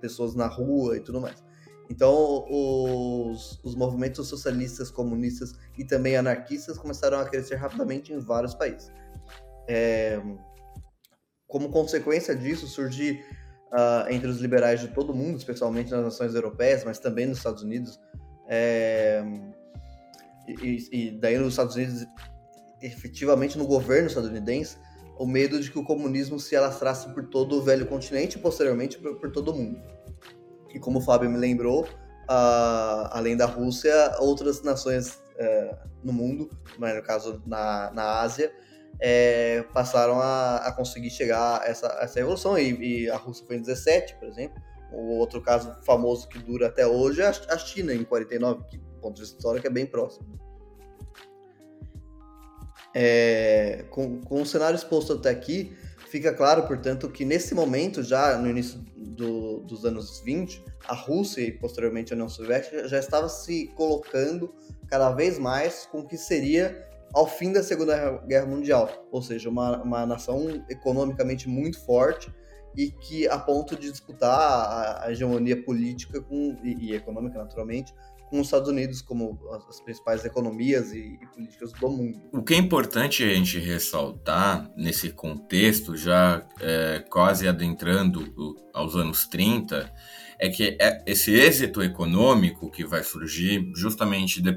pessoas 0.00 0.34
na 0.34 0.46
rua 0.46 0.96
e 0.96 1.00
tudo 1.00 1.20
mais. 1.20 1.42
Então, 1.90 2.44
os, 2.50 3.58
os 3.64 3.74
movimentos 3.74 4.28
socialistas, 4.28 4.90
comunistas 4.90 5.54
e 5.78 5.84
também 5.84 6.16
anarquistas 6.16 6.76
começaram 6.76 7.18
a 7.18 7.24
crescer 7.24 7.54
rapidamente 7.54 8.12
em 8.12 8.18
vários 8.18 8.54
países. 8.54 8.92
É, 9.66 10.20
como 11.48 11.70
consequência 11.70 12.36
disso, 12.36 12.66
surgiu 12.66 13.14
uh, 13.14 14.10
entre 14.10 14.28
os 14.28 14.38
liberais 14.38 14.80
de 14.80 14.88
todo 14.88 15.14
mundo, 15.14 15.38
especialmente 15.38 15.90
nas 15.90 16.04
nações 16.04 16.34
europeias, 16.34 16.84
mas 16.84 16.98
também 16.98 17.26
nos 17.26 17.38
Estados 17.38 17.62
Unidos, 17.62 17.98
é, 18.46 19.22
e, 20.46 20.88
e, 20.92 21.10
daí 21.10 21.36
nos 21.36 21.48
Estados 21.48 21.74
Unidos 21.76 22.06
efetivamente 22.80 23.58
no 23.58 23.66
governo 23.66 24.06
estadunidense 24.06 24.78
o 25.18 25.26
medo 25.26 25.60
de 25.60 25.70
que 25.70 25.78
o 25.78 25.84
comunismo 25.84 26.38
se 26.38 26.56
alastrasse 26.56 27.12
por 27.12 27.24
todo 27.24 27.56
o 27.56 27.62
velho 27.62 27.86
continente 27.86 28.38
e 28.38 28.40
posteriormente 28.40 28.98
por, 28.98 29.16
por 29.16 29.32
todo 29.32 29.50
o 29.50 29.56
mundo. 29.56 29.80
E 30.72 30.78
como 30.78 31.00
o 31.00 31.02
Fábio 31.02 31.28
me 31.28 31.36
lembrou, 31.36 31.82
uh, 31.84 33.08
além 33.10 33.36
da 33.36 33.44
Rússia, 33.44 33.92
outras 34.20 34.62
nações 34.62 35.14
uh, 35.14 35.76
no 36.04 36.12
mundo, 36.12 36.48
mas 36.78 36.94
no 36.94 37.02
caso 37.02 37.42
na, 37.44 37.90
na 37.92 38.20
Ásia, 38.20 38.52
é, 39.00 39.64
passaram 39.72 40.20
a, 40.20 40.56
a, 40.56 40.72
conseguir 40.72 41.10
chegar 41.10 41.62
a 41.62 41.66
essa, 41.66 41.88
a 42.00 42.04
essa 42.04 42.20
evolução. 42.20 42.58
E, 42.58 43.04
e, 43.04 43.10
a 43.10 43.16
Rússia 43.16 43.44
foi 43.46 43.56
em 43.56 43.60
17, 43.60 44.16
por 44.16 44.28
exemplo. 44.28 44.60
O 44.92 45.18
outro 45.18 45.40
caso 45.42 45.76
famoso 45.84 46.28
que 46.28 46.38
dura 46.38 46.66
até 46.66 46.86
hoje 46.86 47.20
é 47.20 47.26
a, 47.26 47.58
China, 47.58 47.94
em 47.94 48.04
49, 48.04 48.64
que, 48.64 48.78
ponto 49.00 49.16
de 49.16 49.22
história, 49.22 49.60
que 49.60 49.66
é 49.66 49.70
bem 49.70 49.86
próximo. 49.86 50.26
É, 52.94 53.84
com, 53.90 54.20
com 54.20 54.42
o 54.42 54.46
cenário 54.46 54.76
exposto 54.76 55.12
até 55.12 55.28
aqui, 55.28 55.76
fica 56.08 56.32
claro, 56.32 56.66
portanto, 56.66 57.08
que 57.10 57.24
nesse 57.24 57.54
momento, 57.54 58.02
já 58.02 58.36
no 58.38 58.48
início 58.48 58.80
do, 58.96 59.60
dos 59.60 59.84
anos 59.84 60.20
20, 60.20 60.64
a 60.88 60.94
Rússia 60.94 61.42
e 61.42 61.52
posteriormente 61.52 62.12
a 62.12 62.16
União 62.16 62.28
Soviética 62.28 62.88
já 62.88 62.98
estava 62.98 63.28
se 63.28 63.66
colocando 63.76 64.54
cada 64.88 65.10
vez 65.12 65.38
mais 65.38 65.86
com 65.86 66.00
o 66.00 66.06
que 66.06 66.16
seria 66.16 66.87
ao 67.14 67.26
fim 67.26 67.52
da 67.52 67.62
Segunda 67.62 68.18
Guerra 68.26 68.46
Mundial, 68.46 69.08
ou 69.10 69.22
seja, 69.22 69.48
uma, 69.48 69.82
uma 69.82 70.06
nação 70.06 70.64
economicamente 70.68 71.48
muito 71.48 71.80
forte 71.84 72.32
e 72.76 72.90
que 72.90 73.26
a 73.28 73.38
ponto 73.38 73.74
de 73.76 73.90
disputar 73.90 74.38
a, 74.38 75.04
a 75.06 75.12
hegemonia 75.12 75.62
política 75.62 76.20
com, 76.20 76.56
e, 76.62 76.90
e, 76.90 76.94
econômica, 76.94 77.38
naturalmente, 77.38 77.92
com 78.28 78.40
os 78.40 78.46
Estados 78.46 78.68
Unidos 78.68 79.00
como 79.00 79.38
as, 79.52 79.66
as 79.68 79.80
principais 79.80 80.24
economias 80.24 80.92
e, 80.92 81.18
e, 81.20 81.26
políticas 81.34 81.72
do 81.72 81.88
mundo. 81.88 82.20
O 82.32 82.42
que 82.42 82.54
é 82.54 82.56
importante 82.56 83.24
a 83.24 83.34
gente 83.34 83.58
ressaltar 83.58 84.70
nesse 84.76 85.10
contexto, 85.10 85.96
já 85.96 86.46
é, 86.60 87.04
quase 87.10 87.48
adentrando 87.48 88.24
aos 88.72 88.94
anos 88.94 89.26
30, 89.26 89.92
é 90.38 90.48
que 90.48 90.76
é 90.80 91.02
esse 91.06 91.34
êxito 91.34 91.82
econômico 91.82 92.70
que 92.70 92.84
vai 92.84 93.02
surgir 93.02 93.72
justamente 93.74 94.40
de, 94.40 94.56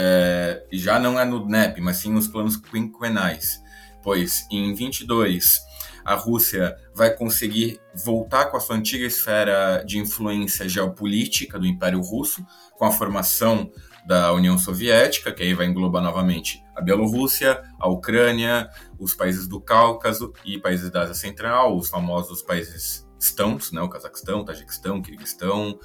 é, 0.00 0.64
já 0.70 0.96
não 1.00 1.18
é 1.18 1.24
no 1.24 1.44
NEP, 1.44 1.80
mas 1.80 1.96
sim 1.96 2.12
nos 2.12 2.28
planos 2.28 2.56
quinquenais, 2.56 3.60
pois 4.00 4.46
em 4.48 4.72
22 4.72 5.60
a 6.04 6.14
Rússia 6.14 6.76
vai 6.94 7.10
conseguir 7.14 7.80
voltar 8.04 8.46
com 8.46 8.56
a 8.56 8.60
sua 8.60 8.76
antiga 8.76 9.04
esfera 9.04 9.82
de 9.84 9.98
influência 9.98 10.68
geopolítica 10.68 11.58
do 11.58 11.66
Império 11.66 12.00
Russo, 12.00 12.46
com 12.78 12.84
a 12.84 12.92
formação 12.92 13.70
da 14.06 14.32
União 14.32 14.56
Soviética, 14.56 15.32
que 15.32 15.42
aí 15.42 15.52
vai 15.52 15.66
englobar 15.66 16.02
novamente 16.02 16.62
a 16.74 16.80
Bielorrússia, 16.80 17.60
a 17.78 17.88
Ucrânia, 17.88 18.70
os 18.98 19.14
países 19.14 19.46
do 19.46 19.60
Cáucaso 19.60 20.32
e 20.46 20.58
países 20.58 20.90
da 20.90 21.02
Ásia 21.02 21.14
Central, 21.14 21.76
os 21.76 21.90
famosos 21.90 22.40
países 22.40 23.06
estãos, 23.20 23.72
né, 23.72 23.82
o 23.82 23.88
Cazaquistão, 23.88 24.44
Tajiquistão, 24.44 25.02
Kirguistão, 25.02 25.78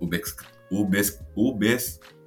Uzbequistão, 0.00 0.46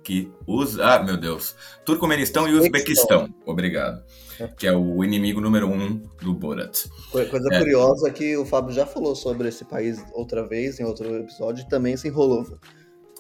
que 0.03 0.31
os 0.45 0.79
ah 0.79 1.01
meu 1.01 1.17
Deus 1.17 1.55
Turcomenistão 1.85 2.47
e 2.47 2.53
Uzbequistão. 2.53 3.33
Obrigado. 3.45 4.03
Que 4.57 4.65
é 4.65 4.75
o 4.75 5.03
inimigo 5.03 5.39
número 5.39 5.69
um 5.69 6.01
do 6.19 6.33
Borat. 6.33 6.87
Coisa 7.11 7.47
é. 7.51 7.59
curiosa 7.59 8.09
que 8.09 8.35
o 8.35 8.43
Fábio 8.43 8.73
já 8.73 8.83
falou 8.83 9.15
sobre 9.15 9.47
esse 9.47 9.63
país 9.63 10.03
outra 10.11 10.45
vez 10.45 10.79
em 10.79 10.83
outro 10.83 11.15
episódio 11.17 11.63
e 11.63 11.69
também 11.69 11.95
se 11.95 12.07
enrolou 12.07 12.43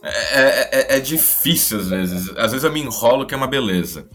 é, 0.01 0.09
é, 0.09 0.69
é, 0.71 0.97
é, 0.97 0.99
difícil 0.99 1.79
às 1.79 1.87
vezes. 1.87 2.29
Às 2.35 2.51
vezes 2.51 2.63
eu 2.63 2.73
me 2.73 2.81
enrolo 2.81 3.25
que 3.25 3.33
é 3.33 3.37
uma 3.37 3.47
beleza. 3.47 4.09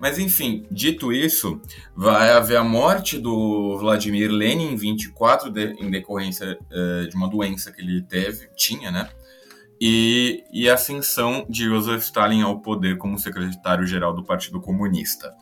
Mas 0.00 0.18
enfim 0.18 0.66
dito 0.70 1.12
isso 1.12 1.60
vai 1.94 2.30
haver 2.30 2.56
a 2.56 2.64
morte 2.64 3.18
do 3.18 3.78
Vladimir 3.78 4.30
Lenin 4.30 4.72
em 4.72 4.76
24 4.76 5.50
de, 5.50 5.72
em 5.74 5.90
decorrência 5.90 6.58
uh, 6.58 7.06
de 7.06 7.14
uma 7.14 7.28
doença 7.28 7.70
que 7.70 7.80
ele 7.80 8.02
teve 8.02 8.48
tinha 8.56 8.90
né 8.90 9.08
e, 9.80 10.44
e 10.52 10.68
a 10.68 10.74
ascensão 10.74 11.46
de 11.48 11.64
Joseph 11.64 12.02
Stalin 12.02 12.42
ao 12.42 12.60
poder 12.60 12.96
como 12.96 13.18
secretário-geral 13.18 14.14
do 14.14 14.24
Partido 14.24 14.60
Comunista. 14.60 15.32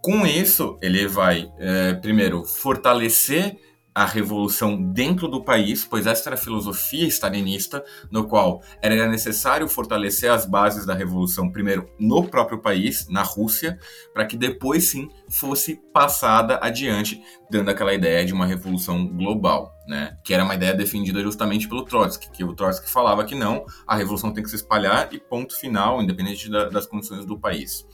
Com 0.00 0.26
isso, 0.26 0.78
ele 0.80 1.06
vai, 1.06 1.50
é, 1.58 1.94
primeiro, 1.94 2.44
fortalecer 2.44 3.56
a 3.94 4.04
revolução 4.04 4.80
dentro 4.92 5.26
do 5.28 5.42
país, 5.42 5.84
pois 5.84 6.06
essa 6.06 6.28
era 6.28 6.34
a 6.34 6.38
filosofia 6.38 7.06
stalinista, 7.08 7.84
no 8.10 8.26
qual 8.26 8.62
era 8.80 9.08
necessário 9.08 9.68
fortalecer 9.68 10.30
as 10.30 10.46
bases 10.46 10.86
da 10.86 10.94
revolução, 10.94 11.50
primeiro 11.50 11.90
no 11.98 12.28
próprio 12.28 12.60
país, 12.60 13.08
na 13.08 13.22
Rússia, 13.22 13.78
para 14.14 14.24
que 14.24 14.36
depois 14.36 14.90
sim 14.90 15.08
fosse 15.28 15.80
passada 15.92 16.58
adiante, 16.62 17.20
dando 17.50 17.70
aquela 17.70 17.92
ideia 17.92 18.24
de 18.24 18.32
uma 18.32 18.46
revolução 18.46 19.06
global, 19.08 19.74
né? 19.86 20.16
Que 20.24 20.32
era 20.32 20.44
uma 20.44 20.54
ideia 20.54 20.74
defendida 20.74 21.20
justamente 21.20 21.68
pelo 21.68 21.84
Trotsky, 21.84 22.30
que 22.30 22.44
o 22.44 22.54
Trotsky 22.54 22.88
falava 22.88 23.24
que 23.24 23.34
não, 23.34 23.64
a 23.86 23.96
revolução 23.96 24.32
tem 24.32 24.42
que 24.42 24.50
se 24.50 24.56
espalhar 24.56 25.12
e 25.12 25.18
ponto 25.18 25.58
final, 25.58 26.00
independente 26.00 26.48
da, 26.48 26.68
das 26.68 26.86
condições 26.86 27.26
do 27.26 27.38
país. 27.38 27.84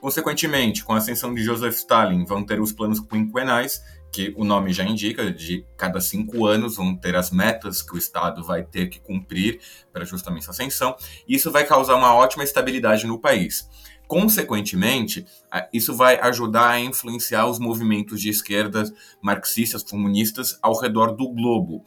Consequentemente, 0.00 0.84
com 0.84 0.92
a 0.92 0.98
ascensão 0.98 1.34
de 1.34 1.42
Joseph 1.42 1.74
Stalin, 1.74 2.24
vão 2.24 2.44
ter 2.44 2.60
os 2.60 2.72
planos 2.72 3.00
quinquenais, 3.00 3.82
que 4.12 4.34
o 4.36 4.44
nome 4.44 4.72
já 4.72 4.84
indica, 4.84 5.30
de 5.30 5.64
cada 5.76 6.00
cinco 6.00 6.46
anos 6.46 6.76
vão 6.76 6.96
ter 6.96 7.14
as 7.16 7.30
metas 7.30 7.82
que 7.82 7.94
o 7.94 7.98
Estado 7.98 8.42
vai 8.42 8.62
ter 8.62 8.88
que 8.88 9.00
cumprir 9.00 9.60
para 9.92 10.04
justamente 10.04 10.42
essa 10.42 10.50
ascensão. 10.50 10.96
E 11.26 11.34
isso 11.34 11.50
vai 11.50 11.64
causar 11.64 11.96
uma 11.96 12.14
ótima 12.14 12.44
estabilidade 12.44 13.06
no 13.06 13.18
país. 13.18 13.68
Consequentemente, 14.06 15.26
isso 15.70 15.94
vai 15.94 16.18
ajudar 16.20 16.70
a 16.70 16.80
influenciar 16.80 17.46
os 17.46 17.58
movimentos 17.58 18.20
de 18.20 18.30
esquerda 18.30 18.84
marxistas, 19.22 19.82
comunistas 19.82 20.58
ao 20.62 20.80
redor 20.80 21.14
do 21.14 21.28
globo. 21.28 21.84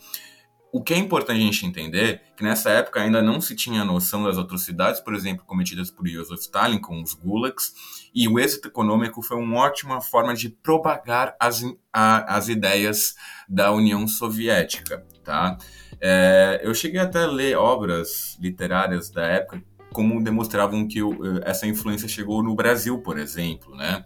O 0.71 0.81
que 0.81 0.93
é 0.93 0.97
importante 0.97 1.41
a 1.41 1.43
gente 1.43 1.65
entender 1.65 2.05
é 2.05 2.21
que 2.37 2.43
nessa 2.43 2.69
época 2.69 3.01
ainda 3.01 3.21
não 3.21 3.41
se 3.41 3.55
tinha 3.55 3.83
noção 3.83 4.23
das 4.23 4.37
atrocidades, 4.37 5.01
por 5.01 5.15
exemplo, 5.15 5.43
cometidas 5.45 5.89
por 5.89 6.07
Joseph 6.07 6.39
Stalin 6.39 6.79
com 6.79 7.01
os 7.01 7.13
gulags, 7.13 7.73
e 8.13 8.27
o 8.27 8.39
êxito 8.39 8.67
econômico 8.67 9.21
foi 9.21 9.37
uma 9.37 9.59
ótima 9.59 10.01
forma 10.01 10.33
de 10.33 10.49
propagar 10.49 11.35
as, 11.39 11.63
a, 11.91 12.35
as 12.35 12.49
ideias 12.49 13.15
da 13.47 13.71
União 13.71 14.07
Soviética. 14.07 15.05
Tá? 15.23 15.57
É, 15.99 16.61
eu 16.63 16.73
cheguei 16.73 16.99
até 16.99 17.23
a 17.23 17.27
ler 17.27 17.57
obras 17.57 18.37
literárias 18.39 19.09
da 19.09 19.23
época 19.23 19.63
como 19.93 20.23
demonstravam 20.23 20.87
que 20.87 20.99
essa 21.43 21.67
influência 21.67 22.07
chegou 22.07 22.41
no 22.41 22.55
Brasil, 22.55 22.99
por 22.99 23.17
exemplo, 23.19 23.75
né? 23.75 24.03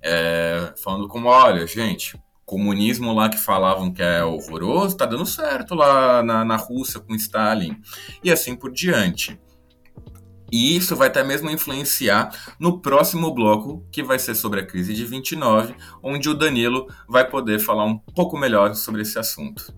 É, 0.00 0.72
falando 0.82 1.06
como, 1.06 1.28
olha, 1.28 1.66
gente, 1.66 2.18
comunismo 2.46 3.12
lá 3.12 3.28
que 3.28 3.36
falavam 3.36 3.92
que 3.92 4.02
é 4.02 4.24
horroroso, 4.24 4.96
tá 4.96 5.04
dando 5.04 5.26
certo 5.26 5.74
lá 5.74 6.22
na, 6.22 6.44
na 6.44 6.56
Rússia 6.56 6.98
com 7.00 7.14
Stalin, 7.14 7.76
e 8.24 8.30
assim 8.30 8.56
por 8.56 8.72
diante. 8.72 9.38
E 10.50 10.76
isso 10.76 10.96
vai 10.96 11.08
até 11.08 11.22
mesmo 11.22 11.50
influenciar 11.50 12.30
no 12.58 12.80
próximo 12.80 13.32
bloco, 13.32 13.86
que 13.92 14.02
vai 14.02 14.18
ser 14.18 14.34
sobre 14.34 14.60
a 14.60 14.66
crise 14.66 14.94
de 14.94 15.04
29, 15.04 15.74
onde 16.02 16.28
o 16.28 16.34
Danilo 16.34 16.86
vai 17.08 17.28
poder 17.28 17.58
falar 17.58 17.84
um 17.84 17.98
pouco 17.98 18.38
melhor 18.38 18.74
sobre 18.74 19.02
esse 19.02 19.18
assunto. 19.18 19.72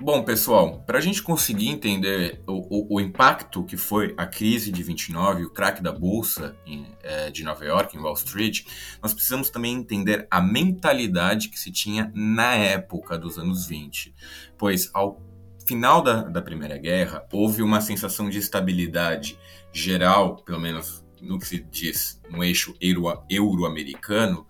Bom, 0.00 0.22
pessoal, 0.22 0.84
para 0.86 0.98
a 0.98 1.00
gente 1.00 1.20
conseguir 1.20 1.68
entender 1.68 2.40
o, 2.46 2.52
o, 2.52 2.96
o, 2.96 3.00
impacto 3.00 3.64
que 3.64 3.76
foi 3.76 4.14
a 4.16 4.24
crise 4.24 4.70
de 4.70 4.82
29, 4.84 5.46
o 5.46 5.50
crack 5.50 5.82
da 5.82 5.90
bolsa 5.90 6.56
em, 6.64 6.86
é, 7.02 7.30
de 7.30 7.42
Nova 7.42 7.64
York, 7.64 7.96
em 7.96 8.00
Wall 8.00 8.14
Street, 8.14 8.64
nós 9.02 9.12
precisamos 9.12 9.50
também 9.50 9.74
entender 9.74 10.28
a 10.30 10.40
mentalidade 10.40 11.48
que 11.48 11.58
se 11.58 11.72
tinha 11.72 12.12
na 12.14 12.54
época 12.54 13.18
dos 13.18 13.36
anos 13.36 13.66
20. 13.66 14.14
Pois 14.56 14.90
ao 14.94 15.20
final 15.66 16.02
da, 16.02 16.22
da 16.22 16.42
Primeira 16.42 16.78
Guerra, 16.78 17.24
houve 17.32 17.62
uma 17.62 17.80
sensação 17.80 18.28
de 18.28 18.38
estabilidade 18.38 19.38
geral, 19.72 20.36
pelo 20.36 20.60
menos 20.60 21.04
no 21.20 21.38
que 21.38 21.46
se 21.46 21.60
diz 21.60 22.20
no 22.30 22.44
eixo 22.44 22.74
euro-americano, 22.80 24.46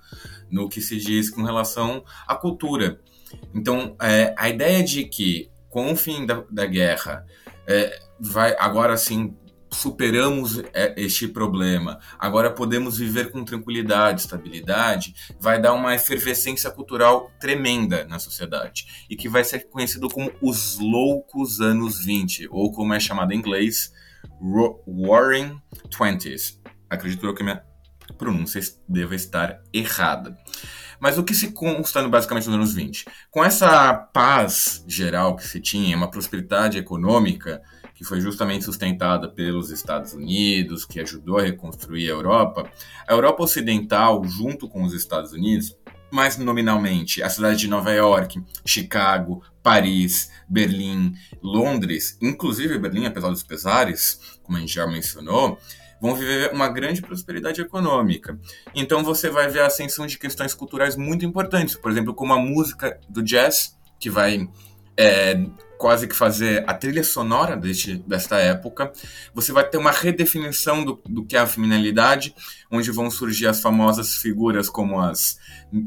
no 0.51 0.69
que 0.69 0.81
se 0.81 0.97
diz 0.97 1.31
com 1.31 1.43
relação 1.43 2.05
à 2.27 2.35
cultura. 2.35 3.01
Então, 3.55 3.97
é, 4.01 4.35
a 4.37 4.49
ideia 4.49 4.83
de 4.83 5.05
que 5.05 5.51
com 5.75 5.93
o 5.93 5.97
fim 5.97 6.25
da, 6.25 6.45
da 6.49 6.67
guerra, 6.67 7.27
é, 7.67 7.99
vai 8.21 8.55
agora 8.61 8.97
sim 8.97 9.37
superamos 9.75 10.63
é, 10.73 10.95
este 10.97 11.29
problema, 11.29 11.99
agora 12.19 12.51
podemos 12.51 12.99
viver 12.99 13.31
com 13.31 13.45
tranquilidade, 13.45 14.23
estabilidade, 14.23 15.15
vai 15.41 15.61
dar 15.61 15.73
uma 15.73 15.95
efervescência 15.95 16.71
cultural 16.71 17.31
tremenda 17.41 18.05
na 18.05 18.19
sociedade 18.19 18.87
e 19.11 19.17
que 19.17 19.29
vai 19.29 19.45
ser 19.45 19.69
conhecido 19.69 20.09
como 20.09 20.33
os 20.41 20.79
loucos 20.79 21.61
anos 21.61 22.05
20, 22.05 22.49
ou 22.51 22.73
como 22.73 22.95
é 22.95 23.01
chamado 23.01 23.33
em 23.33 23.39
inglês, 23.39 23.93
Warring 24.87 25.61
Twenties. 25.91 26.61
Acredito 26.89 27.27
eu 27.27 27.35
que 27.35 27.43
minha 27.43 27.63
pronúncia 28.17 28.61
deva 28.89 29.15
estar 29.15 29.61
errada. 29.73 30.37
Mas 31.01 31.19
o 31.19 31.25
que 31.25 31.35
se 31.35 31.53
consta 31.53 32.07
basicamente 32.09 32.47
nos 32.47 32.55
anos 32.55 32.75
20? 32.75 33.05
Com 33.31 33.45
essa 33.45 33.93
paz 33.95 34.85
geral 34.87 35.37
que 35.37 35.47
se 35.47 35.61
tinha, 35.61 35.97
uma 35.97 36.11
prosperidade 36.11 36.79
econômica 36.79 37.61
que 37.95 38.05
foi 38.05 38.21
justamente 38.21 38.65
sustentada 38.65 39.29
pelos 39.29 39.71
Estados 39.71 40.13
Unidos, 40.13 40.85
que 40.85 41.01
ajudou 41.01 41.39
a 41.39 41.43
reconstruir 41.43 42.09
a 42.09 42.13
Europa, 42.13 42.71
a 43.07 43.13
Europa 43.13 43.45
Ocidental, 43.45 44.25
junto 44.25 44.69
com 44.69 44.83
os 44.83 44.93
Estados 44.93 45.33
Unidos, 45.33 45.77
mais 46.11 46.37
nominalmente 46.37 47.23
a 47.23 47.29
cidade 47.29 47.59
de 47.59 47.69
Nova 47.69 47.93
York, 47.93 48.43
Chicago, 48.65 49.43
Paris, 49.63 50.31
Berlim, 50.49 51.15
Londres, 51.43 52.19
inclusive 52.21 52.79
Berlim, 52.79 53.07
apesar 53.07 53.31
dos 53.31 53.43
pesares, 53.43 54.39
como 54.43 54.59
a 54.59 54.61
gente 54.61 54.75
já 54.75 54.87
mencionou, 54.87 55.59
vão 56.01 56.15
viver 56.15 56.53
uma 56.53 56.69
grande 56.69 57.01
prosperidade 57.01 57.61
econômica. 57.61 58.39
Então 58.75 59.03
você 59.03 59.31
vai 59.31 59.49
ver 59.49 59.61
a 59.61 59.67
ascensão 59.67 60.07
de 60.07 60.19
questões 60.19 60.53
culturais 60.53 60.97
muito 60.97 61.25
importantes, 61.25 61.75
por 61.75 61.91
exemplo, 61.91 62.15
como 62.15 62.33
a 62.33 62.39
música 62.39 63.01
do 63.09 63.23
jazz, 63.23 63.77
que 63.99 64.11
vai 64.11 64.49
é, 64.97 65.47
quase 65.79 66.07
que 66.07 66.15
fazer 66.15 66.65
a 66.67 66.75
trilha 66.75 67.05
sonora 67.05 67.57
deste, 67.57 67.97
desta 67.99 68.39
época. 68.39 68.93
Você 69.35 69.53
vai 69.53 69.69
ter 69.69 69.79
uma 69.79 69.91
redefinição 69.91 70.85
do, 70.85 71.01
do 71.09 71.25
que 71.25 71.37
é 71.37 71.41
a 71.41 71.47
feminilidade, 71.47 72.35
onde 72.71 72.91
vão 72.91 73.11
surgir 73.11 73.47
as 73.47 73.61
famosas 73.61 74.17
figuras 74.17 74.69
como 74.69 75.01
as. 75.01 75.39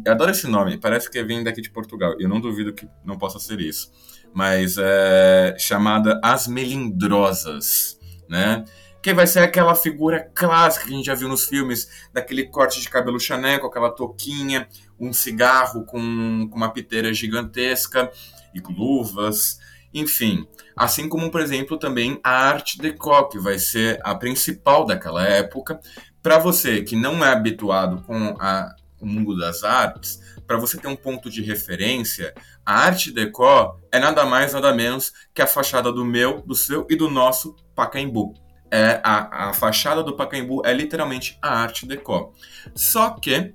Eu 0.05 0.11
adoro 0.11 0.31
esse 0.31 0.47
nome, 0.47 0.77
parece 0.77 1.09
que 1.09 1.23
vem 1.23 1.43
daqui 1.43 1.61
de 1.61 1.69
Portugal. 1.69 2.15
Eu 2.19 2.29
não 2.29 2.39
duvido 2.39 2.73
que 2.73 2.87
não 3.03 3.17
possa 3.17 3.39
ser 3.39 3.59
isso. 3.59 3.91
Mas 4.33 4.75
é 4.77 5.55
chamada 5.57 6.19
As 6.23 6.47
Melindrosas, 6.47 7.97
né? 8.29 8.63
que 9.07 9.13
vai 9.13 9.25
ser 9.25 9.39
aquela 9.39 9.73
figura 9.73 10.29
clássica 10.35 10.85
que 10.85 10.93
a 10.93 10.97
gente 10.97 11.05
já 11.05 11.15
viu 11.15 11.29
nos 11.29 11.45
filmes, 11.45 11.87
daquele 12.11 12.43
corte 12.43 12.81
de 12.81 12.89
cabelo 12.89 13.17
Chanel, 13.17 13.61
com 13.61 13.67
aquela 13.67 13.89
touquinha, 13.89 14.67
um 14.99 15.13
cigarro 15.13 15.85
com, 15.85 16.49
com 16.49 16.57
uma 16.57 16.73
piteira 16.73 17.13
gigantesca 17.13 18.11
e 18.53 18.59
luvas, 18.59 19.59
enfim. 19.99 20.47
Assim 20.75 21.09
como, 21.09 21.31
por 21.31 21.41
exemplo, 21.41 21.77
também 21.77 22.19
a 22.23 22.31
arte 22.31 22.77
deco, 22.77 23.29
que 23.29 23.39
vai 23.39 23.57
ser 23.57 23.99
a 24.03 24.13
principal 24.13 24.85
daquela 24.85 25.25
época. 25.25 25.79
Para 26.21 26.37
você 26.37 26.83
que 26.83 26.95
não 26.95 27.25
é 27.25 27.31
habituado 27.31 28.01
com 28.03 28.35
a, 28.39 28.75
o 28.99 29.05
mundo 29.05 29.37
das 29.37 29.63
artes, 29.63 30.19
para 30.45 30.57
você 30.57 30.77
ter 30.77 30.87
um 30.87 30.95
ponto 30.95 31.29
de 31.29 31.41
referência, 31.41 32.33
a 32.65 32.85
arte 32.85 33.11
deco 33.11 33.79
é 33.91 33.99
nada 33.99 34.25
mais, 34.25 34.53
nada 34.53 34.73
menos 34.73 35.11
que 35.33 35.41
a 35.41 35.47
fachada 35.47 35.91
do 35.91 36.05
meu, 36.05 36.41
do 36.41 36.55
seu 36.55 36.85
e 36.89 36.95
do 36.95 37.09
nosso 37.09 37.55
Pacaembu. 37.75 38.33
É, 38.69 38.99
a, 39.03 39.49
a 39.49 39.53
fachada 39.53 40.03
do 40.03 40.15
Pacaembu 40.15 40.61
é 40.65 40.73
literalmente 40.73 41.37
a 41.41 41.61
arte 41.61 41.85
deco. 41.85 42.33
Só 42.75 43.11
que, 43.11 43.53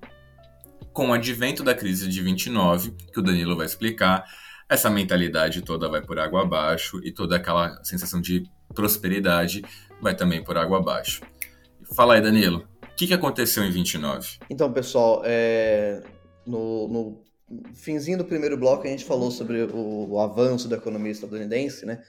com 0.93 1.11
o 1.11 1.13
advento 1.13 1.63
da 1.63 1.75
crise 1.75 2.09
de 2.09 2.23
29, 2.23 2.95
que 3.13 3.21
o 3.21 3.23
Danilo 3.23 3.57
vai 3.57 3.67
explicar, 3.67 4.25
essa 4.73 4.89
mentalidade 4.89 5.61
toda 5.61 5.87
vai 5.87 6.01
por 6.01 6.19
água 6.19 6.43
abaixo 6.43 6.99
e 7.05 7.13
toda 7.13 7.37
aquela 7.37 7.83
sensação 7.85 8.23
de 8.23 8.45
prosperidade 8.75 9.63
vai 10.01 10.17
também 10.17 10.43
por 10.43 10.57
água 10.57 10.79
abaixo. 10.79 11.21
Fala 11.95 12.15
aí, 12.15 12.23
Danilo, 12.23 12.67
o 12.83 12.97
que, 12.97 13.07
que 13.07 13.13
aconteceu 13.13 13.63
em 13.65 13.71
29? 13.71 14.39
Então, 14.49 14.73
pessoal, 14.73 15.23
é... 15.27 16.03
no, 16.47 16.89
no 16.89 17.23
finzinho 17.75 18.17
do 18.17 18.25
primeiro 18.25 18.57
bloco 18.57 18.87
a 18.87 18.91
gente 18.91 19.05
falou 19.05 19.31
sobre 19.31 19.65
o, 19.65 20.13
o 20.13 20.19
avanço 20.19 20.69
da 20.69 20.77
economia 20.77 21.13
estadunidense, 21.13 21.85
né? 21.85 22.03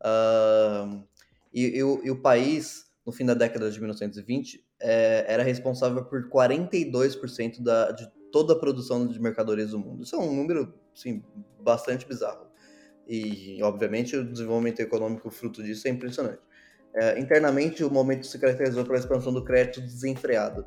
Uh, 0.00 1.04
e, 1.52 1.78
e, 1.78 1.82
o, 1.82 2.00
e, 2.02 2.10
o, 2.10 2.22
país, 2.22 2.86
no 3.04 3.12
fim 3.12 3.26
da 3.26 3.34
década 3.34 3.70
de 3.70 3.78
1920, 3.78 4.64
é, 4.80 5.26
era 5.28 5.42
responsável 5.42 6.02
por 6.04 6.30
42% 6.30 7.62
da, 7.62 7.92
de 7.92 8.08
toda 8.32 8.54
a 8.54 8.58
produção 8.58 9.06
de 9.06 9.20
mercadorias 9.20 9.70
do 9.72 9.78
mundo. 9.78 10.02
Isso 10.02 10.16
é 10.16 10.18
um 10.18 10.34
número, 10.34 10.74
assim, 10.96 11.22
bastante 11.60 12.06
bizarro. 12.06 12.46
E, 13.06 13.62
obviamente, 13.62 14.16
o 14.16 14.24
desenvolvimento 14.24 14.80
econômico 14.80 15.30
fruto 15.30 15.62
disso 15.62 15.86
é 15.86 15.90
impressionante. 15.90 16.40
É, 16.94 17.18
internamente, 17.20 17.84
o 17.84 17.90
momento 17.90 18.26
se 18.26 18.38
caracterizou 18.38 18.84
pela 18.84 18.98
expansão 18.98 19.32
do 19.32 19.44
crédito 19.44 19.80
desenfreado, 19.80 20.66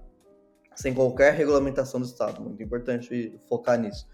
sem 0.76 0.94
qualquer 0.94 1.34
regulamentação 1.34 2.00
do 2.00 2.06
Estado. 2.06 2.42
Muito 2.42 2.62
importante 2.62 3.38
focar 3.50 3.80
nisso. 3.80 4.08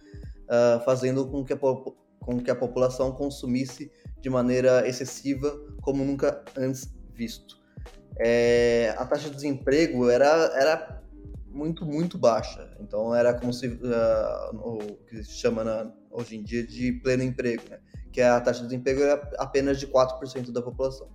Uh, 0.45 0.84
fazendo 0.84 1.28
com 1.28 1.43
que, 1.43 1.54
a, 1.54 1.58
com 1.58 2.39
que 2.43 2.49
a 2.49 2.56
população 2.56 3.12
consumisse 3.12 3.91
de 4.21 4.30
maneira 4.30 4.88
excessiva, 4.88 5.51
como 5.82 6.04
nunca 6.04 6.43
antes 6.56 6.95
visto. 7.13 7.58
É, 8.17 8.93
a 8.97 9.06
taxa 9.06 9.30
de 9.30 9.36
desemprego 9.36 10.10
era, 10.10 10.28
era 10.56 11.04
muito, 11.47 11.86
muito 11.86 12.17
baixa. 12.17 12.75
Então 12.80 13.13
era 13.13 13.34
como 13.34 13.54
se 13.54 13.67
uh, 13.67 14.56
o 14.56 14.78
que 15.08 15.23
se 15.23 15.32
chama 15.32 15.63
na, 15.63 15.91
hoje 16.15 16.38
em 16.38 16.43
dia 16.43 16.65
de 16.65 16.93
pleno 16.93 17.23
emprego, 17.23 17.63
né? 17.69 17.80
que 18.12 18.21
a 18.21 18.39
taxa 18.39 18.62
de 18.62 18.67
desemprego 18.67 19.04
é 19.04 19.21
apenas 19.38 19.80
de 19.80 19.88
4% 19.88 20.51
da 20.51 20.62
população. 20.62 21.10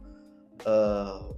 Uh, 0.60 1.34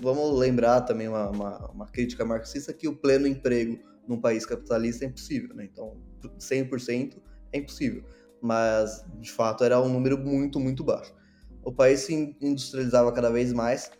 vamos 0.00 0.38
lembrar 0.38 0.80
também 0.82 1.06
uma, 1.06 1.28
uma, 1.28 1.70
uma, 1.70 1.86
crítica 1.86 2.24
marxista 2.24 2.72
que 2.72 2.88
o 2.88 2.96
pleno 2.96 3.26
emprego 3.26 3.78
num 4.08 4.18
país 4.18 4.46
capitalista 4.46 5.04
é 5.04 5.08
impossível, 5.08 5.54
né? 5.54 5.68
Então, 5.70 6.00
100% 6.38 7.18
é 7.52 7.58
impossível. 7.58 8.04
Mas, 8.40 9.04
de 9.20 9.30
fato, 9.30 9.64
era 9.64 9.80
um 9.80 9.88
número 9.88 10.16
muito, 10.16 10.58
muito 10.58 10.82
baixo. 10.82 11.14
O 11.62 11.72
país 11.72 12.00
se 12.00 12.36
industrializava 12.40 13.12
cada 13.12 13.30
vez 13.30 13.52
mais 13.52 13.90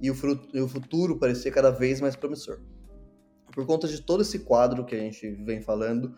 e 0.00 0.10
o, 0.10 0.14
fruto, 0.14 0.48
e 0.56 0.60
o 0.60 0.68
futuro 0.68 1.18
parecia 1.18 1.50
cada 1.50 1.70
vez 1.70 2.00
mais 2.00 2.16
promissor. 2.16 2.60
Por 3.52 3.66
conta 3.66 3.88
de 3.88 4.00
todo 4.00 4.22
esse 4.22 4.38
quadro 4.40 4.84
que 4.84 4.94
a 4.94 4.98
gente 4.98 5.28
vem 5.44 5.60
falando, 5.60 6.14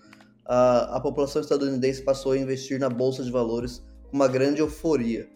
a, 0.50 0.96
a 0.96 1.00
população 1.00 1.40
estadunidense 1.40 2.02
passou 2.02 2.32
a 2.32 2.36
investir 2.36 2.80
na 2.80 2.88
bolsa 2.88 3.22
de 3.22 3.30
valores 3.30 3.86
com 4.08 4.16
uma 4.16 4.26
grande 4.26 4.60
euforia, 4.60 5.30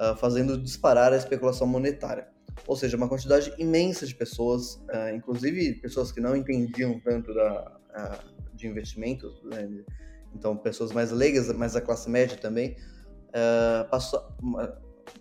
uh, 0.00 0.14
fazendo 0.16 0.56
disparar 0.56 1.12
a 1.12 1.16
especulação 1.16 1.66
monetária. 1.66 2.28
Ou 2.68 2.76
seja, 2.76 2.96
uma 2.96 3.08
quantidade 3.08 3.52
imensa 3.58 4.06
de 4.06 4.14
pessoas, 4.14 4.76
uh, 4.76 5.12
inclusive 5.16 5.80
pessoas 5.80 6.12
que 6.12 6.20
não 6.20 6.36
entendiam 6.36 7.00
tanto 7.00 7.34
da, 7.34 7.76
uh, 7.90 8.54
de 8.54 8.68
investimentos, 8.68 9.42
né? 9.42 9.68
então 10.32 10.56
pessoas 10.56 10.92
mais 10.92 11.10
leigas, 11.10 11.52
mas 11.56 11.72
da 11.72 11.80
classe 11.80 12.08
média 12.08 12.36
também, 12.36 12.76
passou, 13.90 14.22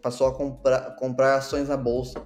passou 0.02 0.28
a 0.28 0.36
comprar, 0.36 0.96
comprar 0.98 1.36
ações 1.36 1.68
na 1.68 1.76
bolsa, 1.76 2.22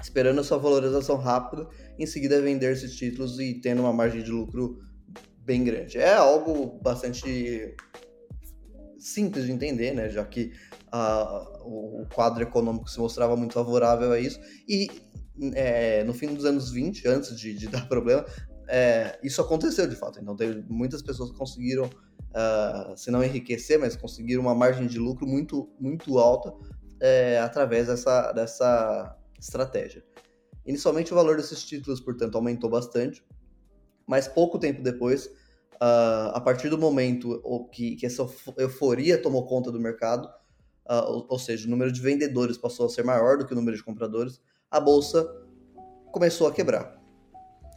esperando 0.00 0.40
a 0.40 0.44
sua 0.44 0.58
valorização 0.58 1.16
rápida, 1.16 1.66
em 1.98 2.06
seguida 2.06 2.40
vender 2.40 2.72
esses 2.72 2.94
títulos 2.94 3.40
e 3.40 3.54
tendo 3.60 3.80
uma 3.80 3.92
margem 3.92 4.22
de 4.22 4.30
lucro 4.30 4.78
bem 5.48 5.64
grande. 5.64 5.96
É 5.96 6.12
algo 6.12 6.78
bastante 6.82 7.74
simples 8.98 9.46
de 9.46 9.52
entender, 9.52 9.94
né? 9.94 10.10
Já 10.10 10.22
que 10.22 10.52
uh, 10.92 12.02
o 12.02 12.06
quadro 12.14 12.42
econômico 12.42 12.90
se 12.90 13.00
mostrava 13.00 13.34
muito 13.34 13.54
favorável 13.54 14.12
a 14.12 14.20
isso. 14.20 14.38
E 14.68 14.90
é, 15.54 16.04
no 16.04 16.12
fim 16.12 16.34
dos 16.34 16.44
anos 16.44 16.70
20, 16.70 17.08
antes 17.08 17.34
de, 17.34 17.54
de 17.54 17.66
dar 17.72 17.88
problema, 17.88 18.26
é, 18.68 19.18
isso 19.22 19.40
aconteceu 19.40 19.88
de 19.88 19.96
fato. 19.96 20.20
Então, 20.20 20.36
teve, 20.36 20.62
muitas 20.68 21.00
pessoas 21.00 21.30
conseguiram, 21.30 21.86
uh, 21.86 22.94
se 22.94 23.10
não 23.10 23.24
enriquecer, 23.24 23.78
mas 23.78 23.96
conseguiram 23.96 24.42
uma 24.42 24.54
margem 24.54 24.86
de 24.86 24.98
lucro 24.98 25.26
muito, 25.26 25.70
muito 25.80 26.18
alta 26.18 26.52
é, 27.00 27.38
através 27.38 27.86
dessa, 27.86 28.32
dessa 28.32 29.16
estratégia. 29.40 30.04
Inicialmente, 30.66 31.10
o 31.10 31.16
valor 31.16 31.38
desses 31.38 31.64
títulos, 31.64 32.00
portanto, 32.00 32.34
aumentou 32.34 32.68
bastante, 32.68 33.24
mas 34.08 34.26
pouco 34.26 34.58
tempo 34.58 34.82
depois, 34.82 35.26
uh, 35.26 36.32
a 36.32 36.40
partir 36.40 36.70
do 36.70 36.78
momento 36.78 37.42
que, 37.70 37.94
que, 37.94 38.06
essa 38.06 38.26
euforia 38.56 39.20
tomou 39.20 39.46
conta 39.46 39.70
do 39.70 39.78
mercado, 39.78 40.26
uh, 40.88 41.04
ou, 41.12 41.26
ou, 41.28 41.38
seja, 41.38 41.66
o 41.66 41.70
número 41.70 41.92
de 41.92 42.00
vendedores 42.00 42.56
passou 42.56 42.86
a 42.86 42.88
ser 42.88 43.04
maior 43.04 43.36
do 43.36 43.46
que 43.46 43.52
o 43.52 43.56
número 43.56 43.76
de 43.76 43.84
compradores, 43.84 44.40
a 44.70 44.80
bolsa 44.80 45.28
começou 46.10 46.48
a 46.48 46.52
quebrar. 46.52 46.98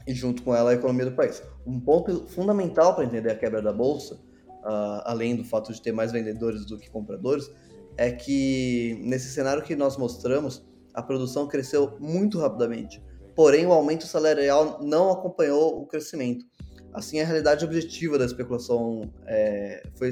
E 0.08 0.14
junto 0.14 0.42
com 0.42 0.56
ela 0.56 0.72
a 0.72 0.74
economia 0.74 1.06
do 1.06 1.16
país. 1.16 1.44
Um 1.68 1.80
ponto 1.80 2.26
fundamental 2.28 2.96
para 2.96 3.04
entender 3.04 3.30
a 3.30 3.36
quebra 3.36 3.62
da 3.62 3.74
bolsa, 3.74 4.16
uh, 4.16 5.04
além 5.04 5.36
do 5.36 5.44
fato 5.44 5.74
de 5.74 5.82
ter 5.82 5.92
mais 5.92 6.14
vendedores 6.14 6.66
do 6.66 6.78
que 6.78 6.90
compradores, 6.90 7.52
é 7.98 8.10
que 8.10 8.98
nesse 9.04 9.30
cenário 9.34 9.62
que 9.62 9.76
nós 9.76 9.98
mostramos, 9.98 10.66
a 10.94 11.04
produção 11.04 11.46
cresceu 11.46 11.98
muito 12.00 12.40
rapidamente 12.40 13.04
porém 13.42 13.66
o 13.66 13.74
aumento 13.74 14.06
salarial 14.06 14.78
não 14.84 15.10
acompanhou 15.10 15.82
o 15.82 15.88
crescimento. 15.88 16.46
Assim, 16.94 17.20
a 17.20 17.26
realidade 17.26 17.66
objetiva 17.66 18.16
da 18.16 18.24
especulação, 18.24 19.12
é, 19.26 19.82
foi, 19.96 20.12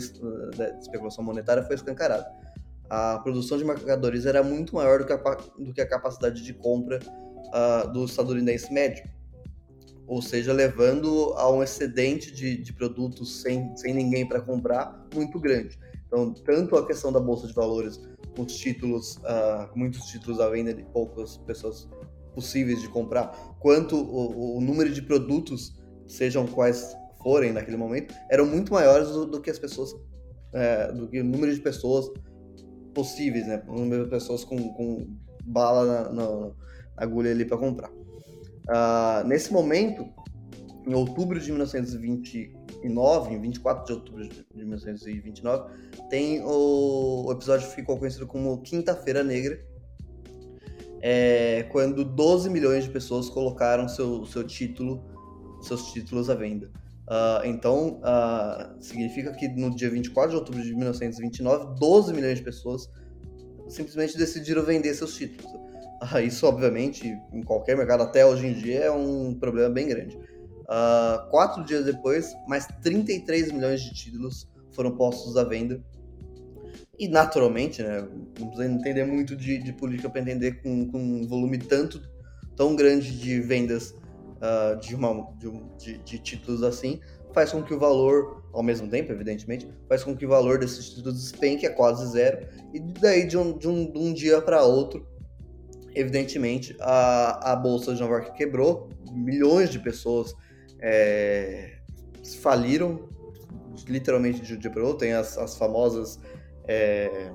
da 0.58 0.70
especulação 0.80 1.24
monetária 1.24 1.62
foi 1.62 1.76
escancarada. 1.76 2.26
A 2.90 3.20
produção 3.20 3.60
de 3.60 3.64
mercadorias 3.64 4.26
era 4.26 4.42
muito 4.42 4.74
maior 4.74 4.98
do 4.98 5.06
que 5.06 5.14
a, 5.14 5.18
do 5.60 5.72
que 5.72 5.80
a 5.80 5.88
capacidade 5.88 6.42
de 6.42 6.56
compra 6.56 7.00
uh, 7.06 7.94
do 7.94 8.06
estadunidense 8.06 8.74
médio, 8.74 9.08
ou 10.08 10.24
seja, 10.24 10.52
levando 10.52 11.36
a 11.38 11.52
um 11.52 11.62
excedente 11.62 12.32
de, 12.32 12.58
de 12.58 12.74
produtos 12.74 13.44
sem, 13.44 13.78
sem 13.78 13.94
ninguém 13.94 14.28
para 14.28 14.42
comprar 14.42 15.06
muito 15.14 15.40
grande. 15.40 15.78
Então, 16.08 16.34
tanto 16.34 16.76
a 16.76 16.88
questão 16.88 17.12
da 17.12 17.20
bolsa 17.20 17.46
de 17.46 17.54
valores, 17.54 18.02
os 18.36 18.56
títulos, 18.56 19.18
uh, 19.18 19.70
muitos 19.76 20.08
títulos 20.08 20.40
à 20.40 20.50
venda 20.50 20.74
de 20.74 20.82
poucas 20.86 21.38
pessoas 21.38 21.88
possíveis 22.34 22.82
de 22.82 22.90
comprar, 22.90 23.28
quanto 23.60 23.96
o, 23.96 24.58
o 24.58 24.62
número 24.62 24.92
de 24.92 25.02
produtos, 25.02 25.78
sejam 26.08 26.48
quais 26.48 26.96
forem 27.22 27.52
naquele 27.52 27.78
momento, 27.78 28.14
eram 28.30 28.46
muito 28.46 28.74
maiores 28.74 29.10
do, 29.10 29.26
do 29.26 29.42
que 29.42 29.50
as 29.50 29.60
pessoas, 29.60 29.96
é, 30.54 30.92
do 30.92 31.08
que 31.08 31.20
o 31.20 31.24
número 31.24 31.54
de 31.54 31.60
pessoas 31.60 32.10
possíveis, 32.94 33.48
né? 33.48 33.62
O 33.68 33.80
número 33.80 34.06
de 34.06 34.10
pessoas 34.10 34.44
com, 34.44 34.58
com 34.74 35.08
bala 35.44 35.86
na, 35.86 36.14
na, 36.14 36.30
na 36.30 36.52
agulha 36.98 37.32
ali 37.32 37.46
para 37.46 37.58
comprar. 37.58 37.90
Uh, 37.90 39.28
nesse 39.28 39.52
momento, 39.52 40.08
em 40.86 40.94
outubro 40.94 41.40
de 41.40 41.52
1929, 41.52 43.34
em 43.34 43.42
24 43.42 43.86
de 43.86 43.94
outubro 43.94 44.28
de 44.28 44.46
1929, 44.54 45.72
tem 46.10 46.42
o, 46.44 47.26
o 47.28 47.32
episódio 47.32 47.68
que 47.68 47.76
ficou 47.76 47.98
conhecido 47.98 48.28
como 48.28 48.62
Quinta-feira 48.62 49.24
Negra, 49.24 49.60
é, 51.02 51.64
quando 51.72 52.04
12 52.04 52.50
milhões 52.50 52.86
de 52.86 52.90
pessoas 52.90 53.30
colocaram 53.30 53.88
seu, 53.88 54.26
seu 54.26 54.44
título, 54.44 55.04
seus 55.62 55.92
títulos 55.92 56.30
à 56.30 56.36
venda. 56.36 56.70
Uh, 57.10 57.44
então, 57.46 58.00
uh, 58.02 58.82
significa 58.84 59.32
que 59.32 59.48
no 59.48 59.76
dia 59.76 59.90
24 59.90 60.30
de 60.30 60.36
outubro 60.36 60.62
de 60.62 60.76
1929, 60.76 61.80
12 61.80 62.14
milhões 62.14 62.38
de 62.38 62.44
pessoas 62.44 62.88
simplesmente 63.68 64.16
decidiram 64.16 64.64
vender 64.64 64.94
seus 64.94 65.16
títulos. 65.16 65.52
Uh, 66.04 66.20
isso, 66.20 66.46
obviamente, 66.46 67.08
em 67.34 67.42
qualquer 67.42 67.76
mercado, 67.76 68.04
até 68.04 68.24
hoje 68.24 68.46
em 68.46 68.54
dia, 68.54 68.82
é 68.82 68.92
um 68.92 69.34
problema 69.34 69.70
bem 69.70 69.88
grande. 69.88 70.20
quatro 71.32 71.64
dias 71.66 71.84
depois, 71.86 72.32
mais 72.48 72.68
33 72.84 73.52
milhões 73.52 73.82
de 73.82 73.92
títulos 73.92 74.48
foram 74.72 74.96
postos 74.96 75.36
à 75.36 75.44
venda 75.44 75.84
E 77.00 77.08
naturalmente, 77.08 77.82
né, 77.82 78.06
não 78.38 78.48
precisa 78.50 78.70
entender 78.70 79.06
muito 79.06 79.34
de, 79.34 79.58
de 79.58 79.72
política 79.72 80.10
para 80.10 80.20
entender 80.20 80.62
com, 80.62 80.86
com 80.92 81.00
um 81.00 81.26
volume 81.26 81.58
tanto 81.58 82.02
tão 82.58 82.76
grande 82.76 83.18
de 83.18 83.40
vendas 83.40 83.92
uh, 83.92 84.78
de, 84.82 84.94
uma, 84.94 85.32
de, 85.38 85.50
de, 85.78 85.98
de, 86.00 86.20
títulos 86.20 86.62
assim, 86.62 87.00
faz 87.34 87.54
com 87.54 87.64
que 87.64 87.74
o 87.74 87.80
valor, 87.80 88.44
ao 88.52 88.62
mesmo 88.62 88.90
tempo, 88.90 89.14
evidentemente, 89.14 89.66
faz 89.88 90.04
com 90.04 90.14
que 90.14 90.26
o 90.26 90.30
valor 90.30 90.60
desses 90.60 90.90
títulos 90.90 91.22
despenque 91.22 91.66
a 91.66 91.74
quase 91.74 92.06
zero, 92.12 92.46
e 92.74 92.82
daí 92.82 93.26
de 93.26 93.38
um, 93.38 93.58
de 93.58 93.66
um, 93.66 93.90
de 93.90 93.98
um 93.98 94.14
dia 94.14 94.42
para 94.42 94.62
outro, 94.62 95.08
evidentemente, 95.96 96.76
a, 96.82 97.54
a 97.54 97.56
Bolsa 97.56 97.94
de 97.94 98.02
Nova 98.02 98.16
York 98.16 98.36
quebrou, 98.36 98.90
milhões 99.10 99.70
de 99.70 99.80
pessoas 99.80 100.36
é, 100.82 101.78
faliram, 102.42 103.08
literalmente 103.88 104.42
de 104.42 104.54
um 104.54 104.58
dia 104.58 104.70
para 104.70 104.84
outro, 104.84 104.98
tem 104.98 105.14
as, 105.14 105.38
as 105.38 105.58
famosas... 105.58 106.20
É, 106.72 107.32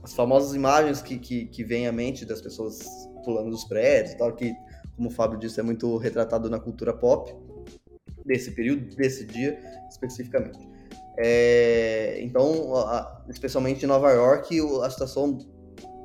as 0.00 0.14
famosas 0.14 0.54
imagens 0.54 1.02
que, 1.02 1.18
que, 1.18 1.46
que 1.46 1.64
vêm 1.64 1.88
à 1.88 1.92
mente 1.92 2.24
das 2.24 2.40
pessoas 2.40 2.78
pulando 3.24 3.50
dos 3.50 3.64
prédios, 3.64 4.14
tal, 4.14 4.32
que, 4.32 4.54
como 4.94 5.08
o 5.08 5.12
Fábio 5.12 5.36
disse, 5.36 5.58
é 5.58 5.62
muito 5.62 5.96
retratado 5.96 6.48
na 6.48 6.60
cultura 6.60 6.94
pop 6.94 7.34
desse 8.24 8.52
período, 8.52 8.94
desse 8.94 9.24
dia 9.24 9.58
especificamente. 9.88 10.70
É, 11.18 12.18
então, 12.22 12.76
a, 12.76 13.24
especialmente 13.28 13.84
em 13.84 13.88
Nova 13.88 14.12
York, 14.12 14.56
a 14.84 14.88
situação 14.88 15.36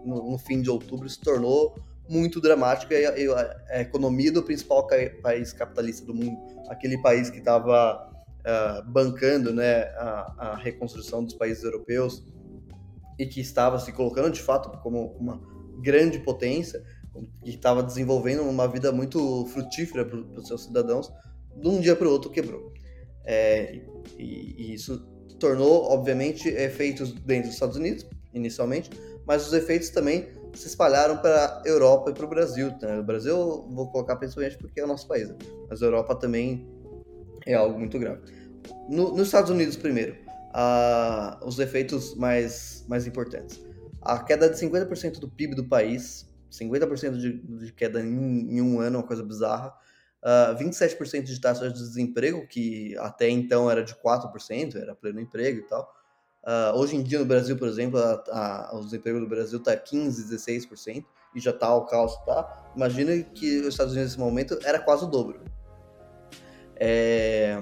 no, 0.03 0.31
no, 0.31 0.37
fim 0.39 0.59
de 0.59 0.69
outubro 0.69 1.07
se 1.07 1.21
tornou 1.21 1.75
muito 2.09 2.41
dramática 2.41 2.95
e 2.95 3.27
a, 3.27 3.39
a, 3.39 3.77
a 3.77 3.81
economia 3.81 4.31
do 4.31 4.41
principal 4.41 4.87
país 5.21 5.53
capitalista 5.53 6.03
do 6.03 6.15
mundo, 6.15 6.35
aquele 6.67 6.99
país 7.01 7.29
que 7.29 7.37
estava 7.37 8.09
uh, 8.09 8.15
ah, 8.45 8.83
bancando 8.87 9.53
né, 9.53 9.83
a, 9.97 10.55
reconstrução 10.61 11.23
dos 11.23 11.33
países 11.33 11.63
europeus 11.63 12.23
e 13.17 13.25
que 13.25 13.39
estava 13.39 13.79
se 13.79 13.91
colocando 13.91 14.31
de 14.31 14.41
fato 14.41 14.69
como 14.81 15.15
uma 15.17 15.41
grande 15.81 16.19
potência, 16.19 16.83
que 17.43 17.51
estava 17.51 17.81
desenvolvendo 17.81 18.43
uma 18.43 18.67
vida 18.67 18.91
muito 18.91 19.45
frutífera 19.47 20.03
para 20.05 20.19
os 20.19 20.47
seus 20.47 20.65
cidadãos, 20.65 21.11
de 21.55 21.67
um 21.67 21.79
dia 21.79 21.95
para 21.95 22.07
o 22.07 22.11
outro 22.11 22.29
quebrou. 22.29 22.73
É, 23.23 23.81
e, 24.17 24.55
e, 24.57 24.73
isso 24.73 24.99
tornou, 25.39 25.85
obviamente, 25.85 26.47
efeitos 26.49 27.11
dentro 27.13 27.45
dos 27.45 27.53
Estados 27.53 27.77
Unidos, 27.77 28.05
inicialmente, 28.33 28.89
mas 29.25 29.47
os 29.47 29.53
efeitos 29.53 29.89
também 29.89 30.27
se 30.53 30.67
espalharam 30.67 31.17
para 31.17 31.61
a 31.61 31.67
Europa 31.67 32.11
e 32.11 32.13
para 32.13 32.25
o 32.25 32.29
Brasil. 32.29 32.71
Né? 32.81 32.99
O 32.99 33.03
Brasil, 33.03 33.35
vou 33.69 33.89
colocar 33.91 34.15
principalmente 34.17 34.57
porque 34.57 34.79
é 34.79 34.83
o 34.83 34.87
nosso 34.87 35.07
país, 35.07 35.29
né? 35.29 35.35
mas 35.69 35.81
a 35.81 35.85
Europa 35.85 36.15
também 36.15 36.67
é 37.45 37.53
algo 37.53 37.77
muito 37.77 37.97
grave. 37.97 38.21
No, 38.89 39.11
nos 39.11 39.27
Estados 39.27 39.49
Unidos, 39.49 39.75
primeiro, 39.75 40.15
os 41.43 41.59
efeitos 41.59 42.15
mais, 42.15 42.85
mais 42.87 43.05
importantes. 43.05 43.59
A 44.01 44.19
queda 44.19 44.49
de 44.49 44.55
50% 44.55 45.19
do 45.19 45.29
PIB 45.29 45.55
do 45.55 45.67
país 45.67 46.25
50% 46.55 47.17
de, 47.17 47.33
de 47.33 47.73
queda 47.73 48.01
em, 48.01 48.57
em, 48.57 48.61
um 48.61 48.79
ano, 48.79 48.99
uma 48.99 49.07
coisa 49.07 49.23
bizarra. 49.23 49.69
Uh, 50.23 50.51
ah, 50.51 50.57
27% 50.59 51.23
de 51.23 51.39
taxa 51.39 51.69
de 51.69 51.77
desemprego, 51.77 52.47
que 52.47 52.97
até 52.97 53.29
então 53.29 53.69
era 53.69 53.83
de 53.83 53.93
4%, 53.95 54.75
era 54.75 54.95
pleno 54.95 55.19
emprego 55.19 55.59
e 55.59 55.63
tal. 55.63 55.93
Uh, 56.43 56.77
hoje 56.77 56.95
em 56.95 57.03
dia 57.03 57.19
no 57.19 57.25
Brasil, 57.25 57.57
por 57.57 57.67
exemplo, 57.67 57.99
a, 57.99 58.69
a, 58.71 58.75
o 58.75 58.83
desemprego 58.83 59.19
do 59.19 59.27
Brasil 59.27 59.59
está 59.59 59.75
15%, 59.75 60.09
16%, 60.09 61.05
e 61.35 61.39
já 61.39 61.51
está 61.51 61.73
o 61.75 61.85
caos, 61.85 62.15
tá? 62.23 62.71
Imagina 62.75 63.21
que 63.23 63.61
os 63.61 63.67
Estados 63.67 63.93
Unidos 63.93 64.11
nesse 64.11 64.19
momento 64.19 64.57
era 64.63 64.79
quase 64.79 65.03
o 65.03 65.07
dobro. 65.07 65.43
É... 66.75 67.61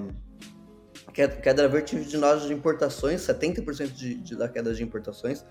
Queda, 1.14 1.68
vertiginosa 1.68 2.47
de 2.47 2.53
importações, 2.53 3.22
70% 3.22 3.91
de, 3.91 4.16
de, 4.16 4.36
da 4.36 4.49
queda 4.49 4.74
de 4.74 4.84
importações, 4.84 5.45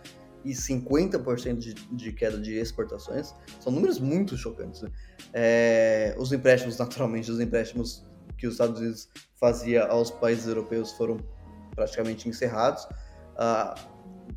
e 0.44 0.50
50% 0.52 1.58
de, 1.58 1.74
de 1.74 2.12
queda 2.12 2.38
de 2.38 2.54
exportações. 2.54 3.34
São 3.60 3.72
números 3.72 3.98
muito 3.98 4.36
chocantes. 4.36 4.82
Né? 4.82 4.90
É, 5.32 6.16
os 6.18 6.32
empréstimos, 6.32 6.76
naturalmente, 6.78 7.30
os 7.30 7.40
empréstimos 7.40 8.04
que 8.36 8.46
os 8.46 8.54
Estados 8.54 8.80
Unidos 8.80 9.08
fazia 9.38 9.84
aos 9.84 10.10
países 10.10 10.46
europeus 10.46 10.92
foram 10.92 11.18
praticamente 11.74 12.28
encerrados. 12.28 12.86
Ah, 13.36 13.74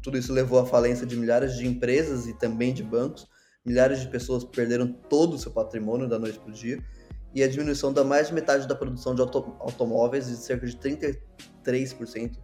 tudo 0.02 0.18
isso 0.18 0.32
levou 0.32 0.60
à 0.60 0.66
falência 0.66 1.06
de 1.06 1.16
milhares 1.16 1.56
de 1.56 1.66
empresas 1.66 2.28
e 2.28 2.34
também 2.34 2.74
de 2.74 2.84
bancos. 2.84 3.28
Milhares 3.66 4.00
de 4.00 4.08
pessoas 4.08 4.44
perderam 4.44 4.94
todo 5.10 5.34
o 5.34 5.40
seu 5.40 5.52
patrimônio 5.52 6.08
da 6.08 6.20
noite 6.20 6.38
para 6.38 6.50
o 6.50 6.54
dia. 6.54 6.78
E 7.36 7.44
a 7.44 7.48
diminuição 7.50 7.92
da 7.92 8.04
mais 8.04 8.30
de 8.30 8.34
metade 8.34 8.68
da 8.68 8.74
produção 8.74 9.14
de 9.14 9.22
auto 9.22 9.56
automóveis, 9.60 10.28
de 10.28 10.38
cerca 10.38 10.66
de 10.66 10.78
33%, 10.78 12.38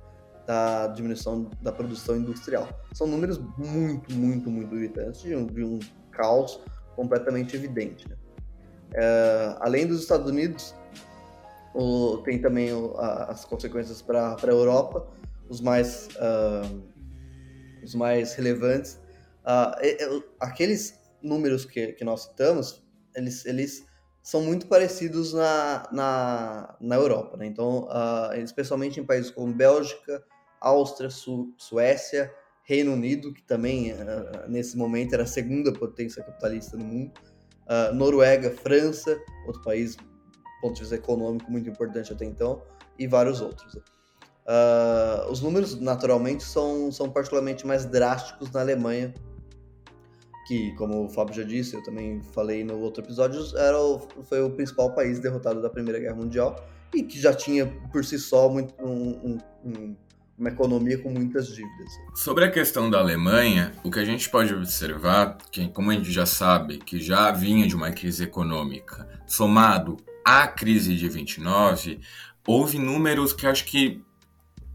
da 0.45 0.87
diminuição 0.87 1.49
da 1.61 1.71
produção 1.71 2.17
industrial. 2.17 2.67
São 2.93 3.07
números 3.07 3.39
muito, 3.57 4.13
muito, 4.13 4.51
muito 4.51 4.75
gritantes 4.75 5.21
de 5.21 5.33
um, 5.33 5.47
de 5.47 5.63
um 5.63 5.79
caos 6.11 6.59
completamente 6.95 7.55
evidente. 7.55 8.07
Né? 8.09 8.17
É, 8.93 9.55
além 9.61 9.87
dos 9.87 10.01
Estados 10.01 10.29
Unidos, 10.29 10.75
o, 11.73 12.17
tem 12.17 12.41
também 12.41 12.73
o, 12.73 12.95
a, 12.97 13.31
as 13.31 13.45
consequências 13.45 14.01
para 14.01 14.35
a 14.35 14.47
Europa, 14.47 15.07
os 15.49 15.61
mais, 15.61 16.09
uh, 16.17 16.83
os 17.83 17.95
mais 17.95 18.33
relevantes. 18.35 18.99
Uh, 19.45 20.23
aqueles 20.39 20.99
números 21.21 21.65
que, 21.65 21.93
que 21.93 22.03
nós 22.03 22.23
citamos, 22.23 22.83
eles, 23.15 23.45
eles 23.45 23.85
são 24.21 24.41
muito 24.41 24.67
parecidos 24.67 25.33
na, 25.33 25.89
na, 25.91 26.75
na 26.79 26.95
Europa. 26.95 27.37
Né? 27.37 27.47
Então, 27.47 27.87
uh, 27.87 28.33
especialmente 28.35 28.99
em 28.99 29.03
países 29.03 29.31
como 29.31 29.51
Bélgica, 29.51 30.23
Áustria, 30.59 31.09
Su 31.09 31.53
Suécia, 31.57 32.31
Reino 32.63 32.93
Unido, 32.93 33.33
que 33.33 33.41
também 33.41 33.91
uh, 33.91 33.97
nesse 34.47 34.77
momento 34.77 35.13
era 35.13 35.23
a 35.23 35.27
segunda 35.27 35.73
potência 35.73 36.23
capitalista 36.23 36.77
no 36.77 36.85
mundo, 36.85 37.11
uh, 37.65 37.93
Noruega, 37.95 38.51
França, 38.51 39.19
outro 39.47 39.61
país, 39.63 39.95
do 39.95 40.03
ponto 40.61 40.75
de 40.75 40.81
vista 40.81 40.95
econômico, 40.95 41.51
muito 41.51 41.69
importante 41.69 42.13
até 42.13 42.25
então, 42.25 42.61
e 42.99 43.07
vários 43.07 43.41
outros. 43.41 43.75
Os 45.29 45.39
números, 45.41 45.79
naturalmente, 45.79 46.43
são, 46.43 46.91
são 46.91 47.09
particularmente 47.09 47.65
mais 47.65 47.85
drásticos 47.85 48.51
na 48.51 48.59
Alemanha, 48.59 49.13
que, 50.51 50.73
como 50.73 51.05
o 51.05 51.07
Fábio 51.07 51.33
já 51.33 51.43
disse, 51.43 51.77
eu 51.77 51.81
também 51.81 52.21
falei 52.33 52.61
no 52.61 52.77
outro 52.81 53.01
episódio, 53.01 53.41
era 53.57 53.79
o, 53.79 53.99
foi 54.23 54.41
o 54.41 54.49
principal 54.49 54.93
país 54.93 55.17
derrotado 55.17 55.61
da 55.61 55.69
Primeira 55.69 55.97
Guerra 55.97 56.15
Mundial 56.15 56.61
e 56.93 57.03
que 57.03 57.17
já 57.17 57.33
tinha 57.33 57.67
por 57.89 58.03
si 58.03 58.19
só 58.19 58.49
muito, 58.49 58.73
um, 58.83 59.11
um, 59.23 59.37
um 59.63 59.95
uma 60.37 60.49
economia 60.49 60.97
com 60.97 61.11
muitas 61.11 61.47
dívidas. 61.49 61.91
Sobre 62.15 62.43
a 62.43 62.51
questão 62.51 62.89
da 62.89 62.97
Alemanha, 62.97 63.73
o 63.83 63.91
que 63.91 63.99
a 63.99 64.03
gente 64.03 64.27
pode 64.27 64.51
observar, 64.53 65.37
que 65.51 65.69
como 65.69 65.91
a 65.91 65.93
gente 65.93 66.11
já 66.11 66.25
sabe, 66.25 66.79
que 66.79 66.99
já 66.99 67.31
vinha 67.31 67.67
de 67.67 67.75
uma 67.75 67.91
crise 67.91 68.23
econômica, 68.23 69.07
somado 69.27 69.97
à 70.25 70.47
crise 70.47 70.95
de 70.95 71.07
29, 71.07 71.99
houve 72.45 72.79
números 72.79 73.33
que 73.33 73.45
acho 73.45 73.65
que, 73.65 74.01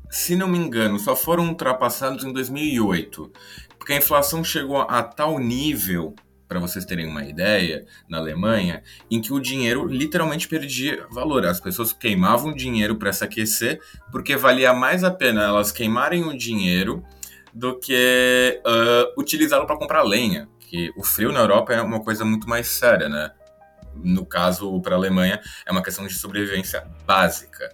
se 0.08 0.36
não 0.36 0.46
me 0.46 0.56
engano, 0.56 1.00
só 1.00 1.16
foram 1.16 1.48
ultrapassados 1.48 2.24
em 2.24 2.32
2008, 2.32 3.32
porque 3.78 3.92
a 3.92 3.96
inflação 3.96 4.42
chegou 4.42 4.80
a 4.80 5.02
tal 5.02 5.38
nível 5.38 6.14
para 6.48 6.60
vocês 6.60 6.84
terem 6.84 7.06
uma 7.06 7.24
ideia, 7.24 7.84
na 8.08 8.18
Alemanha, 8.18 8.82
em 9.10 9.20
que 9.20 9.32
o 9.32 9.40
dinheiro 9.40 9.86
literalmente 9.86 10.48
perdia 10.48 11.04
valor. 11.10 11.44
As 11.44 11.60
pessoas 11.60 11.92
queimavam 11.92 12.54
dinheiro 12.54 12.96
para 12.96 13.12
se 13.12 13.24
aquecer, 13.24 13.80
porque 14.12 14.36
valia 14.36 14.72
mais 14.72 15.02
a 15.02 15.10
pena 15.10 15.42
elas 15.42 15.72
queimarem 15.72 16.24
o 16.24 16.36
dinheiro 16.36 17.04
do 17.52 17.78
que 17.78 18.60
uh, 18.64 19.20
utilizá-lo 19.20 19.66
para 19.66 19.78
comprar 19.78 20.02
lenha. 20.02 20.48
Que 20.60 20.92
o 20.96 21.02
frio 21.02 21.32
na 21.32 21.40
Europa 21.40 21.72
é 21.72 21.80
uma 21.80 22.00
coisa 22.00 22.24
muito 22.24 22.48
mais 22.48 22.68
séria, 22.68 23.08
né? 23.08 23.30
No 24.02 24.24
caso, 24.24 24.80
para 24.80 24.94
a 24.94 24.98
Alemanha, 24.98 25.40
é 25.64 25.72
uma 25.72 25.82
questão 25.82 26.06
de 26.06 26.14
sobrevivência 26.14 26.86
básica. 27.06 27.68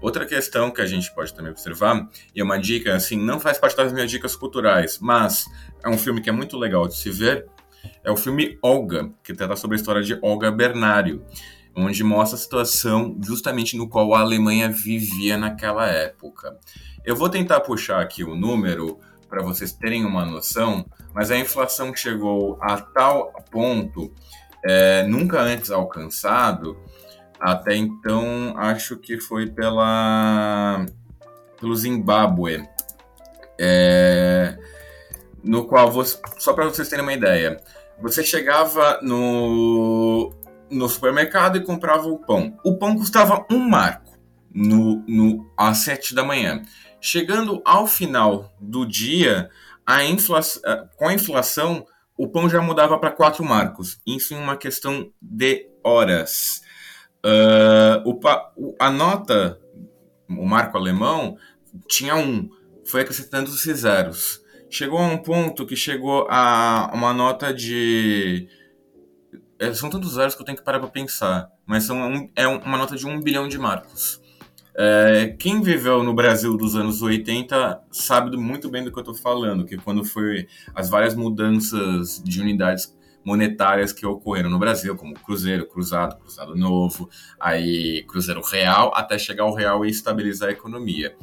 Outra 0.00 0.26
questão 0.26 0.70
que 0.70 0.80
a 0.80 0.86
gente 0.86 1.14
pode 1.14 1.32
também 1.32 1.52
observar, 1.52 2.08
e 2.34 2.40
é 2.40 2.44
uma 2.44 2.58
dica, 2.58 2.94
assim, 2.94 3.16
não 3.16 3.38
faz 3.38 3.58
parte 3.58 3.76
das 3.76 3.92
minhas 3.92 4.10
dicas 4.10 4.34
culturais, 4.34 4.98
mas 5.00 5.44
é 5.84 5.88
um 5.88 5.96
filme 5.96 6.20
que 6.20 6.28
é 6.28 6.32
muito 6.32 6.58
legal 6.58 6.88
de 6.88 6.96
se 6.96 7.10
ver, 7.10 7.46
é 8.04 8.10
o 8.10 8.16
filme 8.16 8.58
Olga, 8.62 9.10
que 9.22 9.32
trata 9.32 9.56
sobre 9.56 9.76
a 9.76 9.80
história 9.80 10.02
de 10.02 10.18
Olga 10.22 10.50
Bernário, 10.50 11.24
onde 11.74 12.02
mostra 12.04 12.36
a 12.36 12.40
situação 12.40 13.16
justamente 13.22 13.76
no 13.76 13.88
qual 13.88 14.14
a 14.14 14.20
Alemanha 14.20 14.68
vivia 14.68 15.36
naquela 15.36 15.86
época. 15.86 16.58
Eu 17.04 17.16
vou 17.16 17.28
tentar 17.28 17.60
puxar 17.60 18.00
aqui 18.00 18.22
o 18.22 18.34
número 18.34 18.98
para 19.28 19.42
vocês 19.42 19.72
terem 19.72 20.04
uma 20.04 20.26
noção, 20.26 20.84
mas 21.14 21.30
a 21.30 21.38
inflação 21.38 21.94
chegou 21.94 22.58
a 22.60 22.78
tal 22.78 23.32
ponto 23.50 24.12
é, 24.64 25.02
nunca 25.04 25.40
antes 25.40 25.70
alcançado, 25.70 26.78
até 27.40 27.74
então 27.74 28.54
acho 28.56 28.96
que 28.96 29.18
foi 29.18 29.50
pela 29.50 30.86
pelo 31.60 31.76
Zimbábue, 31.76 32.68
é, 33.58 34.58
no 35.44 35.64
qual 35.66 35.90
você, 35.90 36.18
só 36.38 36.52
para 36.52 36.64
vocês 36.64 36.88
terem 36.88 37.04
uma 37.04 37.12
ideia, 37.12 37.62
você 38.00 38.24
chegava 38.24 38.98
no, 39.00 40.34
no 40.68 40.88
supermercado 40.88 41.56
e 41.56 41.64
comprava 41.64 42.08
o 42.08 42.18
pão. 42.18 42.58
O 42.64 42.76
pão 42.76 42.96
custava 42.96 43.46
um 43.48 43.58
marco 43.58 44.18
no, 44.52 45.04
no, 45.06 45.52
às 45.56 45.78
sete 45.78 46.14
da 46.14 46.24
manhã. 46.24 46.62
Chegando 47.00 47.62
ao 47.64 47.86
final 47.86 48.52
do 48.60 48.84
dia, 48.84 49.48
a 49.86 50.04
infla... 50.04 50.40
com 50.96 51.08
a 51.08 51.14
inflação, 51.14 51.86
o 52.16 52.28
pão 52.28 52.48
já 52.48 52.60
mudava 52.60 52.98
para 52.98 53.10
quatro 53.10 53.44
marcos. 53.44 54.00
Isso 54.06 54.34
em 54.34 54.38
uma 54.38 54.56
questão 54.56 55.10
de 55.20 55.68
horas. 55.82 56.62
Uh, 57.24 58.08
o, 58.08 58.76
a 58.78 58.90
nota, 58.90 59.60
o 60.28 60.44
marco 60.46 60.76
alemão, 60.76 61.36
tinha 61.88 62.16
um, 62.16 62.48
foi 62.84 63.02
acrescentando-se 63.02 63.74
zeros. 63.74 64.40
Chegou 64.70 64.98
a 64.98 65.06
um 65.06 65.18
ponto 65.18 65.66
que 65.66 65.76
chegou 65.76 66.26
a 66.30 66.90
uma 66.94 67.12
nota 67.12 67.52
de. 67.52 68.48
É, 69.58 69.72
são 69.74 69.90
tantos 69.90 70.14
zeros 70.14 70.34
que 70.34 70.40
eu 70.40 70.46
tenho 70.46 70.56
que 70.56 70.64
parar 70.64 70.80
para 70.80 70.88
pensar, 70.88 71.50
mas 71.66 71.84
são 71.84 71.98
um, 71.98 72.30
é 72.34 72.46
uma 72.46 72.78
nota 72.78 72.96
de 72.96 73.06
um 73.06 73.20
bilhão 73.20 73.46
de 73.46 73.58
marcos. 73.58 74.21
É, 74.74 75.34
quem 75.38 75.60
viveu 75.60 76.02
no 76.02 76.14
Brasil 76.14 76.56
dos 76.56 76.74
anos 76.74 77.02
80 77.02 77.82
sabe 77.90 78.36
muito 78.36 78.70
bem 78.70 78.82
do 78.82 78.90
que 78.90 78.98
eu 78.98 79.02
estou 79.02 79.14
falando, 79.14 79.66
que 79.66 79.76
quando 79.76 80.04
foi 80.04 80.46
as 80.74 80.88
várias 80.88 81.14
mudanças 81.14 82.22
de 82.24 82.40
unidades 82.40 82.96
monetárias 83.24 83.92
que 83.92 84.04
ocorreram 84.06 84.50
no 84.50 84.58
Brasil, 84.58 84.96
como 84.96 85.14
Cruzeiro, 85.14 85.66
Cruzado, 85.66 86.16
Cruzado 86.16 86.56
Novo, 86.56 87.08
aí 87.38 88.02
Cruzeiro 88.04 88.40
Real, 88.40 88.92
até 88.94 89.18
chegar 89.18 89.44
ao 89.44 89.54
Real 89.54 89.84
e 89.84 89.90
estabilizar 89.90 90.48
a 90.48 90.52
economia. 90.52 91.14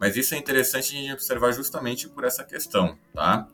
Mas 0.00 0.16
isso 0.16 0.34
é 0.34 0.38
interessante 0.38 0.94
a 0.94 1.00
gente 1.00 1.12
observar 1.12 1.52
justamente 1.52 2.08
por 2.08 2.24
essa 2.24 2.44
questão, 2.44 2.96
tá? 3.12 3.48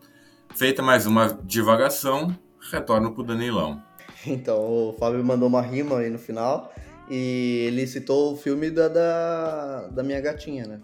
Feita 0.55 0.83
mais 0.83 1.07
uma 1.07 1.39
divagação, 1.43 2.37
retorno 2.71 3.13
para 3.13 3.23
o 3.23 3.25
Danilão. 3.25 3.83
Então, 4.27 4.61
o 4.61 4.97
Fábio 4.99 5.25
mandou 5.25 5.49
uma 5.49 5.63
rima 5.63 5.99
aí 5.99 6.11
no 6.11 6.19
final 6.19 6.73
e 7.11 7.65
ele 7.67 7.87
citou 7.87 8.33
o 8.33 8.37
filme 8.37 8.71
da, 8.71 8.89
da, 8.89 9.89
da 9.89 10.03
minha 10.03 10.21
gatinha, 10.21 10.67
né? 10.67 10.81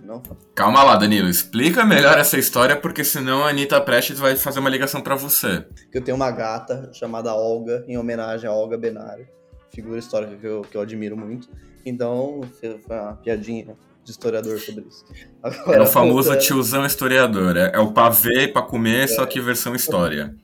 Não? 0.00 0.22
Calma 0.54 0.82
lá, 0.82 0.96
Danilo. 0.96 1.28
Explica 1.28 1.84
melhor 1.84 2.18
essa 2.18 2.38
história, 2.38 2.76
porque 2.76 3.02
senão 3.02 3.44
a 3.44 3.48
Anitta 3.48 3.80
Prestes 3.80 4.18
vai 4.18 4.36
fazer 4.36 4.60
uma 4.60 4.70
ligação 4.70 5.00
para 5.00 5.16
você. 5.16 5.64
Eu 5.92 6.02
tenho 6.02 6.16
uma 6.16 6.30
gata 6.30 6.90
chamada 6.92 7.34
Olga, 7.34 7.84
em 7.88 7.96
homenagem 7.96 8.48
a 8.48 8.52
Olga 8.52 8.76
Benário, 8.76 9.26
figura 9.74 9.98
histórica 9.98 10.36
que 10.36 10.46
eu, 10.46 10.62
que 10.62 10.76
eu 10.76 10.80
admiro 10.80 11.16
muito. 11.16 11.48
Então, 11.84 12.40
foi 12.60 12.80
uma 12.88 13.14
piadinha 13.14 13.76
de 14.04 14.10
historiador 14.10 14.58
sobre 14.60 14.84
isso. 14.88 15.04
Agora, 15.42 15.78
é 15.78 15.82
o 15.82 15.86
famoso 15.86 16.28
voltando... 16.28 16.46
tiozão 16.46 16.86
historiador. 16.86 17.56
É, 17.56 17.72
é 17.74 17.78
o 17.80 17.92
pavê 17.92 18.48
para 18.48 18.62
comer, 18.62 19.04
é. 19.04 19.06
só 19.08 19.26
que 19.26 19.40
versão 19.40 19.74
história. 19.74 20.34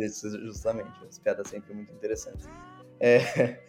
Isso, 0.00 0.28
justamente. 0.44 0.90
As 1.08 1.18
piadas 1.18 1.48
sempre 1.48 1.72
muito 1.72 1.92
interessantes. 1.92 2.48
É, 2.98 3.60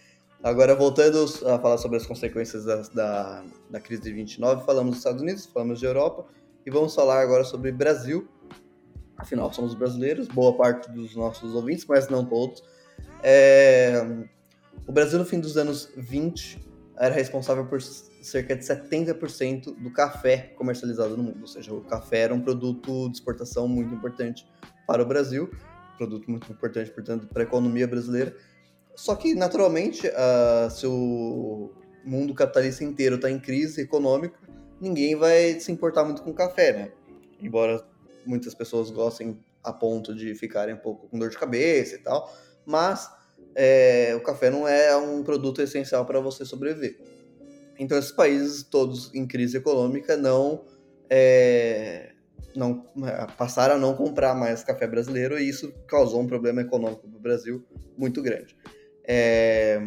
agora, 0.46 0.76
voltando 0.76 1.26
a 1.48 1.58
falar 1.58 1.78
sobre 1.80 1.98
as 1.98 2.06
consequências 2.06 2.66
da, 2.66 2.82
da, 2.94 3.44
da, 3.72 3.80
crise 3.80 4.04
de 4.04 4.14
29, 4.14 4.64
falamos 4.64 4.92
dos 4.92 5.00
Estados 5.00 5.22
Unidos, 5.22 5.48
falamos 5.48 5.80
de 5.80 5.86
Europa, 5.88 6.28
e 6.64 6.70
vamos 6.70 6.94
falar 6.94 7.20
agora 7.20 7.44
sobre 7.44 7.72
Brasil. 7.72 8.28
Afinal, 9.18 9.52
somos 9.52 9.74
brasileiros, 9.74 10.28
boa 10.28 10.56
parte 10.56 10.92
dos 10.92 11.16
nossos 11.16 11.56
ouvintes, 11.56 11.84
mas 11.88 12.10
não 12.10 12.24
todos. 12.24 12.64
É, 13.24 14.06
o 14.88 14.92
Brasil, 14.92 15.18
no 15.18 15.26
fim 15.26 15.40
dos 15.40 15.58
anos 15.58 15.92
20, 15.98 16.64
era 17.00 17.16
responsável 17.16 17.66
por 17.66 17.82
cerca 17.82 18.56
de 18.56 18.64
70% 18.64 19.76
do 19.76 19.92
café 19.92 20.54
comercializado 20.56 21.18
no 21.18 21.24
mundo. 21.24 21.42
Ou 21.42 21.48
seja, 21.48 21.74
o 21.74 21.82
café 21.82 22.20
era 22.20 22.36
um 22.36 22.42
produto 22.42 23.10
de 23.10 23.18
exportação 23.18 23.68
muito 23.68 23.96
importante 23.96 24.46
para 24.86 25.02
o 25.02 25.06
Brasil, 25.08 25.50
produto 25.98 26.30
muito 26.30 26.52
importante, 26.52 26.92
portanto, 26.92 27.28
para 27.28 27.42
a 27.42 27.46
economia 27.46 27.88
brasileira. 27.88 28.36
Só 28.96 29.16
que, 29.16 29.36
naturalmente, 29.36 30.08
uh, 30.08 30.70
se 30.72 30.88
o 30.88 31.72
mundo 32.04 32.34
capitalista 32.34 32.84
inteiro 32.84 33.16
está 33.16 33.30
em 33.30 33.40
crise 33.40 33.82
econômica, 33.82 34.38
ninguém 34.80 35.16
vai 35.16 35.60
se 35.60 35.72
importar 35.72 36.04
muito 36.04 36.22
com 36.22 36.34
café, 36.34 36.74
né? 36.74 36.92
Embora 37.42 37.86
muitas 38.26 38.54
pessoas 38.54 38.90
gostem 38.90 39.40
a 39.64 39.74
ponto 39.74 40.14
de 40.14 40.34
ficarem 40.36 40.76
um 40.76 40.80
pouco 40.80 41.08
com 41.08 41.18
dor 41.18 41.30
de 41.30 41.38
cabeça 41.38 41.96
e 41.96 41.98
tal, 41.98 42.32
mas 42.66 43.10
é, 43.56 44.14
o 44.16 44.22
café 44.22 44.50
não 44.50 44.68
é 44.68 44.96
um 44.96 45.24
produto 45.24 45.62
essencial 45.62 46.06
para 46.06 46.20
você 46.20 46.46
sobreviver. 46.46 46.98
Então, 47.78 47.98
esses 47.98 48.12
países 48.12 48.64
todos 48.64 49.14
em 49.14 49.28
crise 49.28 49.58
econômica 49.58 50.16
não, 50.16 50.64
é, 51.10 52.12
não 52.56 52.86
é, 53.06 53.28
passaram 53.38 53.76
a 53.76 53.78
não 53.78 53.96
comprar 53.96 54.34
mais 54.36 54.64
café 54.64 54.88
brasileiro 54.88 55.38
e 55.38 55.50
isso 55.50 55.74
causou 55.88 56.22
um 56.22 56.28
problema 56.28 56.62
econômico 56.62 57.08
para 57.08 57.18
o 57.18 57.22
Brasil 57.22 57.66
muito 57.98 58.22
grande. 58.22 58.56
É, 59.08 59.80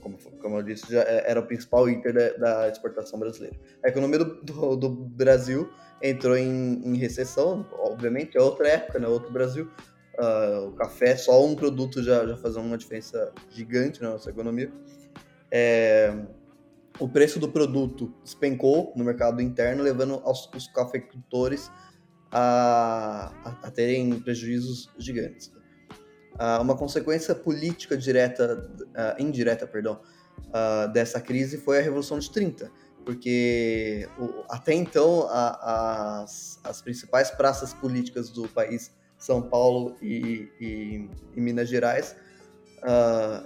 como, 0.00 0.18
como, 0.40 0.58
eu 0.58 0.62
disse, 0.62 0.92
já 0.92 1.02
é, 1.02 1.30
era 1.30 1.40
o 1.40 1.46
principal 1.46 1.88
item 1.88 2.12
da, 2.12 2.32
da 2.32 2.68
exportação 2.68 3.18
brasileira. 3.18 3.56
A 3.84 3.88
economia 3.88 4.18
do, 4.18 4.42
do, 4.42 4.76
do 4.76 4.90
Brasil 4.90 5.70
entrou 6.02 6.36
em, 6.36 6.82
em, 6.84 6.96
recessão, 6.96 7.66
obviamente, 7.72 8.36
é 8.36 8.40
outra 8.40 8.68
época, 8.68 8.98
né, 8.98 9.08
outro 9.08 9.32
Brasil. 9.32 9.70
Uh, 10.18 10.68
o 10.68 10.72
café, 10.72 11.16
só 11.16 11.44
um 11.44 11.56
produto 11.56 12.00
já, 12.00 12.24
já 12.24 12.60
uma 12.60 12.78
diferença 12.78 13.32
gigante 13.50 14.00
na 14.00 14.10
nossa 14.10 14.30
economia 14.30 14.70
é, 15.56 16.12
o 16.98 17.08
preço 17.08 17.38
do 17.38 17.48
produto 17.48 18.12
despencou 18.24 18.92
no 18.96 19.04
mercado 19.04 19.40
interno, 19.40 19.84
levando 19.84 20.14
aos, 20.24 20.50
os 20.52 20.66
cafeicultores 20.66 21.70
a, 22.32 23.32
a, 23.44 23.68
a, 23.68 23.70
terem 23.70 24.18
prejuízos 24.18 24.90
gigantes. 24.98 25.52
Uh, 26.34 26.60
uma 26.60 26.76
consequência 26.76 27.32
política 27.32 27.96
direta, 27.96 28.68
uh, 28.80 29.22
indireta, 29.22 29.66
perdão, 29.66 30.00
uh, 30.48 30.92
dessa 30.92 31.20
crise 31.20 31.58
foi 31.58 31.78
a 31.78 31.82
Revolução 31.82 32.18
de 32.18 32.28
30, 32.28 32.72
porque 33.04 34.08
o, 34.18 34.42
até 34.50 34.74
então 34.74 35.28
a, 35.30 36.22
as, 36.22 36.58
as 36.64 36.82
principais 36.82 37.30
praças 37.30 37.72
políticas 37.72 38.30
do 38.30 38.48
país, 38.48 38.90
São 39.16 39.42
Paulo 39.42 39.96
e, 40.02 40.48
e, 40.60 41.08
e 41.36 41.40
Minas 41.40 41.68
Gerais, 41.68 42.16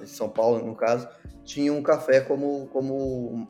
São 0.07 0.29
Paulo 0.29 0.65
no 0.65 0.75
caso, 0.75 1.07
tinha 1.45 1.73
um 1.73 1.83
café 1.83 2.21
como, 2.21 2.69
como 2.69 3.47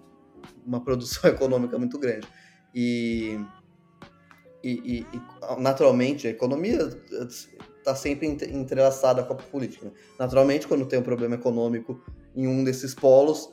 uma 0.66 0.80
produção 0.82 1.28
econômica 1.30 1.78
muito 1.78 1.98
grande. 1.98 2.26
E, 2.74 3.38
e, 4.62 5.06
e, 5.12 5.22
naturalmente, 5.58 6.26
a 6.26 6.30
economia 6.30 6.78
está 7.88 7.94
sempre 7.94 8.26
entrelaçada 8.26 9.22
com 9.22 9.32
a 9.32 9.36
política. 9.36 9.86
Né? 9.86 9.92
Naturalmente, 10.18 10.66
quando 10.68 10.86
tem 10.86 10.98
um 10.98 11.02
problema 11.02 11.36
econômico 11.36 12.00
em 12.36 12.46
um 12.46 12.62
desses 12.62 12.94
polos, 12.94 13.50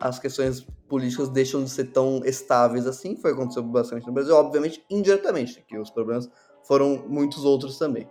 as 0.00 0.18
questões 0.18 0.66
políticas 0.88 1.28
deixam 1.28 1.62
de 1.62 1.70
ser 1.70 1.86
tão 1.86 2.22
estáveis 2.24 2.86
assim. 2.86 3.16
Foi 3.16 3.32
aconteceu 3.32 3.62
bastante 3.62 4.06
no 4.06 4.12
Brasil, 4.12 4.34
obviamente, 4.34 4.84
indiretamente, 4.90 5.62
que 5.68 5.78
os 5.78 5.90
problemas 5.90 6.30
foram 6.64 7.04
muitos 7.08 7.44
outros 7.44 7.78
também. 7.78 8.08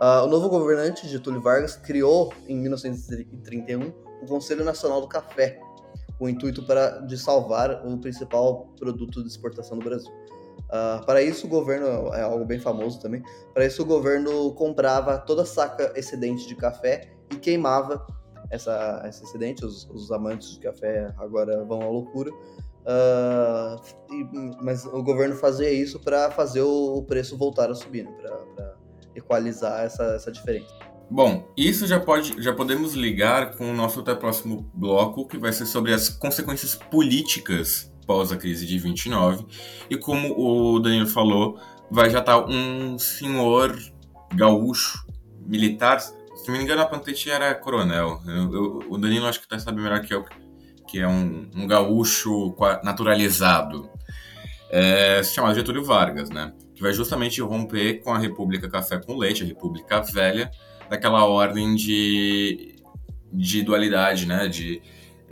Uh, 0.00 0.24
o 0.24 0.26
novo 0.26 0.48
governante, 0.48 1.06
Getúlio 1.08 1.40
Vargas, 1.40 1.76
criou 1.76 2.32
em 2.48 2.56
1931 2.56 3.92
o 4.22 4.26
Conselho 4.26 4.64
Nacional 4.64 5.00
do 5.00 5.08
Café, 5.08 5.60
com 6.18 6.24
o 6.24 6.28
intuito 6.28 6.66
para, 6.66 6.98
de 7.00 7.16
salvar 7.16 7.86
o 7.86 7.98
principal 7.98 8.66
produto 8.76 9.22
de 9.22 9.28
exportação 9.28 9.78
do 9.78 9.84
Brasil. 9.84 10.12
Uh, 10.64 11.04
para 11.04 11.22
isso, 11.22 11.46
o 11.46 11.48
governo, 11.48 12.12
é 12.14 12.22
algo 12.22 12.44
bem 12.44 12.58
famoso 12.58 13.00
também, 13.00 13.22
para 13.52 13.64
isso 13.66 13.82
o 13.82 13.86
governo 13.86 14.52
comprava 14.54 15.18
toda 15.18 15.44
saca 15.44 15.92
excedente 15.94 16.48
de 16.48 16.56
café 16.56 17.12
e 17.30 17.36
queimava 17.36 18.04
essa, 18.50 19.04
esse 19.08 19.24
excedente, 19.24 19.64
os, 19.64 19.88
os 19.90 20.10
amantes 20.10 20.52
de 20.52 20.60
café 20.60 21.12
agora 21.18 21.64
vão 21.64 21.82
à 21.82 21.86
loucura, 21.86 22.30
uh, 22.32 23.80
e, 24.10 24.24
mas 24.62 24.84
o 24.86 25.02
governo 25.02 25.36
fazia 25.36 25.70
isso 25.70 26.00
para 26.00 26.30
fazer 26.30 26.62
o, 26.62 27.02
preço 27.02 27.36
voltar 27.36 27.70
a 27.70 27.74
subir, 27.74 28.04
né, 28.04 28.12
para 28.56 28.74
equalizar 29.14 29.84
essa, 29.84 30.02
essa 30.14 30.32
diferença. 30.32 30.74
Bom, 31.10 31.46
isso 31.56 31.86
já 31.86 32.00
pode, 32.00 32.42
já 32.42 32.52
podemos 32.52 32.94
ligar 32.94 33.56
com 33.56 33.70
o 33.70 33.74
nosso 33.74 34.00
até 34.00 34.14
próximo 34.14 34.68
bloco, 34.74 35.28
que 35.28 35.38
vai 35.38 35.52
ser 35.52 35.66
sobre 35.66 35.92
as 35.92 36.08
consequências 36.08 36.74
políticas 36.74 37.93
pós 38.04 38.30
a 38.30 38.36
crise 38.36 38.66
de 38.66 38.78
29. 38.78 39.46
E 39.90 39.96
como 39.96 40.34
o 40.38 40.78
Danilo 40.78 41.06
falou, 41.06 41.58
vai 41.90 42.10
já 42.10 42.20
estar 42.20 42.40
tá 42.40 42.46
um 42.46 42.98
senhor 42.98 43.76
gaúcho 44.34 45.04
militar, 45.46 46.00
se 46.00 46.50
me 46.50 46.58
engano 46.58 46.82
a 46.82 46.86
Pantete 46.86 47.30
era 47.30 47.54
coronel. 47.54 48.20
Eu, 48.26 48.52
eu, 48.52 48.84
o 48.88 48.98
Danilo 48.98 49.26
acho 49.26 49.40
que 49.40 49.48
tá 49.48 49.58
sabe 49.58 49.80
melhor 49.80 50.00
que 50.00 50.14
eu, 50.14 50.24
que 50.88 51.00
é 51.00 51.08
um, 51.08 51.48
um 51.54 51.66
gaúcho 51.66 52.54
naturalizado. 52.82 53.88
É, 54.70 55.22
se 55.22 55.34
chama 55.34 55.54
Getúlio 55.54 55.84
Vargas, 55.84 56.30
né? 56.30 56.52
Que 56.74 56.82
vai 56.82 56.92
justamente 56.92 57.40
romper 57.40 58.02
com 58.02 58.12
a 58.12 58.18
República 58.18 58.68
Café 58.68 58.98
com 58.98 59.16
Leite, 59.16 59.44
a 59.44 59.46
República 59.46 60.00
Velha, 60.02 60.50
daquela 60.90 61.24
ordem 61.24 61.74
de, 61.74 62.74
de 63.32 63.62
dualidade, 63.62 64.26
né? 64.26 64.48
De 64.48 64.82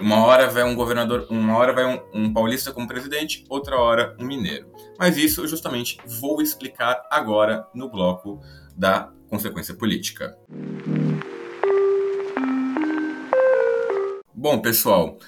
uma 0.02 0.24
hora 0.26 0.50
vai 0.50 0.64
um 0.64 0.74
governador, 0.74 1.26
uma 1.30 1.56
hora 1.56 1.72
vai 1.72 1.86
um, 1.86 2.00
um, 2.12 2.32
paulista 2.32 2.72
como 2.72 2.88
presidente, 2.88 3.44
outra 3.48 3.76
hora 3.76 4.16
um 4.18 4.26
mineiro. 4.26 4.70
Mas 4.98 5.16
isso 5.16 5.40
eu 5.40 5.48
justamente 5.48 5.96
vou 6.20 6.42
explicar 6.42 7.06
agora 7.08 7.66
no 7.72 7.88
bloco 7.88 8.40
da 8.76 9.10
consequência 9.28 9.74
política. 9.74 10.36
Bom, 14.34 14.60
pessoal, 14.60 15.18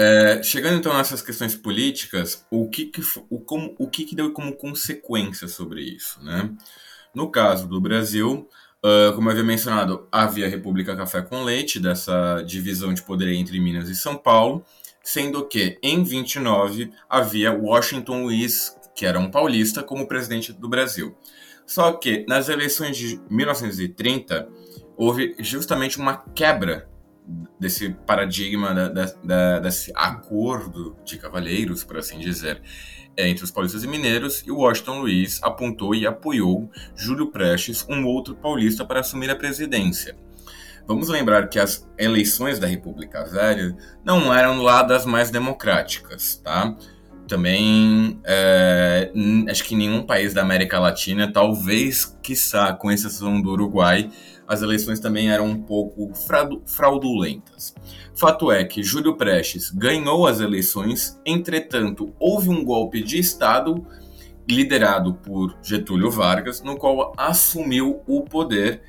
É, 0.00 0.40
chegando 0.44 0.76
então 0.76 0.96
nessas 0.96 1.20
questões 1.20 1.56
políticas, 1.56 2.46
o 2.52 2.68
que, 2.70 2.86
que, 2.86 3.02
o, 3.28 3.40
como, 3.40 3.74
o 3.76 3.88
que, 3.90 4.04
que 4.04 4.14
deu 4.14 4.32
como 4.32 4.56
consequência 4.56 5.48
sobre 5.48 5.82
isso? 5.82 6.22
Né? 6.22 6.54
No 7.12 7.32
caso 7.32 7.66
do 7.66 7.80
Brasil, 7.80 8.48
uh, 8.84 9.12
como 9.14 9.28
eu 9.28 9.32
havia 9.32 9.44
mencionado, 9.44 10.06
havia 10.10 10.46
a 10.46 10.48
República 10.48 10.96
Café 10.96 11.22
com 11.22 11.44
Leite, 11.44 11.80
dessa 11.80 12.42
divisão 12.42 12.92
de 12.92 13.02
poder 13.02 13.32
entre 13.32 13.58
Minas 13.60 13.88
e 13.88 13.96
São 13.96 14.16
Paulo, 14.16 14.64
sendo 15.02 15.46
que 15.46 15.78
em 15.82 16.02
29 16.02 16.90
havia 17.08 17.52
Washington 17.52 18.24
Luiz, 18.24 18.76
que 18.94 19.06
era 19.06 19.18
um 19.18 19.30
paulista, 19.30 19.82
como 19.82 20.08
presidente 20.08 20.52
do 20.52 20.68
Brasil. 20.68 21.16
Só 21.66 21.92
que 21.92 22.24
nas 22.28 22.48
eleições 22.48 22.96
de 22.96 23.20
1930 23.30 24.48
houve 24.96 25.36
justamente 25.38 25.98
uma 25.98 26.16
quebra 26.16 26.88
desse 27.58 27.90
paradigma, 28.06 28.74
da, 28.74 28.88
da, 28.88 29.04
da, 29.22 29.58
desse 29.60 29.92
acordo 29.94 30.96
de 31.04 31.18
cavalheiros, 31.18 31.84
por 31.84 31.98
assim 31.98 32.18
dizer, 32.18 32.62
entre 33.16 33.44
os 33.44 33.50
paulistas 33.50 33.82
e 33.82 33.88
mineiros, 33.88 34.42
e 34.46 34.50
Washington 34.50 35.00
Luiz 35.00 35.42
apontou 35.42 35.94
e 35.94 36.06
apoiou 36.06 36.70
Júlio 36.96 37.30
Prestes, 37.30 37.84
um 37.88 38.06
outro 38.06 38.34
paulista, 38.34 38.84
para 38.84 39.00
assumir 39.00 39.30
a 39.30 39.36
presidência. 39.36 40.16
Vamos 40.86 41.08
lembrar 41.08 41.48
que 41.48 41.58
as 41.58 41.86
eleições 41.98 42.58
da 42.58 42.66
República 42.66 43.22
Velha 43.24 43.76
não 44.02 44.32
eram 44.32 44.62
lá 44.62 44.82
das 44.82 45.04
mais 45.04 45.30
democráticas, 45.30 46.36
tá? 46.36 46.74
Também, 47.28 48.18
é, 48.24 49.12
acho 49.50 49.62
que 49.64 49.76
nenhum 49.76 50.02
país 50.02 50.32
da 50.32 50.40
América 50.40 50.80
Latina, 50.80 51.30
talvez, 51.30 52.16
quiçá, 52.22 52.72
com 52.72 52.90
exceção 52.90 53.40
do 53.40 53.50
Uruguai, 53.50 54.10
as 54.46 54.62
eleições 54.62 54.98
também 54.98 55.30
eram 55.30 55.46
um 55.46 55.62
pouco 55.62 56.10
fraudulentas. 56.66 57.74
Fato 58.14 58.50
é 58.50 58.64
que 58.64 58.82
Júlio 58.82 59.14
Prestes 59.16 59.70
ganhou 59.70 60.26
as 60.26 60.40
eleições, 60.40 61.20
entretanto, 61.24 62.14
houve 62.18 62.48
um 62.48 62.64
golpe 62.64 63.02
de 63.02 63.18
Estado 63.18 63.86
liderado 64.48 65.12
por 65.12 65.54
Getúlio 65.62 66.10
Vargas, 66.10 66.62
no 66.62 66.78
qual 66.78 67.12
assumiu 67.18 68.00
o 68.06 68.22
poder 68.22 68.80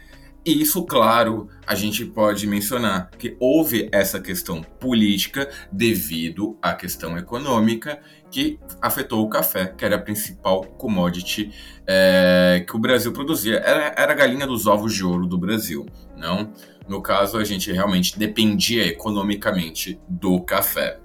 e 0.45 0.61
isso, 0.61 0.83
claro, 0.83 1.49
a 1.67 1.75
gente 1.75 2.05
pode 2.05 2.47
mencionar 2.47 3.11
que 3.17 3.35
houve 3.39 3.89
essa 3.91 4.19
questão 4.19 4.63
política 4.79 5.49
devido 5.71 6.57
à 6.61 6.73
questão 6.73 7.17
econômica 7.17 7.99
que 8.31 8.59
afetou 8.81 9.25
o 9.25 9.29
café, 9.29 9.73
que 9.77 9.83
era 9.83 9.95
a 9.95 9.99
principal 9.99 10.63
commodity 10.63 11.51
é, 11.87 12.63
que 12.67 12.75
o 12.75 12.79
Brasil 12.79 13.11
produzia. 13.11 13.57
Era, 13.57 13.93
era 13.97 14.11
a 14.11 14.15
galinha 14.15 14.45
dos 14.45 14.67
ovos 14.67 14.93
de 14.93 15.03
ouro 15.03 15.25
do 15.25 15.37
Brasil, 15.37 15.85
não? 16.15 16.51
No 16.87 17.01
caso, 17.01 17.37
a 17.37 17.43
gente 17.43 17.71
realmente 17.71 18.17
dependia 18.17 18.85
economicamente 18.87 19.99
do 20.07 20.41
café. 20.41 20.99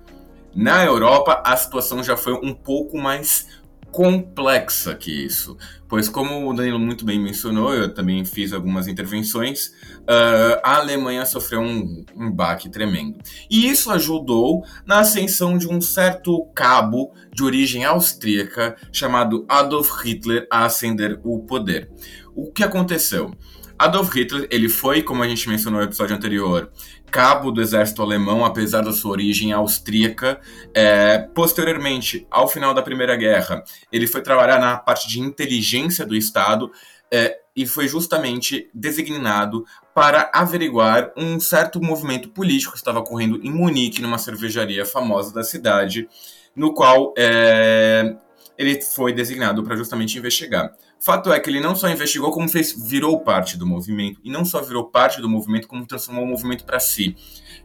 Na 0.55 0.85
Europa, 0.85 1.43
a 1.45 1.57
situação 1.57 2.03
já 2.03 2.17
foi 2.17 2.33
um 2.35 2.55
pouco 2.55 2.97
mais 2.97 3.63
complexa 3.95 4.93
que 4.97 5.25
isso, 5.25 5.57
pois 5.89 6.09
como 6.09 6.51
o 6.51 6.53
Danilo 6.53 6.81
muito 6.81 7.05
bem 7.05 7.17
mencionou, 7.17 7.73
eu 7.73 7.95
também 7.95 8.25
fiz 8.25 8.53
algumas 8.53 8.89
intervenções, 8.89 9.69
uh, 10.01 10.59
a 10.65 10.79
Alemanha 10.79 11.25
sofreu 11.25 11.61
um, 11.61 12.05
um 12.17 12.29
baque 12.29 12.69
tremendo. 12.69 13.21
E 13.49 13.69
isso 13.69 13.93
ajudou 13.93 14.65
na 14.85 14.99
ascensão 14.99 15.57
de 15.57 15.69
um 15.69 15.81
certo 15.81 16.45
cabo 16.57 17.15
de 17.33 17.45
origem 17.45 17.85
austríaca 17.85 18.75
chamado 18.93 19.47
Adolf 19.49 20.03
Hitler 20.03 20.49
a 20.51 20.65
ascender 20.65 21.21
o 21.23 21.45
poder. 21.45 21.89
O 22.35 22.51
que 22.51 22.65
aconteceu? 22.65 23.33
Adolf 23.79 24.13
Hitler, 24.13 24.49
ele 24.51 24.69
foi, 24.69 25.03
como 25.03 25.23
a 25.23 25.29
gente 25.29 25.49
mencionou 25.49 25.81
no 25.81 25.87
episódio 25.87 26.17
anterior, 26.17 26.69
cabo 27.15 27.53
do 27.53 27.63
exército 27.63 28.03
alemão, 28.03 28.45
apesar 28.45 28.81
da 28.81 28.93
sua 28.93 29.13
origem 29.13 29.53
austríaca. 29.53 30.41
É, 30.75 31.19
posteriormente, 31.33 32.27
ao 32.29 32.49
final 32.49 32.75
da 32.75 32.83
Primeira 32.83 33.15
Guerra, 33.15 33.63
ele 33.93 34.09
foi 34.09 34.21
trabalhar 34.21 34.59
na 34.59 34.77
parte 34.77 35.07
de 35.09 35.21
inteligência 35.21 36.05
do 36.05 36.17
Estado 36.17 36.73
é, 37.13 37.39
e 37.55 37.69
foi 37.69 37.87
justamente 37.87 38.69
designado 38.75 39.65
para 39.95 40.29
averiguar 40.35 41.13
um 41.17 41.39
certo 41.39 41.81
movimento 41.81 42.31
político 42.31 42.73
que 42.73 42.79
estava 42.79 42.99
ocorrendo 42.99 43.39
em 43.45 43.51
Munique, 43.53 44.03
numa 44.03 44.19
cervejaria 44.19 44.85
famosa 44.85 45.33
da 45.33 45.45
cidade, 45.45 46.09
no 46.57 46.75
qual 46.75 47.15
é, 47.17 48.17
ele 48.59 48.83
foi 48.83 49.13
designado 49.13 49.63
para 49.63 49.77
justamente 49.77 50.19
investigar. 50.19 50.73
Fato 51.05 51.31
é 51.31 51.39
que 51.39 51.51
ele 51.51 51.61
não 51.61 51.77
só 51.77 51.91
investigou, 51.91 52.31
como 52.31 52.49
fez, 52.49 52.73
virou 52.73 53.21
parte 53.21 53.59
do 53.59 53.67
movimento. 53.67 54.19
E 54.25 54.31
não 54.31 54.43
só 54.43 54.63
virou 54.63 54.87
parte 54.87 55.21
do 55.21 55.29
movimento, 55.29 55.69
como 55.69 55.85
transformou 55.85 56.25
o 56.25 56.27
movimento 56.27 56.65
para 56.65 56.81
si, 56.81 57.15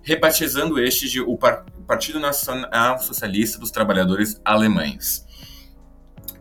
rebatizando 0.01 0.77
este 0.77 1.07
de 1.07 1.21
o 1.21 1.37
Partido 1.87 2.19
Nacional 2.19 2.99
Socialista 2.99 3.57
dos 3.57 3.71
Trabalhadores 3.71 4.41
Alemães. 4.43 5.25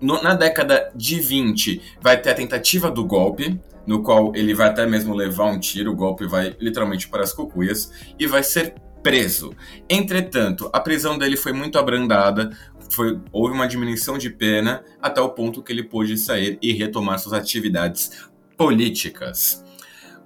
No, 0.00 0.20
na 0.20 0.34
década 0.34 0.90
de 0.92 1.20
20, 1.20 1.80
vai 2.00 2.20
ter 2.20 2.30
a 2.30 2.34
tentativa 2.34 2.90
do 2.90 3.04
golpe, 3.04 3.60
no 3.86 4.02
qual 4.02 4.34
ele 4.34 4.52
vai 4.52 4.66
até 4.66 4.84
mesmo 4.84 5.14
levar 5.14 5.44
um 5.44 5.60
tiro, 5.60 5.92
o 5.92 5.96
golpe 5.96 6.26
vai 6.26 6.56
literalmente 6.58 7.06
para 7.06 7.22
as 7.22 7.32
cucuias, 7.32 7.92
e 8.18 8.26
vai 8.26 8.42
ser 8.42 8.74
preso. 9.04 9.54
Entretanto, 9.88 10.68
a 10.72 10.80
prisão 10.80 11.16
dele 11.16 11.36
foi 11.36 11.52
muito 11.52 11.78
abrandada, 11.78 12.50
foi, 12.90 13.20
houve 13.32 13.54
uma 13.54 13.68
diminuição 13.68 14.18
de 14.18 14.30
pena 14.30 14.84
até 15.00 15.20
o 15.20 15.30
ponto 15.30 15.62
que 15.62 15.72
ele 15.72 15.82
pôde 15.82 16.16
sair 16.16 16.58
e 16.60 16.72
retomar 16.72 17.18
suas 17.18 17.34
atividades 17.34 18.28
políticas. 18.56 19.64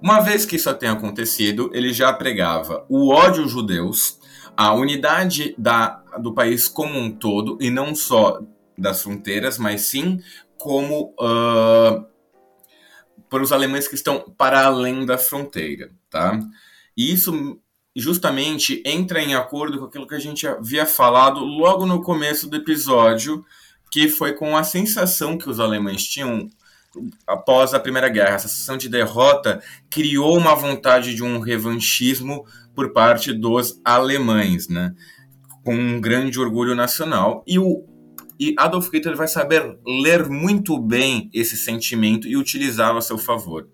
Uma 0.01 0.19
vez 0.19 0.45
que 0.45 0.57
isso 0.57 0.73
tenha 0.73 0.91
acontecido, 0.91 1.69
ele 1.73 1.93
já 1.93 2.11
pregava 2.11 2.85
o 2.89 3.09
ódio 3.09 3.43
aos 3.43 3.51
judeus, 3.51 4.19
a 4.55 4.73
unidade 4.73 5.55
da, 5.57 6.03
do 6.19 6.33
país 6.33 6.67
como 6.67 6.99
um 6.99 7.11
todo, 7.11 7.57
e 7.61 7.69
não 7.69 7.95
só 7.95 8.41
das 8.77 9.01
fronteiras, 9.01 9.57
mas 9.57 9.81
sim 9.81 10.19
como 10.57 11.13
uh, 11.19 12.05
para 13.29 13.43
os 13.43 13.51
alemães 13.51 13.87
que 13.87 13.95
estão 13.95 14.19
para 14.37 14.65
além 14.65 15.05
da 15.05 15.17
fronteira, 15.17 15.91
tá? 16.09 16.39
E 16.95 17.11
isso 17.11 17.59
justamente 17.95 18.81
entra 18.85 19.21
em 19.21 19.35
acordo 19.35 19.79
com 19.79 19.85
aquilo 19.85 20.07
que 20.07 20.15
a 20.15 20.19
gente 20.19 20.47
havia 20.47 20.85
falado 20.85 21.39
logo 21.41 21.85
no 21.85 22.01
começo 22.01 22.49
do 22.49 22.57
episódio, 22.57 23.45
que 23.91 24.09
foi 24.09 24.33
com 24.33 24.57
a 24.57 24.63
sensação 24.63 25.37
que 25.37 25.49
os 25.49 25.59
alemães 25.59 26.03
tinham 26.03 26.49
após 27.27 27.73
a 27.73 27.79
Primeira 27.79 28.09
Guerra. 28.09 28.35
Essa 28.35 28.47
sensação 28.47 28.77
de 28.77 28.89
derrota 28.89 29.61
criou 29.89 30.37
uma 30.37 30.55
vontade 30.55 31.13
de 31.13 31.23
um 31.23 31.39
revanchismo 31.39 32.45
por 32.75 32.91
parte 32.91 33.31
dos 33.31 33.79
alemães, 33.85 34.67
né? 34.67 34.93
com 35.63 35.75
um 35.75 36.01
grande 36.01 36.39
orgulho 36.39 36.75
nacional. 36.75 37.43
E 37.47 37.57
o 37.57 37.85
e 38.39 38.55
Adolf 38.57 38.89
Hitler 38.91 39.15
vai 39.15 39.27
saber 39.27 39.77
ler 39.85 40.27
muito 40.27 40.77
bem 40.77 41.29
esse 41.33 41.55
sentimento 41.55 42.27
e 42.27 42.35
utilizá-lo 42.35 42.97
a 42.97 43.01
seu 43.01 43.17
favor. 43.17 43.69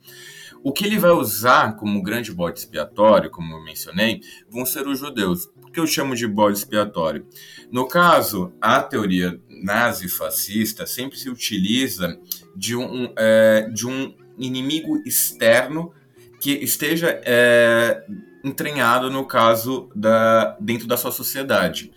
O 0.61 0.73
que 0.73 0.85
ele 0.85 0.99
vai 0.99 1.11
usar 1.11 1.75
como 1.77 2.01
grande 2.01 2.33
bode 2.33 2.59
expiatório, 2.59 3.29
como 3.29 3.53
eu 3.53 3.63
mencionei, 3.63 4.21
vão 4.49 4.65
ser 4.65 4.87
os 4.87 4.99
judeus. 4.99 5.45
Por 5.61 5.71
que 5.71 5.79
eu 5.79 5.87
chamo 5.87 6.15
de 6.15 6.27
bode 6.27 6.57
expiatório? 6.57 7.25
No 7.71 7.87
caso, 7.87 8.51
a 8.59 8.81
teoria 8.81 9.39
nazi-fascista 9.47 10.85
sempre 10.85 11.17
se 11.17 11.29
utiliza 11.29 12.19
de 12.55 12.75
um, 12.75 13.13
é, 13.17 13.69
de 13.73 13.87
um 13.87 14.13
inimigo 14.37 15.01
externo 15.05 15.93
que 16.41 16.51
esteja 16.51 17.21
é, 17.23 18.03
entranhado 18.43 19.09
no 19.09 19.25
caso 19.25 19.89
da, 19.95 20.57
dentro 20.59 20.87
da 20.87 20.97
sua 20.97 21.11
sociedade. 21.11 21.91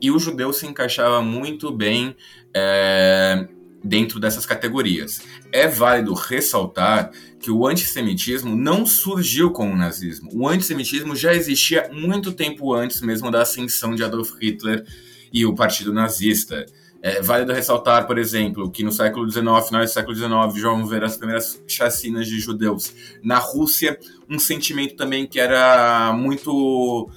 E 0.00 0.10
o 0.10 0.18
judeu 0.18 0.52
se 0.52 0.66
encaixava 0.66 1.22
muito 1.22 1.72
bem 1.72 2.16
é, 2.54 3.48
dentro 3.82 4.18
dessas 4.18 4.44
categorias. 4.44 5.20
É 5.52 5.68
válido 5.68 6.12
ressaltar 6.14 7.10
que 7.40 7.50
o 7.50 7.66
antissemitismo 7.66 8.56
não 8.56 8.84
surgiu 8.84 9.50
com 9.50 9.70
o 9.70 9.76
nazismo. 9.76 10.30
O 10.32 10.48
antissemitismo 10.48 11.14
já 11.14 11.34
existia 11.34 11.88
muito 11.92 12.32
tempo 12.32 12.74
antes 12.74 13.00
mesmo 13.00 13.30
da 13.30 13.42
ascensão 13.42 13.94
de 13.94 14.02
Adolf 14.02 14.32
Hitler 14.40 14.84
e 15.32 15.46
o 15.46 15.54
Partido 15.54 15.92
Nazista. 15.92 16.66
É 17.00 17.22
válido 17.22 17.52
ressaltar, 17.52 18.08
por 18.08 18.18
exemplo, 18.18 18.70
que 18.70 18.82
no 18.82 18.90
século 18.90 19.30
XIX, 19.30 19.44
final 19.66 19.84
do 19.84 19.88
século 19.88 20.16
XIX, 20.16 20.30
já 20.60 20.68
vamos 20.68 20.90
ver 20.90 21.04
as 21.04 21.16
primeiras 21.16 21.62
chacinas 21.66 22.26
de 22.26 22.40
judeus. 22.40 22.92
Na 23.22 23.38
Rússia, 23.38 23.98
um 24.28 24.38
sentimento 24.38 24.96
também 24.96 25.24
que 25.24 25.38
era 25.38 26.12
muito 26.12 27.08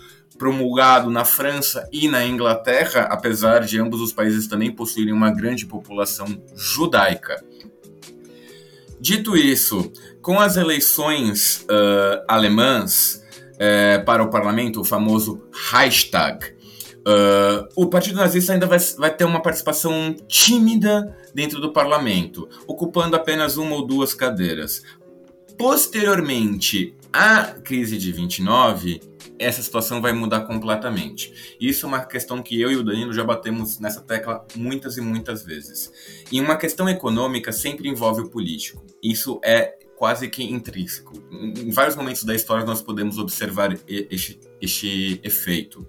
promulgado 0.42 1.12
na 1.12 1.24
França 1.24 1.88
e 1.92 2.08
na 2.08 2.26
Inglaterra, 2.26 3.02
apesar 3.12 3.60
de 3.60 3.80
ambos 3.80 4.02
os 4.02 4.12
países 4.12 4.48
também 4.48 4.72
possuírem 4.72 5.14
uma 5.14 5.30
grande 5.30 5.68
população 5.68 6.26
judaica. 6.56 7.44
Dito 9.00 9.38
isso, 9.38 9.92
com 10.20 10.40
as 10.40 10.58
eleições 10.58 11.64
uh, 11.70 12.26
alemãs 12.28 13.24
uh, 13.54 14.04
para 14.04 14.24
o 14.24 14.32
parlamento, 14.32 14.82
o 14.82 14.84
famoso 14.84 15.44
Reichstag, 15.70 16.44
uh, 16.48 17.70
o 17.76 17.86
Partido 17.86 18.16
Nazista 18.16 18.54
ainda 18.54 18.66
vai, 18.66 18.80
vai 18.98 19.16
ter 19.16 19.26
uma 19.26 19.44
participação 19.44 20.16
tímida 20.28 21.16
dentro 21.36 21.62
do 21.62 21.72
parlamento, 21.72 22.50
ocupando 22.66 23.16
apenas 23.16 23.58
uma 23.58 23.76
ou 23.76 23.86
duas 23.86 24.16
cadeiras. 24.16 24.82
Posteriormente 25.56 26.96
à 27.14 27.44
crise 27.44 27.96
de 27.96 28.12
29, 28.12 29.11
essa 29.42 29.62
situação 29.62 30.02
vai 30.02 30.14
mudar 30.14 30.42
completamente. 30.42 31.56
Isso 31.60 31.86
é 31.86 31.90
uma 31.90 32.06
questão 32.06 32.42
que 32.42 32.60
eu 32.60 32.72
e 32.72 32.76
o 32.76 32.84
Danilo 32.84 33.14
já 33.14 33.24
batemos 33.24 33.80
nessa 33.80 34.02
tecla 34.02 34.46
muitas 34.56 34.98
e 34.98 35.02
muitas 35.02 35.44
vezes. 35.44 35.92
E 36.32 36.40
uma 36.40 36.56
questão 36.56 36.88
econômica 36.88 37.52
sempre 37.52 37.90
envolve 37.90 38.22
o 38.22 38.30
político. 38.30 38.86
Isso 39.02 39.40
é 39.44 39.78
quase 40.02 40.28
que 40.30 40.44
intrínseco. 40.44 41.14
Em 41.32 41.70
vários 41.70 41.96
momentos 41.96 42.24
da 42.24 42.34
história 42.34 42.66
nós 42.66 42.82
podemos 42.82 43.18
observar 43.20 43.78
este, 43.88 44.40
este 44.60 45.20
efeito. 45.24 45.86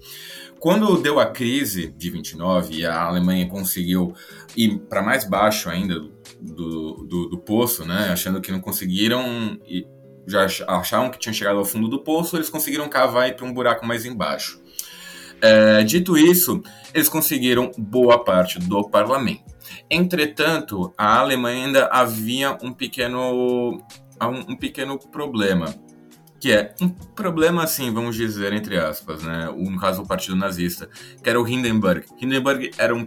Quando 0.59 1.00
deu 1.00 1.18
a 1.18 1.26
crise 1.26 1.88
de 1.90 2.11
29 2.11 2.74
e 2.74 2.84
a 2.84 3.03
Alemanha 3.03 3.48
conseguiu 3.48 4.14
ir 4.57 4.78
para 4.80 5.03
mais 5.03 5.24
baixo 5.24 5.68
ainda 5.68 5.98
do, 6.40 7.05
do, 7.05 7.28
do, 7.30 7.38
poço, 7.38 7.84
né, 7.84 8.11
achando 8.12 8.40
que 8.40 8.53
não 8.53 8.61
conseguiram 8.61 9.59
já 10.27 10.47
achavam 10.68 11.11
que 11.11 11.18
tinham 11.18 11.35
chegado 11.35 11.59
ao 11.59 11.64
fundo 11.64 11.89
do 11.89 11.99
poço, 11.99 12.37
eles 12.37 12.51
conseguiram 12.51 12.89
cavar 12.89 13.35
para 13.35 13.47
um 13.47 13.53
buraco 13.53 13.87
mais 13.87 14.05
embaixo. 14.05 14.61
É, 15.41 15.83
dito 15.83 16.16
isso, 16.16 16.62
eles 16.95 17.09
conseguiram 17.09 17.73
boa 17.77 18.23
parte 18.23 18.59
do 18.59 18.89
parlamento. 18.89 19.43
Entretanto, 19.91 20.93
a 20.97 21.18
Alemanha 21.18 21.66
ainda 21.66 21.87
havia 21.87 22.57
um 22.62 22.73
pequeno 22.73 23.83
um, 24.23 24.53
um 24.53 24.57
pequeno 24.57 24.99
problema 24.99 25.75
que 26.43 26.51
é 26.51 26.74
um 26.80 26.88
problema 26.88 27.62
assim, 27.62 27.95
vamos 27.95 28.16
dizer, 28.16 28.53
entre 28.53 28.76
aspas, 28.76 29.22
né? 29.22 29.49
No 29.57 29.78
caso, 29.78 30.03
o 30.03 30.07
Partido 30.09 30.34
Nazista, 30.34 30.90
que 31.22 31.30
era 31.30 31.40
o 31.40 31.47
Hindenburg. 31.47 32.05
Hindenburg 32.20 32.72
era, 32.76 32.93
um 32.93 33.07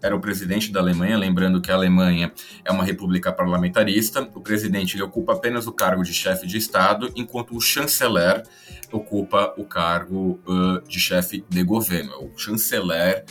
era 0.00 0.14
o 0.14 0.20
presidente 0.20 0.70
da 0.70 0.78
Alemanha, 0.78 1.18
lembrando 1.18 1.60
que 1.60 1.72
a 1.72 1.74
Alemanha 1.74 2.32
é 2.64 2.70
uma 2.70 2.84
república 2.84 3.32
parlamentarista. 3.32 4.30
O 4.36 4.40
presidente 4.40 4.94
ele 4.94 5.02
ocupa 5.02 5.32
apenas 5.32 5.66
o 5.66 5.72
cargo 5.72 6.04
de 6.04 6.14
chefe 6.14 6.46
de 6.46 6.58
Estado, 6.58 7.10
enquanto 7.16 7.56
o 7.56 7.60
chanceler 7.60 8.44
ocupa 8.92 9.52
o 9.58 9.64
cargo 9.64 10.40
uh, 10.46 10.88
de 10.88 11.00
chefe 11.00 11.44
de 11.50 11.64
governo. 11.64 12.12
O 12.32 12.38
chanceler 12.38 13.24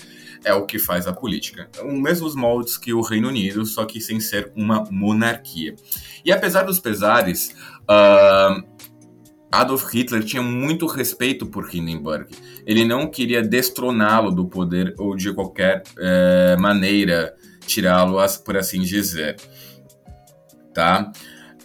é 0.43 0.53
o 0.53 0.65
que 0.65 0.77
faz 0.77 1.07
a 1.07 1.13
política. 1.13 1.69
Os 1.81 1.93
mesmos 1.93 2.35
moldes 2.35 2.77
que 2.77 2.93
o 2.93 2.99
Reino 2.99 3.29
Unido, 3.29 3.65
só 3.65 3.85
que 3.85 4.01
sem 4.01 4.19
ser 4.19 4.51
uma 4.53 4.83
monarquia. 4.91 5.77
E 6.25 6.31
apesar 6.31 6.63
dos 6.63 6.77
pesares, 6.77 7.55
uh, 7.83 8.74
Adolf 9.61 9.93
Hitler 9.93 10.23
tinha 10.23 10.41
muito 10.41 10.85
respeito 10.85 11.45
por 11.45 11.73
Hindenburg. 11.73 12.27
Ele 12.65 12.85
não 12.85 13.07
queria 13.07 13.41
destroná-lo 13.41 14.31
do 14.31 14.45
poder 14.45 14.93
ou 14.97 15.15
de 15.15 15.31
qualquer 15.33 15.83
uh, 15.97 16.59
maneira 16.59 17.33
tirá-lo, 17.65 18.17
por 18.43 18.57
assim 18.57 18.81
dizer. 18.81 19.37
Tá? 20.73 21.11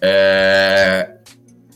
É, 0.00 1.16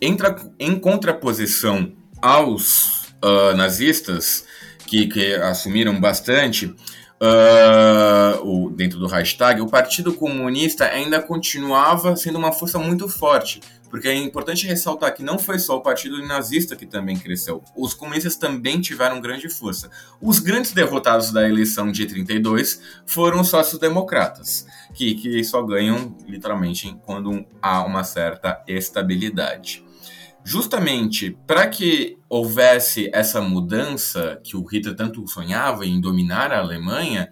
entra 0.01 0.37
em 0.59 0.79
contraposição 0.79 1.93
aos 2.23 3.09
uh, 3.23 3.55
nazistas, 3.57 4.47
que, 4.87 5.07
que 5.07 5.35
assumiram 5.35 6.01
bastante, 6.01 6.67
uh, 6.67 8.43
o, 8.43 8.71
dentro 8.71 8.99
do 8.99 9.07
hashtag, 9.07 9.61
o 9.61 9.67
Partido 9.67 10.13
Comunista 10.15 10.85
ainda 10.87 11.21
continuava 11.21 12.17
sendo 12.17 12.39
uma 12.39 12.53
força 12.53 12.79
muito 12.79 13.09
forte. 13.09 13.61
Porque 13.95 14.09
é 14.09 14.15
importante 14.17 14.67
ressaltar 14.67 15.15
que 15.15 15.23
não 15.23 15.39
foi 15.39 15.57
só 15.57 15.77
o 15.77 15.81
Partido 15.81 16.21
Nazista 16.27 16.75
que 16.75 16.85
também 16.85 17.17
cresceu. 17.17 17.63
Os 17.77 17.95
comunistas 17.95 18.35
também 18.35 18.81
tiveram 18.81 19.21
grande 19.21 19.49
força. 19.49 19.89
Os 20.21 20.41
grandes 20.41 20.73
derrotados 20.73 21.31
da 21.31 21.49
eleição 21.49 21.93
de 21.93 22.05
32 22.05 22.83
foram 23.07 23.41
os 23.41 23.47
sócios-democratas, 23.51 24.67
que, 24.95 25.15
que 25.15 25.45
só 25.45 25.63
ganham 25.63 26.13
literalmente 26.27 26.99
quando 27.07 27.47
há 27.63 27.85
uma 27.85 28.03
certa 28.03 28.61
estabilidade 28.67 29.85
justamente 30.43 31.39
para 31.47 31.69
que 31.69 32.19
houvesse 32.29 33.09
essa 33.15 33.41
mudança 33.41 34.41
que 34.43 34.57
o 34.57 34.65
Hitler 34.65 34.97
tanto 34.97 35.27
sonhava 35.29 35.87
em 35.87 36.01
dominar 36.01 36.53
a 36.53 36.59
Alemanha, 36.59 37.31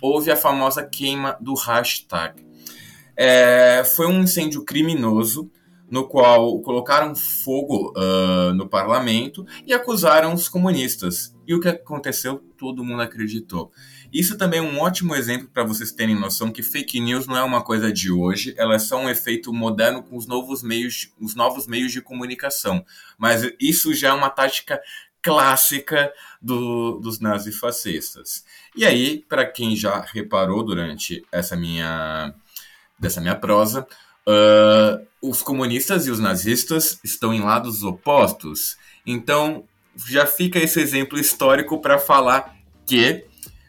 houve 0.00 0.30
a 0.30 0.36
famosa 0.36 0.82
queima 0.82 1.36
do 1.40 1.54
hashtag. 1.54 2.40
É, 3.16 3.82
foi 3.84 4.06
um 4.06 4.22
incêndio 4.22 4.64
criminoso 4.64 5.50
no 5.90 6.08
qual 6.08 6.60
colocaram 6.60 7.14
fogo 7.14 7.92
uh, 7.96 8.54
no 8.54 8.68
parlamento 8.68 9.46
e 9.66 9.72
acusaram 9.72 10.32
os 10.32 10.48
comunistas. 10.48 11.34
E 11.46 11.54
o 11.54 11.60
que 11.60 11.68
aconteceu? 11.68 12.38
Todo 12.56 12.84
mundo 12.84 13.02
acreditou. 13.02 13.70
Isso 14.12 14.38
também 14.38 14.60
é 14.60 14.62
um 14.62 14.80
ótimo 14.80 15.14
exemplo 15.14 15.48
para 15.52 15.64
vocês 15.64 15.90
terem 15.92 16.18
noção 16.18 16.52
que 16.52 16.62
fake 16.62 17.00
news 17.00 17.26
não 17.26 17.36
é 17.36 17.42
uma 17.42 17.62
coisa 17.62 17.92
de 17.92 18.12
hoje, 18.12 18.54
ela 18.56 18.76
é 18.76 18.78
só 18.78 18.96
um 18.96 19.10
efeito 19.10 19.52
moderno 19.52 20.02
com 20.02 20.16
os 20.16 20.26
novos 20.26 20.62
meios, 20.62 21.12
os 21.20 21.34
novos 21.34 21.66
meios 21.66 21.92
de 21.92 22.00
comunicação. 22.00 22.84
Mas 23.18 23.42
isso 23.60 23.92
já 23.92 24.10
é 24.10 24.12
uma 24.12 24.30
tática 24.30 24.80
clássica 25.20 26.12
do, 26.40 27.00
dos 27.00 27.18
nazifascistas. 27.18 28.44
E 28.76 28.84
aí, 28.84 29.24
para 29.28 29.46
quem 29.46 29.74
já 29.74 30.00
reparou 30.00 30.62
durante 30.62 31.24
essa 31.32 31.56
minha 31.56 32.34
dessa 32.98 33.20
minha 33.20 33.34
prosa, 33.34 33.86
uh, 34.28 35.06
os 35.22 35.42
comunistas 35.42 36.06
e 36.06 36.10
os 36.10 36.18
nazistas 36.18 36.98
estão 37.04 37.32
em 37.32 37.40
lados 37.40 37.82
opostos. 37.82 38.76
Então, 39.06 39.64
já 40.08 40.26
fica 40.26 40.58
esse 40.58 40.80
exemplo 40.80 41.18
histórico 41.18 41.80
para 41.80 41.98
falar 41.98 42.56
que 42.86 43.24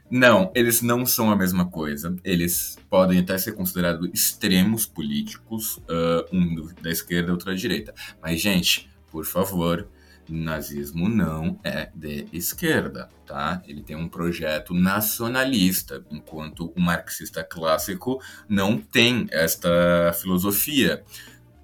não, 0.10 0.52
eles 0.54 0.82
não 0.82 1.06
são 1.06 1.32
a 1.32 1.36
mesma 1.36 1.66
coisa. 1.66 2.16
Eles 2.24 2.78
podem 2.90 3.20
até 3.20 3.38
ser 3.38 3.54
considerados 3.54 4.10
extremos 4.14 4.86
políticos, 4.86 5.78
uh, 5.78 6.26
um 6.32 6.74
da 6.82 6.92
esquerda 6.92 7.32
outro 7.32 7.48
da 7.48 7.54
direita. 7.54 7.94
Mas, 8.22 8.42
gente, 8.42 8.90
por 9.12 9.26
favor, 9.26 9.88
nazismo 10.34 11.08
não 11.08 11.60
é 11.64 11.90
de 11.94 12.28
esquerda, 12.32 13.10
tá? 13.26 13.62
Ele 13.68 13.82
tem 13.82 13.96
um 13.96 14.08
projeto 14.08 14.74
nacionalista, 14.74 16.04
enquanto 16.12 16.74
o 16.76 16.80
marxista 16.80 17.44
clássico 17.44 18.22
não 18.48 18.78
tem 18.78 19.28
esta 19.32 20.14
filosofia. 20.20 21.04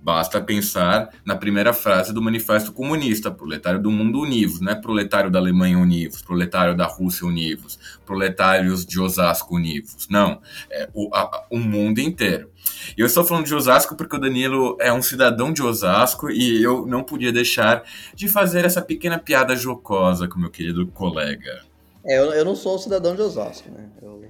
Basta 0.03 0.41
pensar 0.41 1.09
na 1.23 1.35
primeira 1.35 1.73
frase 1.73 2.11
do 2.11 2.21
Manifesto 2.21 2.73
Comunista: 2.73 3.29
proletário 3.29 3.79
do 3.79 3.91
mundo 3.91 4.19
univos, 4.19 4.59
não 4.59 4.71
é 4.71 4.75
proletário 4.75 5.29
da 5.29 5.37
Alemanha 5.37 5.77
univos, 5.77 6.23
proletário 6.23 6.75
da 6.75 6.87
Rússia 6.87 7.27
univos, 7.27 7.77
proletários 8.03 8.83
de 8.83 8.99
Osasco 8.99 9.55
univos. 9.55 10.07
Não, 10.09 10.41
é 10.71 10.89
o, 10.93 11.13
a, 11.13 11.45
o 11.51 11.59
mundo 11.59 11.99
inteiro. 11.99 12.50
E 12.97 13.01
eu 13.01 13.05
estou 13.05 13.23
falando 13.23 13.45
de 13.45 13.55
Osasco 13.55 13.95
porque 13.95 14.15
o 14.15 14.19
Danilo 14.19 14.77
é 14.79 14.91
um 14.91 15.01
cidadão 15.01 15.53
de 15.53 15.61
Osasco 15.61 16.29
e 16.29 16.61
eu 16.61 16.85
não 16.85 17.03
podia 17.03 17.31
deixar 17.31 17.83
de 18.13 18.27
fazer 18.27 18.65
essa 18.65 18.81
pequena 18.81 19.17
piada 19.17 19.55
jocosa 19.55 20.27
com 20.27 20.39
meu 20.39 20.49
querido 20.49 20.87
colega. 20.87 21.63
É, 22.03 22.17
eu, 22.17 22.33
eu 22.33 22.43
não 22.43 22.55
sou 22.55 22.75
um 22.75 22.79
cidadão 22.79 23.15
de 23.15 23.21
Osasco, 23.21 23.69
né? 23.69 23.87
Eu, 24.01 24.21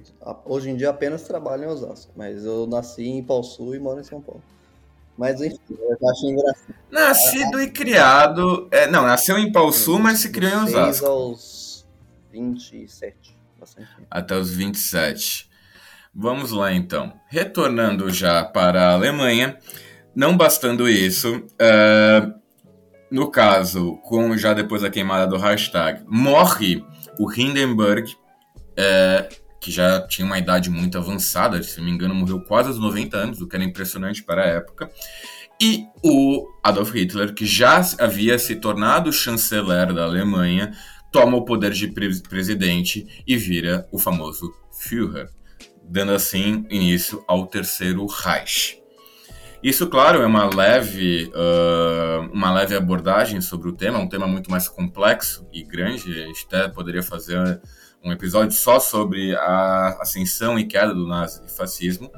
hoje 0.44 0.70
em 0.70 0.76
dia 0.76 0.90
apenas 0.90 1.22
trabalho 1.22 1.64
em 1.64 1.66
Osasco, 1.66 2.12
mas 2.14 2.44
eu 2.44 2.66
nasci 2.66 3.04
em 3.04 3.26
Sul 3.42 3.74
e 3.74 3.78
moro 3.78 4.00
em 4.00 4.04
São 4.04 4.20
Paulo. 4.20 4.42
Mas 5.16 5.40
enfim, 5.40 5.58
eu 5.70 6.08
acho 6.08 6.26
engraçado. 6.26 6.74
Nascido 6.90 7.60
e 7.60 7.70
criado. 7.70 8.68
É, 8.70 8.86
não, 8.86 9.02
nasceu 9.02 9.38
em 9.38 9.52
Pau 9.52 9.72
Sul, 9.72 9.98
mas 9.98 10.20
se 10.20 10.30
criou 10.30 10.52
em 10.52 10.64
Osasco. 10.64 11.06
aos 11.06 11.86
27. 12.30 13.36
Até 14.10 14.36
os 14.36 14.50
27. 14.50 15.50
Vamos 16.14 16.50
lá 16.50 16.72
então. 16.72 17.12
Retornando 17.28 18.10
já 18.10 18.44
para 18.44 18.82
a 18.82 18.92
Alemanha, 18.92 19.56
não 20.14 20.36
bastando 20.36 20.88
isso, 20.88 21.36
uh, 21.36 22.34
no 23.10 23.30
caso, 23.30 23.96
com 24.04 24.36
já 24.36 24.52
depois 24.52 24.82
da 24.82 24.90
queimada 24.90 25.26
do 25.26 25.38
hashtag, 25.38 26.02
morre 26.06 26.84
o 27.18 27.32
Hindenburg, 27.32 28.12
uh, 28.12 29.42
que 29.58 29.70
já 29.70 30.06
tinha 30.06 30.26
uma 30.26 30.38
idade 30.38 30.68
muito 30.68 30.98
avançada, 30.98 31.62
se 31.62 31.78
não 31.78 31.86
me 31.86 31.92
engano, 31.92 32.14
morreu 32.14 32.40
quase 32.40 32.68
aos 32.68 32.78
90 32.78 33.16
anos, 33.16 33.40
o 33.40 33.48
que 33.48 33.56
era 33.56 33.64
impressionante 33.64 34.22
para 34.22 34.42
a 34.42 34.46
época. 34.46 34.90
E 35.60 35.86
o 36.02 36.48
Adolf 36.62 36.92
Hitler, 36.92 37.32
que 37.32 37.46
já 37.46 37.80
havia 37.98 38.38
se 38.38 38.56
tornado 38.56 39.12
chanceler 39.12 39.94
da 39.94 40.04
Alemanha, 40.04 40.72
toma 41.12 41.36
o 41.36 41.44
poder 41.44 41.70
de 41.72 41.88
pre 41.88 42.20
presidente 42.22 43.06
e 43.26 43.36
vira 43.36 43.86
o 43.92 43.98
famoso 43.98 44.52
Führer, 44.72 45.28
dando 45.84 46.12
assim 46.12 46.66
início 46.70 47.24
ao 47.26 47.46
Terceiro 47.46 48.06
Reich. 48.06 48.82
Isso, 49.62 49.86
claro, 49.88 50.22
é 50.22 50.26
uma 50.26 50.52
leve, 50.52 51.30
uh, 51.34 52.32
uma 52.32 52.52
leve 52.52 52.74
abordagem 52.74 53.40
sobre 53.40 53.68
o 53.68 53.72
tema, 53.72 53.98
um 53.98 54.08
tema 54.08 54.26
muito 54.26 54.50
mais 54.50 54.68
complexo 54.68 55.46
e 55.52 55.62
grande. 55.62 56.20
A 56.20 56.26
gente 56.26 56.46
até 56.46 56.68
poderia 56.68 57.02
fazer 57.02 57.60
um 58.02 58.10
episódio 58.10 58.56
só 58.56 58.80
sobre 58.80 59.36
a 59.36 59.98
ascensão 60.00 60.58
e 60.58 60.64
queda 60.64 60.92
do 60.92 61.06
nazifascismo. 61.06 62.10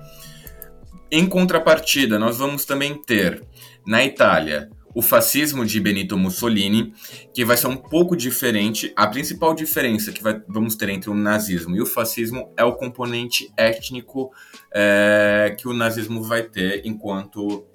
Em 1.10 1.26
contrapartida, 1.26 2.18
nós 2.18 2.38
vamos 2.38 2.64
também 2.64 3.00
ter 3.02 3.46
na 3.86 4.02
Itália 4.02 4.70
o 4.94 5.02
fascismo 5.02 5.66
de 5.66 5.80
Benito 5.80 6.16
Mussolini, 6.16 6.94
que 7.34 7.44
vai 7.44 7.56
ser 7.56 7.66
um 7.66 7.76
pouco 7.76 8.16
diferente. 8.16 8.92
A 8.94 9.06
principal 9.06 9.54
diferença 9.54 10.12
que 10.12 10.22
vai, 10.22 10.40
vamos 10.46 10.76
ter 10.76 10.88
entre 10.88 11.10
o 11.10 11.14
nazismo 11.14 11.76
e 11.76 11.82
o 11.82 11.86
fascismo 11.86 12.52
é 12.56 12.64
o 12.64 12.74
componente 12.74 13.52
étnico 13.56 14.30
é, 14.72 15.54
que 15.58 15.66
o 15.66 15.72
nazismo 15.72 16.22
vai 16.22 16.44
ter 16.44 16.82
enquanto 16.84 17.66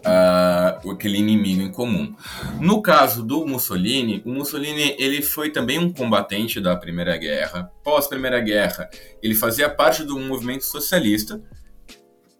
uh, 0.00 0.90
aquele 0.90 1.18
inimigo 1.18 1.60
em 1.60 1.70
comum. 1.70 2.14
No 2.58 2.80
caso 2.80 3.22
do 3.22 3.46
Mussolini, 3.46 4.22
o 4.24 4.30
Mussolini 4.30 4.96
ele 4.98 5.20
foi 5.20 5.50
também 5.50 5.78
um 5.78 5.92
combatente 5.92 6.60
da 6.60 6.76
Primeira 6.76 7.16
Guerra. 7.16 7.70
Pós 7.84 8.06
Primeira 8.06 8.40
Guerra, 8.40 8.88
ele 9.22 9.34
fazia 9.34 9.68
parte 9.68 10.02
do 10.02 10.18
movimento 10.18 10.64
socialista, 10.64 11.42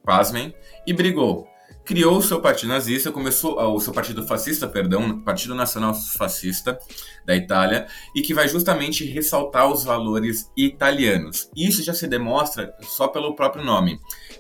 pasmem, 0.03 0.55
e 0.87 0.93
brigou 0.93 1.50
criou 1.91 2.19
o 2.19 2.23
seu 2.23 2.41
partido 2.41 2.69
nazista, 2.69 3.11
começou 3.11 3.59
ah, 3.59 3.67
o 3.67 3.81
seu 3.81 3.93
partido 3.93 4.25
fascista, 4.25 4.69
perdão, 4.69 5.21
Partido 5.23 5.57
Nacional 5.57 5.93
Fascista 5.93 6.79
da 7.27 7.35
Itália, 7.35 7.89
e 8.15 8.23
que 8.23 8.33
vai 8.33 8.47
justamente 8.47 9.05
ressaltar 9.05 9.69
os 9.69 9.83
valores 9.83 10.49
italianos. 10.57 11.51
Isso 11.57 11.83
já 11.83 11.93
se 11.93 12.07
demonstra 12.07 12.73
só 12.83 13.09
pelo 13.09 13.35
próprio 13.35 13.65
nome. 13.65 13.99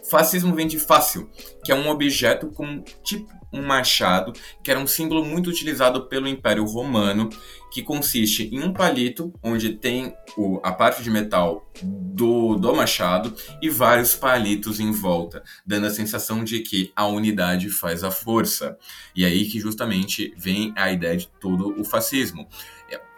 Fascismo 0.08 0.54
vem 0.54 0.68
de 0.68 0.78
fácil, 0.78 1.28
que 1.64 1.72
é 1.72 1.74
um 1.74 1.88
objeto 1.88 2.52
com 2.52 2.84
tipo 3.02 3.28
um 3.52 3.62
machado, 3.62 4.32
que 4.62 4.70
era 4.70 4.78
um 4.78 4.86
símbolo 4.86 5.24
muito 5.24 5.50
utilizado 5.50 6.06
pelo 6.06 6.28
Império 6.28 6.64
Romano, 6.64 7.28
que 7.72 7.82
consiste 7.82 8.48
em 8.52 8.62
um 8.62 8.72
palito, 8.72 9.32
onde 9.42 9.70
tem 9.74 10.14
o, 10.36 10.60
a 10.62 10.72
parte 10.72 11.02
de 11.02 11.10
metal 11.10 11.70
do, 11.82 12.56
do 12.56 12.74
machado 12.74 13.34
e 13.62 13.68
vários 13.68 14.14
palitos 14.14 14.80
em 14.80 14.90
volta, 14.90 15.42
dando 15.64 15.86
a 15.86 15.90
sensação 15.90 16.42
de 16.42 16.60
que 16.60 16.92
a 16.96 17.06
unidade 17.06 17.70
faz 17.70 18.02
a 18.02 18.10
força. 18.10 18.76
E 19.14 19.24
aí 19.24 19.44
que 19.46 19.60
justamente 19.60 20.34
vem 20.36 20.72
a 20.76 20.90
ideia 20.90 21.16
de 21.16 21.28
todo 21.40 21.80
o 21.80 21.84
fascismo 21.84 22.48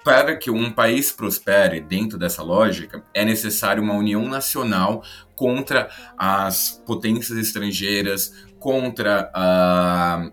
para 0.05 0.37
que 0.37 0.51
um 0.51 0.71
país 0.71 1.13
prospere 1.13 1.81
dentro 1.81 2.19
dessa 2.19 2.43
lógica, 2.43 3.05
é 3.15 3.25
necessário 3.25 3.83
uma 3.83 3.95
união 3.95 4.29
nacional 4.29 5.03
contra 5.35 5.89
as 6.17 6.83
potências 6.85 7.39
estrangeiras, 7.39 8.33
contra 8.63 9.31
a 9.35 10.31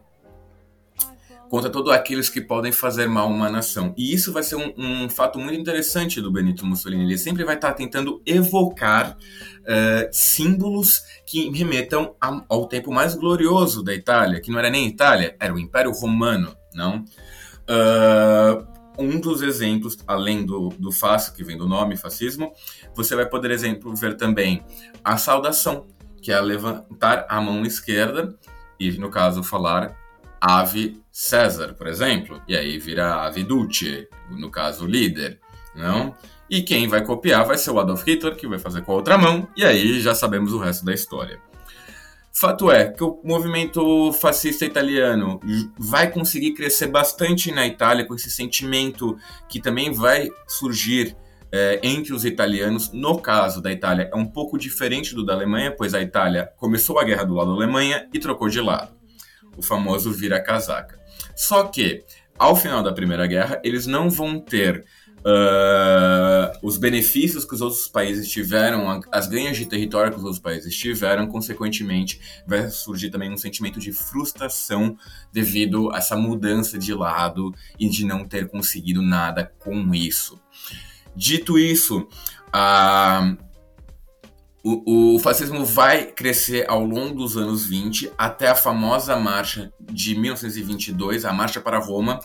contra 1.49 1.67
todos 1.67 1.91
aqueles 1.91 2.29
que 2.29 2.41
podem 2.41 2.71
fazer 2.71 3.07
mal 3.07 3.27
a 3.27 3.31
uma 3.31 3.49
nação. 3.49 3.91
E 3.97 4.13
isso 4.13 4.31
vai 4.31 4.43
ser 4.43 4.55
um, 4.55 4.71
um, 4.77 5.09
fato 5.09 5.39
muito 5.39 5.59
interessante 5.59 6.21
do 6.21 6.31
Benito 6.31 6.63
Mussolini. 6.63 7.03
Ele 7.03 7.17
sempre 7.17 7.43
vai 7.43 7.55
estar 7.55 7.73
tentando 7.73 8.21
evocar 8.23 9.17
uh, 9.17 10.09
símbolos 10.11 11.01
que 11.25 11.49
remetam 11.49 12.15
a, 12.21 12.45
ao 12.47 12.67
tempo 12.67 12.93
mais 12.93 13.15
glorioso 13.15 13.83
da 13.83 13.95
Itália, 13.95 14.39
que 14.39 14.51
não 14.51 14.59
era 14.59 14.69
nem 14.69 14.87
Itália, 14.87 15.35
era 15.39 15.51
o 15.51 15.57
Império 15.57 15.91
Romano, 15.91 16.55
não? 16.71 17.03
Uh, 17.67 18.79
um 18.99 19.19
dos 19.19 19.41
exemplos, 19.41 19.97
além 20.05 20.45
do, 20.45 20.69
do 20.77 20.91
fácil, 20.91 21.33
que 21.33 21.43
vem 21.43 21.57
do 21.57 21.67
nome 21.67 21.95
fascismo, 21.95 22.53
você 22.93 23.15
vai 23.15 23.25
poder, 23.25 23.49
exemplo, 23.49 23.95
ver 23.95 24.15
também 24.17 24.61
a 25.03 25.17
saudação, 25.17 25.87
que 26.21 26.31
é 26.31 26.39
levantar 26.39 27.25
a 27.29 27.41
mão 27.41 27.65
esquerda 27.65 28.35
e, 28.79 28.91
no 28.93 29.09
caso, 29.09 29.43
falar 29.43 29.95
Ave 30.39 31.01
César, 31.11 31.73
por 31.73 31.87
exemplo, 31.87 32.41
e 32.47 32.55
aí 32.55 32.77
vira 32.79 33.25
Ave 33.25 33.43
Dulce, 33.43 34.07
no 34.29 34.49
caso, 34.49 34.85
líder, 34.85 35.39
não? 35.75 36.15
E 36.49 36.61
quem 36.61 36.87
vai 36.87 37.03
copiar 37.03 37.45
vai 37.45 37.57
ser 37.57 37.71
o 37.71 37.79
Adolf 37.79 38.03
Hitler, 38.07 38.35
que 38.35 38.47
vai 38.47 38.57
fazer 38.57 38.81
com 38.81 38.91
a 38.93 38.95
outra 38.95 39.17
mão, 39.17 39.47
e 39.55 39.65
aí 39.65 39.99
já 39.99 40.15
sabemos 40.15 40.53
o 40.53 40.59
resto 40.59 40.85
da 40.85 40.93
história. 40.93 41.39
Fato 42.31 42.71
é 42.71 42.87
que 42.87 43.03
o 43.03 43.19
movimento 43.23 44.13
fascista 44.13 44.63
italiano 44.63 45.41
vai 45.77 46.09
conseguir 46.09 46.53
crescer 46.53 46.87
bastante 46.87 47.51
na 47.51 47.67
Itália 47.67 48.05
com 48.05 48.15
esse 48.15 48.31
sentimento 48.31 49.17
que 49.49 49.59
também 49.59 49.91
vai 49.91 50.29
surgir 50.47 51.17
é, 51.51 51.79
entre 51.83 52.13
os 52.13 52.25
italianos. 52.25 52.91
No 52.91 53.19
caso 53.19 53.61
da 53.61 53.71
Itália, 53.71 54.09
é 54.11 54.15
um 54.15 54.25
pouco 54.25 54.57
diferente 54.57 55.15
do 55.15 55.25
da 55.25 55.33
Alemanha, 55.33 55.73
pois 55.75 55.93
a 55.93 56.01
Itália 56.01 56.51
começou 56.57 56.99
a 56.99 57.03
guerra 57.03 57.23
do 57.23 57.33
lado 57.33 57.51
da 57.51 57.55
Alemanha 57.55 58.07
e 58.13 58.19
trocou 58.19 58.49
de 58.49 58.61
lado. 58.61 58.93
O 59.57 59.61
famoso 59.61 60.11
vira-casaca. 60.11 60.99
Só 61.35 61.63
que, 61.63 62.03
ao 62.37 62.55
final 62.55 62.81
da 62.81 62.93
Primeira 62.93 63.27
Guerra, 63.27 63.61
eles 63.63 63.85
não 63.85 64.09
vão 64.09 64.39
ter 64.39 64.85
uh, 65.19 66.57
os 66.61 66.77
benefícios 66.77 67.45
que 67.45 67.53
os 67.53 67.61
outros 67.61 67.87
países 67.87 68.29
tiveram, 68.29 69.01
as 69.11 69.27
ganhas 69.27 69.57
de 69.57 69.65
território 69.65 70.11
que 70.11 70.17
os 70.17 70.23
outros 70.23 70.41
países 70.41 70.75
tiveram, 70.75 71.27
consequentemente, 71.27 72.19
vai 72.47 72.69
surgir 72.69 73.09
também 73.09 73.31
um 73.31 73.37
sentimento 73.37 73.79
de 73.79 73.91
frustração 73.91 74.97
devido 75.31 75.91
a 75.91 75.97
essa 75.97 76.15
mudança 76.15 76.77
de 76.77 76.93
lado 76.93 77.53
e 77.79 77.89
de 77.89 78.05
não 78.05 78.25
ter 78.25 78.47
conseguido 78.47 79.01
nada 79.01 79.51
com 79.59 79.93
isso. 79.93 80.39
Dito 81.15 81.57
isso, 81.57 82.07
a, 82.51 83.35
o, 84.63 85.15
o, 85.15 85.19
fascismo 85.19 85.65
vai 85.65 86.05
crescer 86.05 86.65
ao 86.69 86.83
longo 86.83 87.15
dos 87.15 87.37
anos 87.37 87.65
20 87.65 88.11
até 88.17 88.47
a 88.47 88.55
famosa 88.55 89.15
marcha 89.15 89.71
de 89.79 90.15
1922, 90.15 91.25
a 91.25 91.31
Marcha 91.31 91.61
para 91.61 91.79
Roma, 91.79 92.19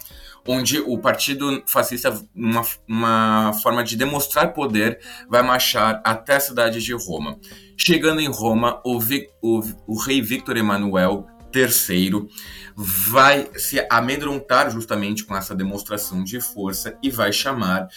onde 0.46 0.78
o 0.80 0.98
Partido 0.98 1.62
Fascista, 1.66 2.12
uma, 2.34 2.62
uma 2.86 3.52
forma 3.62 3.82
de 3.82 3.96
demonstrar 3.96 4.52
poder, 4.52 4.98
vai 5.28 5.42
marchar 5.42 6.02
até 6.04 6.36
a 6.36 6.40
cidade 6.40 6.82
de 6.82 6.92
Roma. 6.92 7.38
Chegando 7.76 8.20
em 8.20 8.28
Roma, 8.28 8.80
o, 8.84 8.98
o, 9.40 9.60
o 9.86 9.98
rei 9.98 10.20
Victor 10.20 10.56
Emanuel 10.56 11.26
III 11.54 12.28
vai 12.76 13.48
se 13.56 13.86
amedrontar 13.88 14.70
justamente 14.70 15.24
com 15.24 15.36
essa 15.36 15.54
demonstração 15.54 16.24
de 16.24 16.40
força 16.40 16.98
e 17.02 17.10
vai 17.10 17.32
chamar 17.32 17.88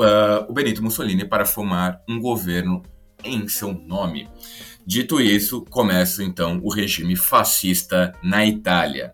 uh, 0.00 0.46
o 0.48 0.52
Benito 0.52 0.82
Mussolini 0.82 1.24
para 1.24 1.44
formar 1.44 2.02
um 2.08 2.18
governo 2.18 2.82
em 3.22 3.46
seu 3.48 3.72
nome. 3.72 4.28
Dito 4.86 5.20
isso, 5.20 5.64
começa 5.68 6.24
então 6.24 6.58
o 6.62 6.72
regime 6.72 7.14
fascista 7.14 8.12
na 8.22 8.44
Itália. 8.46 9.12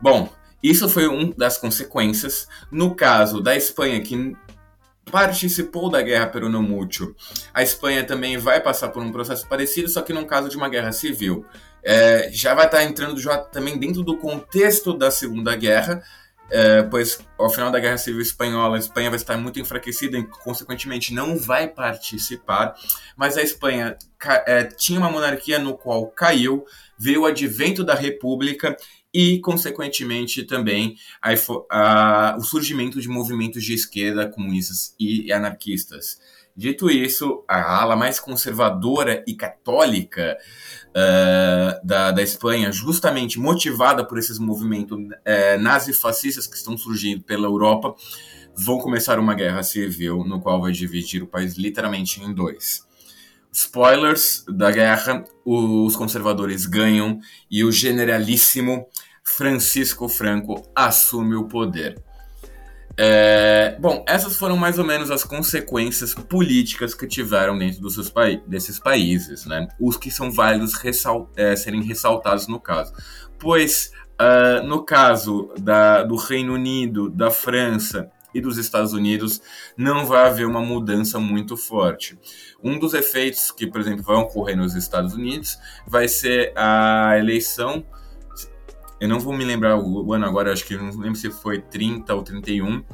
Bom, 0.00 0.32
isso 0.62 0.88
foi 0.88 1.06
uma 1.06 1.32
das 1.36 1.58
consequências. 1.58 2.48
No 2.70 2.94
caso 2.94 3.40
da 3.40 3.54
Espanha, 3.54 4.00
que 4.00 4.34
participou 5.10 5.90
da 5.90 6.00
guerra 6.00 6.28
peronomútil, 6.28 7.14
a 7.52 7.62
Espanha 7.62 8.04
também 8.04 8.38
vai 8.38 8.60
passar 8.60 8.88
por 8.88 9.02
um 9.02 9.12
processo 9.12 9.46
parecido, 9.48 9.88
só 9.88 10.02
que 10.02 10.12
no 10.12 10.24
caso 10.24 10.48
de 10.48 10.56
uma 10.56 10.68
guerra 10.68 10.92
civil. 10.92 11.44
É, 11.82 12.28
já 12.30 12.52
vai 12.52 12.66
estar 12.66 12.84
entrando 12.84 13.18
já 13.18 13.38
também 13.38 13.78
dentro 13.78 14.02
do 14.02 14.18
contexto 14.18 14.92
da 14.92 15.10
Segunda 15.10 15.56
Guerra, 15.56 16.02
é, 16.50 16.82
pois 16.82 17.18
ao 17.38 17.50
final 17.50 17.70
da 17.70 17.78
Guerra 17.78 17.98
Civil 17.98 18.20
Espanhola, 18.20 18.76
a 18.76 18.78
Espanha 18.78 19.10
vai 19.10 19.16
estar 19.16 19.36
muito 19.36 19.60
enfraquecida 19.60 20.18
e, 20.18 20.26
consequentemente, 20.26 21.14
não 21.14 21.36
vai 21.36 21.68
participar. 21.68 22.74
Mas 23.16 23.36
a 23.36 23.42
Espanha 23.42 23.96
é, 24.46 24.64
tinha 24.64 24.98
uma 24.98 25.10
monarquia 25.10 25.58
no 25.58 25.76
qual 25.76 26.06
caiu, 26.08 26.64
veio 26.98 27.22
o 27.22 27.26
advento 27.26 27.82
da 27.84 27.94
República 27.94 28.76
e, 29.12 29.38
consequentemente, 29.40 30.44
também 30.44 30.96
a, 31.20 31.30
a, 31.70 32.36
o 32.36 32.42
surgimento 32.42 33.00
de 33.00 33.08
movimentos 33.08 33.64
de 33.64 33.74
esquerda, 33.74 34.28
comunistas 34.28 34.94
e 34.98 35.32
anarquistas. 35.32 36.20
Dito 36.60 36.90
isso, 36.90 37.42
a 37.48 37.80
ala 37.80 37.96
mais 37.96 38.20
conservadora 38.20 39.24
e 39.26 39.32
católica 39.32 40.36
uh, 40.90 41.86
da, 41.86 42.10
da 42.10 42.22
Espanha, 42.22 42.70
justamente 42.70 43.40
motivada 43.40 44.06
por 44.06 44.18
esses 44.18 44.38
movimentos 44.38 44.98
uh, 44.98 45.58
nazifascistas 45.58 46.46
que 46.46 46.56
estão 46.56 46.76
surgindo 46.76 47.22
pela 47.22 47.46
Europa, 47.46 47.94
vão 48.54 48.76
começar 48.78 49.18
uma 49.18 49.32
guerra 49.32 49.62
civil 49.62 50.22
no 50.22 50.38
qual 50.38 50.60
vai 50.60 50.70
dividir 50.70 51.22
o 51.22 51.26
país 51.26 51.56
literalmente 51.56 52.22
em 52.22 52.30
dois. 52.30 52.86
Spoilers 53.50 54.44
da 54.46 54.70
guerra: 54.70 55.24
os 55.42 55.96
conservadores 55.96 56.66
ganham 56.66 57.20
e 57.50 57.64
o 57.64 57.72
generalíssimo 57.72 58.86
Francisco 59.24 60.10
Franco 60.10 60.62
assume 60.76 61.36
o 61.36 61.48
poder. 61.48 62.09
É, 63.02 63.78
bom, 63.80 64.04
essas 64.06 64.36
foram 64.36 64.58
mais 64.58 64.78
ou 64.78 64.84
menos 64.84 65.10
as 65.10 65.24
consequências 65.24 66.12
políticas 66.12 66.92
que 66.92 67.06
tiveram 67.06 67.56
dentro 67.56 67.80
dos 67.80 68.10
pa 68.10 68.26
desses 68.46 68.78
países, 68.78 69.46
né? 69.46 69.68
Os 69.80 69.96
que 69.96 70.10
são 70.10 70.30
válidos 70.30 70.74
ressal 70.74 71.32
é, 71.34 71.56
serem 71.56 71.82
ressaltados 71.82 72.46
no 72.46 72.60
caso. 72.60 72.92
Pois, 73.38 73.90
uh, 74.20 74.66
no 74.66 74.84
caso 74.84 75.50
da, 75.58 76.02
do 76.02 76.14
Reino 76.14 76.52
Unido, 76.52 77.08
da 77.08 77.30
França 77.30 78.10
e 78.34 78.40
dos 78.40 78.58
Estados 78.58 78.92
Unidos, 78.92 79.40
não 79.78 80.04
vai 80.04 80.26
haver 80.26 80.46
uma 80.46 80.60
mudança 80.60 81.18
muito 81.18 81.56
forte. 81.56 82.18
Um 82.62 82.78
dos 82.78 82.92
efeitos 82.92 83.50
que, 83.50 83.66
por 83.66 83.80
exemplo, 83.80 84.04
vão 84.04 84.20
ocorrer 84.20 84.58
nos 84.58 84.74
Estados 84.74 85.14
Unidos 85.14 85.58
vai 85.86 86.06
ser 86.06 86.52
a 86.54 87.16
eleição 87.18 87.82
eu 89.00 89.08
não 89.08 89.18
vou 89.18 89.32
me 89.32 89.44
lembrar 89.44 89.78
o 89.78 90.12
ano 90.12 90.26
agora, 90.26 90.52
acho 90.52 90.64
que 90.64 90.76
não 90.76 90.90
lembro 90.90 91.16
se 91.16 91.30
foi 91.30 91.58
30 91.60 92.14
ou 92.14 92.22
31, 92.22 92.84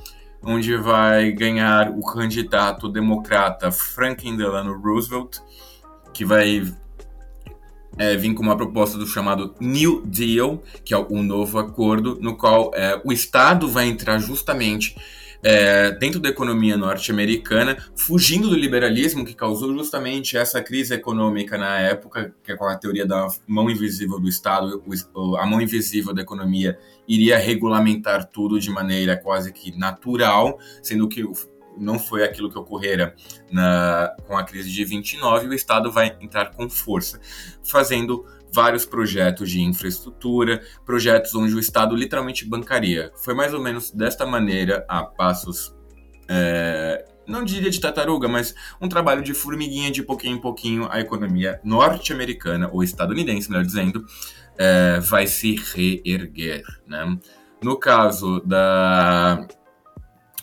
onde 0.43 0.77
vai 0.77 1.33
ganhar 1.33 1.91
o 1.91 2.01
candidato 2.01 2.89
democrata 2.89 3.73
Franklin 3.73 4.37
Delano 4.37 4.81
Roosevelt, 4.81 5.39
que 6.15 6.25
vai 6.25 6.73
é, 7.99 8.17
vir 8.17 8.35
com 8.35 8.43
uma 8.43 8.57
proposta 8.57 8.97
do 8.97 9.07
chamado 9.07 9.55
New 9.61 10.03
Deal, 10.07 10.63
que 10.85 10.95
é 10.95 10.97
o 10.97 11.23
novo 11.23 11.59
acordo, 11.59 12.19
no 12.21 12.37
qual 12.37 12.71
é, 12.75 13.01
o 13.05 13.13
Estado 13.13 13.69
vai 13.69 13.89
entrar 13.89 14.19
justamente 14.19 14.97
é, 15.43 15.91
dentro 15.93 16.21
da 16.21 16.29
economia 16.29 16.77
norte-americana, 16.77 17.77
fugindo 17.95 18.49
do 18.49 18.57
liberalismo 18.57 19.25
que 19.25 19.35
causou 19.35 19.73
justamente 19.75 20.37
essa 20.37 20.63
crise 20.63 20.95
econômica 20.95 21.57
na 21.57 21.79
época, 21.79 22.35
que 22.43 22.53
é 22.53 22.57
com 22.57 22.67
a 22.67 22.77
teoria 22.77 23.07
da 23.07 23.29
mão 23.47 23.71
invisível 23.71 24.19
do 24.19 24.29
Estado, 24.29 24.83
a 25.39 25.47
mão 25.47 25.61
invisível 25.61 26.15
da 26.15 26.23
economia 26.23 26.79
iria 27.09 27.39
regulamentar 27.39 28.27
tudo 28.27 28.59
de 28.59 28.71
maneira 28.71 29.17
quase 29.17 29.53
que 29.53 29.77
natural, 29.77 30.59
sendo 30.83 31.09
que 31.09 31.25
não 31.79 31.99
foi 31.99 32.25
aquilo 32.25 32.51
que 32.51 32.59
ocorrera 32.59 33.15
na, 33.51 34.15
com 34.27 34.37
a 34.37 34.45
crise 34.45 34.71
de 34.71 34.85
29, 34.85 35.49
o 35.49 35.55
Estado 35.55 35.93
vai 35.93 36.17
entrar 36.21 36.51
com 36.53 36.69
força, 36.69 37.21
fazendo 37.63 38.25
vários 38.53 38.85
projetos 38.85 39.51
de 39.51 39.61
infraestrutura, 39.61 40.63
projetos 40.85 41.35
onde 41.35 41.55
o 41.55 41.59
Estado 41.59 41.95
literalmente 41.95 42.45
bancaria. 42.45 43.13
Foi 43.17 43.35
mais 43.35 43.53
ou 43.53 43.61
menos 43.61 43.91
desta 43.91 44.27
maneira, 44.27 44.85
a 44.89 45.03
passos, 45.03 45.75
é, 46.29 47.05
não 47.27 47.45
diria 47.45 47.71
de 47.71 47.81
tartaruga, 47.81 48.29
mas 48.29 48.55
um 48.81 48.89
trabalho 48.89 49.23
de 49.23 49.35
formiguinha, 49.35 49.91
de 49.91 50.03
pouquinho 50.03 50.37
em 50.37 50.41
pouquinho, 50.41 50.89
a 50.91 51.01
economia 51.01 51.61
norte-americana, 51.65 52.71
ou 52.73 52.83
estadunidense, 52.83 53.51
melhor 53.51 53.65
dizendo, 53.65 54.05
é, 54.57 55.01
vai 55.01 55.27
se 55.27 55.57
reerguer. 55.75 56.63
Né? 56.87 57.19
No 57.63 57.77
caso 57.77 58.41
da 58.41 59.47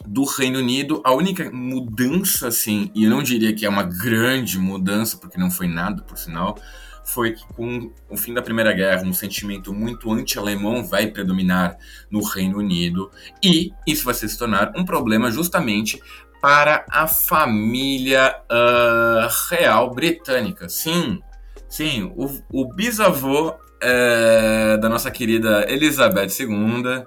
do 0.06 0.26
Reino 0.26 0.60
Unido, 0.60 1.02
a 1.06 1.14
única 1.14 1.50
mudança, 1.50 2.50
assim, 2.50 2.92
e 2.94 3.06
eu 3.06 3.10
não 3.10 3.24
diria 3.24 3.54
que 3.54 3.66
é 3.66 3.70
uma 3.70 3.84
grande 3.84 4.60
mudança, 4.60 5.16
porque 5.18 5.38
não 5.38 5.50
foi 5.50 5.68
nada, 5.68 6.04
por 6.04 6.18
sinal, 6.18 6.58
foi 7.06 7.34
que 7.34 7.46
com 7.54 7.92
o 8.10 8.18
fim 8.18 8.34
da 8.34 8.42
Primeira 8.42 8.74
Guerra, 8.74 9.04
um 9.04 9.14
sentimento 9.14 9.74
muito 9.74 10.12
anti-alemão 10.12 10.84
vai 10.84 11.08
predominar 11.08 11.78
no 12.10 12.24
Reino 12.24 12.58
Unido, 12.58 13.12
e 13.44 13.72
isso 13.86 14.06
vai 14.06 14.14
se 14.14 14.38
tornar 14.38 14.74
um 14.76 14.86
problema 14.86 15.30
justamente 15.32 16.02
para 16.42 16.86
a 16.90 17.08
família 17.08 18.36
uh, 18.52 19.28
real 19.50 19.94
britânica. 19.94 20.68
Sim, 20.68 21.22
sim, 21.70 22.12
o, 22.16 22.42
o 22.52 22.74
bisavô 22.74 23.50
uh, 23.50 24.78
da 24.82 24.90
nossa 24.90 25.10
querida 25.10 25.66
Elizabeth 25.70 26.30
II 26.40 27.06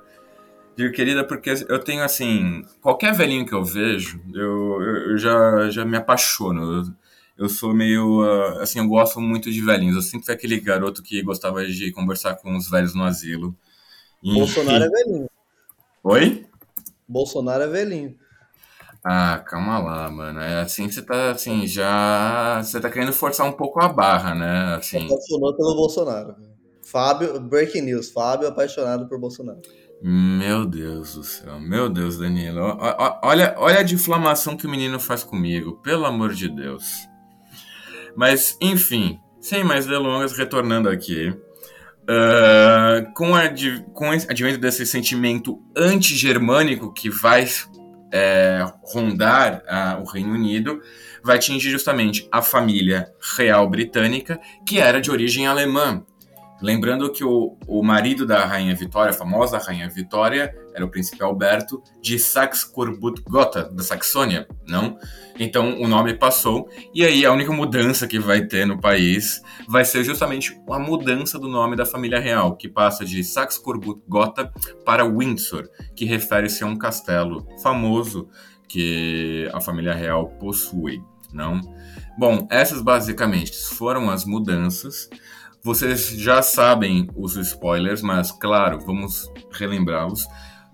Digo 0.76 0.92
querida 0.92 1.24
porque 1.24 1.54
eu 1.70 1.78
tenho 1.78 2.04
assim, 2.04 2.62
qualquer 2.82 3.14
velhinho 3.14 3.46
que 3.46 3.54
eu 3.54 3.64
vejo, 3.64 4.20
eu, 4.34 4.82
eu 4.82 5.16
já, 5.16 5.70
já 5.70 5.86
me 5.86 5.96
apaixono. 5.96 6.74
Eu, 6.74 6.82
eu 7.38 7.48
sou 7.48 7.74
meio, 7.74 8.22
uh, 8.22 8.60
assim, 8.60 8.78
eu 8.78 8.88
gosto 8.88 9.20
muito 9.20 9.50
de 9.50 9.60
velhinhos. 9.60 9.96
Eu 9.96 10.02
sempre 10.02 10.26
fui 10.26 10.34
aquele 10.34 10.58
garoto 10.58 11.02
que 11.02 11.22
gostava 11.22 11.66
de 11.66 11.92
conversar 11.92 12.36
com 12.36 12.56
os 12.56 12.70
velhos 12.70 12.94
no 12.94 13.04
asilo. 13.04 13.54
E, 14.22 14.32
Bolsonaro 14.32 14.84
é 14.84 14.88
velhinho. 14.88 15.30
Oi? 16.02 16.46
Bolsonaro 17.06 17.62
é 17.64 17.68
velhinho. 17.68 18.16
Ah, 19.04 19.38
calma 19.46 19.78
lá, 19.78 20.10
mano. 20.10 20.40
É 20.40 20.62
assim 20.62 20.88
que 20.88 20.94
você 20.94 21.02
tá, 21.02 21.30
assim, 21.30 21.66
já. 21.66 22.60
Você 22.62 22.80
tá 22.80 22.90
querendo 22.90 23.12
forçar 23.12 23.46
um 23.46 23.52
pouco 23.52 23.80
a 23.80 23.88
barra, 23.88 24.34
né? 24.34 24.76
Assim. 24.76 25.04
Apaixonou 25.04 25.54
pelo 25.54 25.76
Bolsonaro. 25.76 26.34
Fábio, 26.82 27.38
breaking 27.38 27.82
news: 27.82 28.10
Fábio 28.10 28.48
apaixonado 28.48 29.06
por 29.06 29.20
Bolsonaro. 29.20 29.60
Meu 30.02 30.66
Deus 30.66 31.14
do 31.14 31.24
céu, 31.24 31.58
meu 31.58 31.88
Deus, 31.88 32.18
Danilo. 32.18 32.60
Olha, 33.22 33.54
olha 33.58 33.80
a 33.80 33.82
diflamação 33.82 34.56
que 34.56 34.66
o 34.66 34.70
menino 34.70 35.00
faz 35.00 35.24
comigo, 35.24 35.80
pelo 35.82 36.04
amor 36.04 36.34
de 36.34 36.48
Deus. 36.48 37.08
Mas, 38.16 38.56
enfim, 38.60 39.20
sem 39.40 39.62
mais 39.62 39.86
delongas, 39.86 40.36
retornando 40.36 40.88
aqui. 40.88 41.28
Uh, 42.08 43.12
com, 43.14 43.34
a, 43.34 43.42
com 43.92 44.08
o 44.08 44.12
advento 44.12 44.58
desse 44.58 44.86
sentimento 44.86 45.60
anti-germânico 45.76 46.92
que 46.92 47.10
vai 47.10 47.48
é, 48.12 48.64
rondar 48.82 49.62
uh, 49.64 50.02
o 50.02 50.04
Reino 50.04 50.32
Unido, 50.32 50.80
vai 51.22 51.36
atingir 51.36 51.70
justamente 51.70 52.28
a 52.30 52.40
família 52.40 53.12
real 53.36 53.68
britânica, 53.68 54.40
que 54.66 54.78
era 54.78 55.00
de 55.00 55.10
origem 55.10 55.46
alemã. 55.46 56.04
Lembrando 56.60 57.10
que 57.12 57.22
o, 57.22 57.56
o 57.66 57.82
marido 57.82 58.26
da 58.26 58.44
Rainha 58.44 58.74
Vitória, 58.74 59.10
a 59.10 59.14
famosa 59.14 59.58
Rainha 59.58 59.88
Vitória, 59.88 60.54
era 60.74 60.84
o 60.84 60.88
príncipe 60.88 61.22
Alberto 61.22 61.82
de 62.00 62.18
Saxe-Coburg-Gotha, 62.18 63.64
da 63.64 63.82
Saxônia, 63.82 64.46
não? 64.66 64.98
Então 65.38 65.80
o 65.80 65.86
nome 65.86 66.14
passou, 66.14 66.68
e 66.94 67.04
aí 67.04 67.24
a 67.24 67.32
única 67.32 67.52
mudança 67.52 68.06
que 68.06 68.18
vai 68.18 68.46
ter 68.46 68.66
no 68.66 68.80
país 68.80 69.42
vai 69.68 69.84
ser 69.84 70.02
justamente 70.02 70.58
a 70.70 70.78
mudança 70.78 71.38
do 71.38 71.48
nome 71.48 71.76
da 71.76 71.84
família 71.84 72.18
real, 72.18 72.56
que 72.56 72.68
passa 72.68 73.04
de 73.04 73.22
Saxe-Coburg-Gotha 73.22 74.50
para 74.84 75.04
Windsor, 75.04 75.68
que 75.94 76.04
refere-se 76.04 76.64
a 76.64 76.66
um 76.66 76.76
castelo 76.76 77.46
famoso 77.62 78.28
que 78.68 79.48
a 79.52 79.60
família 79.60 79.94
real 79.94 80.28
possui, 80.40 81.02
não? 81.32 81.60
Bom, 82.18 82.46
essas 82.50 82.80
basicamente 82.80 83.54
foram 83.74 84.10
as 84.10 84.24
mudanças. 84.24 85.08
Vocês 85.66 86.10
já 86.10 86.42
sabem 86.42 87.08
os 87.16 87.34
spoilers, 87.34 88.00
mas 88.00 88.30
claro, 88.30 88.78
vamos 88.86 89.28
relembrá-los. 89.50 90.24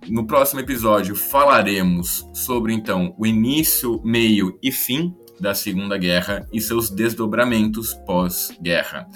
No 0.07 0.27
próximo 0.27 0.61
episódio 0.61 1.17
falaremos 1.17 2.29
sobre 2.35 2.75
então 2.75 3.15
o 3.17 3.27
início, 3.27 4.03
meio 4.05 4.59
e 4.63 4.71
fim 4.71 5.17
da 5.41 5.55
Segunda 5.55 5.97
Guerra 5.97 6.47
e 6.53 6.61
seus 6.61 6.91
desdobramentos 6.91 7.95
pós-guerra. 8.05 9.09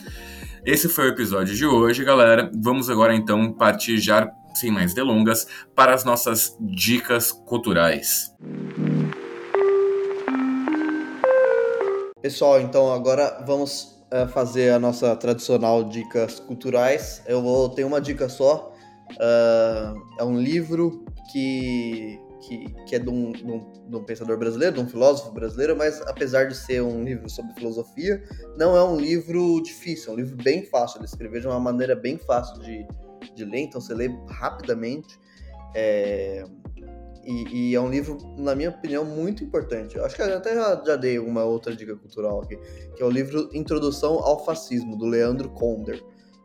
Esse 0.64 0.88
foi 0.88 1.08
o 1.08 1.12
episódio 1.12 1.54
de 1.54 1.66
hoje, 1.66 2.02
galera. 2.02 2.50
Vamos 2.54 2.88
agora 2.88 3.14
então 3.14 3.52
partir 3.52 3.98
já 3.98 4.32
sem 4.54 4.70
mais 4.70 4.94
delongas 4.94 5.46
para 5.74 5.92
as 5.92 6.06
nossas 6.06 6.56
dicas 6.58 7.32
culturais. 7.32 8.34
Pessoal, 12.22 12.62
então 12.62 12.90
agora 12.90 13.44
vamos 13.46 13.95
uh, 14.24 14.28
fazer 14.28 14.72
a 14.72 14.78
nossa 14.78 15.14
tradicional 15.16 15.84
dicas 15.84 16.40
culturais, 16.40 17.22
eu 17.26 17.42
vou 17.42 17.68
ter 17.68 17.84
uma 17.84 18.00
dica 18.00 18.28
só. 18.28 18.72
Uh, 19.12 20.00
é 20.18 20.24
um 20.24 20.38
livro 20.38 21.04
que, 21.30 22.18
que, 22.42 22.74
que 22.86 22.96
é 22.96 22.98
de 22.98 23.08
um, 23.08 23.32
de, 23.32 23.44
um, 23.44 23.72
de 23.88 23.96
um, 23.96 24.04
pensador 24.04 24.36
brasileiro, 24.38 24.74
de 24.74 24.80
um 24.80 24.88
filósofo 24.88 25.30
brasileiro, 25.32 25.76
mas 25.76 26.00
apesar 26.02 26.48
de 26.48 26.56
ser 26.56 26.82
um 26.82 27.04
livro 27.04 27.28
sobre 27.28 27.54
filosofia, 27.54 28.22
não 28.56 28.76
é 28.76 28.82
um 28.82 28.96
livro 28.96 29.62
difícil, 29.62 30.10
é 30.10 30.14
um 30.14 30.16
livro 30.16 30.36
bem 30.42 30.64
fácil 30.64 31.00
de 31.00 31.06
escrever, 31.06 31.40
de 31.40 31.46
uma 31.46 31.60
maneira 31.60 31.94
bem 31.94 32.18
fácil 32.18 32.60
de, 32.60 32.86
de 33.34 33.44
ler, 33.44 33.60
então 33.60 33.80
você 33.80 33.94
lê 33.94 34.08
rapidamente. 34.28 35.18
É, 35.74 36.44
e, 37.26 37.70
e, 37.70 37.74
é 37.74 37.80
um 37.80 37.90
livro, 37.90 38.18
na 38.38 38.54
minha 38.54 38.70
opinião, 38.70 39.04
muito 39.04 39.42
importante. 39.42 39.98
Acho 39.98 40.14
que 40.14 40.22
até 40.22 40.54
já, 40.54 40.82
já, 40.86 40.96
dei 40.96 41.18
uma 41.18 41.44
outra 41.44 41.74
dica 41.74 41.96
cultural 41.96 42.40
aqui, 42.42 42.56
que 42.94 43.02
é 43.02 43.04
o 43.04 43.10
livro 43.10 43.50
Introdução 43.52 44.20
ao 44.20 44.44
Fascismo, 44.44 44.96
do 44.96 45.06
Leandro 45.06 45.48
Konder. 45.50 46.00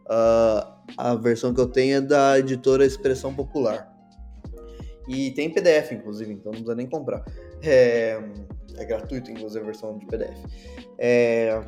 Uh, 0.08 0.82
a 0.98 1.16
versão 1.16 1.54
que 1.54 1.62
eu 1.62 1.68
tenho 1.68 1.98
é 1.98 2.02
da 2.02 2.40
editora 2.40 2.84
Expressão 2.84 3.34
Popular. 3.34 3.92
E 5.08 5.32
tem 5.32 5.50
PDF, 5.50 5.92
inclusive, 5.92 6.34
então 6.34 6.52
não 6.52 6.60
precisa 6.60 6.76
nem 6.76 6.88
comprar. 6.88 7.24
É, 7.62 8.20
é 8.76 8.86
gratuito, 8.86 9.30
inclusive, 9.30 9.62
a 9.62 9.66
versão 9.66 9.98
de 9.98 10.06
PDF. 10.08 10.38
É, 10.98 11.62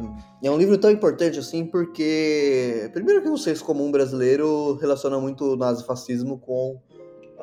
é 0.43 0.51
um 0.51 0.57
livro 0.57 0.77
tão 0.77 0.89
importante 0.89 1.37
assim 1.37 1.65
porque, 1.65 2.89
primeiro 2.93 3.21
que 3.21 3.29
vocês, 3.29 3.61
como 3.61 3.83
um 3.85 3.91
brasileiro, 3.91 4.75
relaciona 4.75 5.19
muito 5.19 5.53
o 5.53 5.55
nazifascismo 5.55 6.39
com 6.39 6.81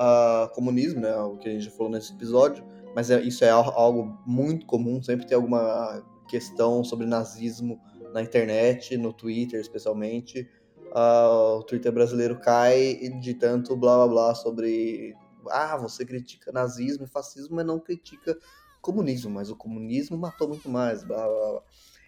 uh, 0.00 0.48
comunismo, 0.54 1.00
né? 1.00 1.14
O 1.16 1.36
que 1.36 1.48
a 1.48 1.52
gente 1.52 1.64
já 1.64 1.70
falou 1.70 1.92
nesse 1.92 2.12
episódio, 2.12 2.64
mas 2.94 3.10
é, 3.10 3.20
isso 3.20 3.44
é 3.44 3.50
algo 3.50 4.18
muito 4.26 4.64
comum, 4.66 5.02
sempre 5.02 5.26
tem 5.26 5.36
alguma 5.36 6.02
questão 6.28 6.82
sobre 6.82 7.06
nazismo 7.06 7.80
na 8.12 8.22
internet, 8.22 8.96
no 8.96 9.12
Twitter 9.12 9.60
especialmente. 9.60 10.48
Uh, 10.92 11.58
o 11.58 11.62
Twitter 11.62 11.92
brasileiro 11.92 12.40
cai 12.40 12.94
de 13.20 13.34
tanto 13.34 13.76
blá 13.76 13.96
blá 13.98 14.08
blá 14.08 14.34
sobre 14.34 15.14
ah, 15.48 15.76
você 15.76 16.04
critica 16.04 16.50
nazismo 16.50 17.04
e 17.04 17.08
fascismo, 17.08 17.56
mas 17.56 17.66
não 17.66 17.78
critica 17.78 18.36
comunismo, 18.80 19.30
mas 19.30 19.50
o 19.50 19.56
comunismo 19.56 20.16
matou 20.16 20.48
muito 20.48 20.68
mais, 20.68 21.04
blá 21.04 21.28
blá 21.28 21.50
blá. 21.52 21.62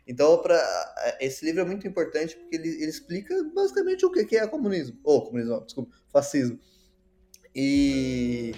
Então, 0.05 0.37
para 0.39 0.59
esse 1.21 1.45
livro 1.45 1.61
é 1.61 1.65
muito 1.65 1.87
importante 1.87 2.37
porque 2.37 2.57
ele, 2.57 2.69
ele 2.69 2.91
explica 2.91 3.35
basicamente 3.55 4.05
o 4.05 4.11
que 4.11 4.37
é 4.37 4.47
comunismo. 4.49 4.99
Ou 5.05 5.19
oh, 5.19 5.23
comunismo, 5.27 5.65
desculpa, 5.65 5.95
fascismo 6.09 6.59
e, 7.55 8.55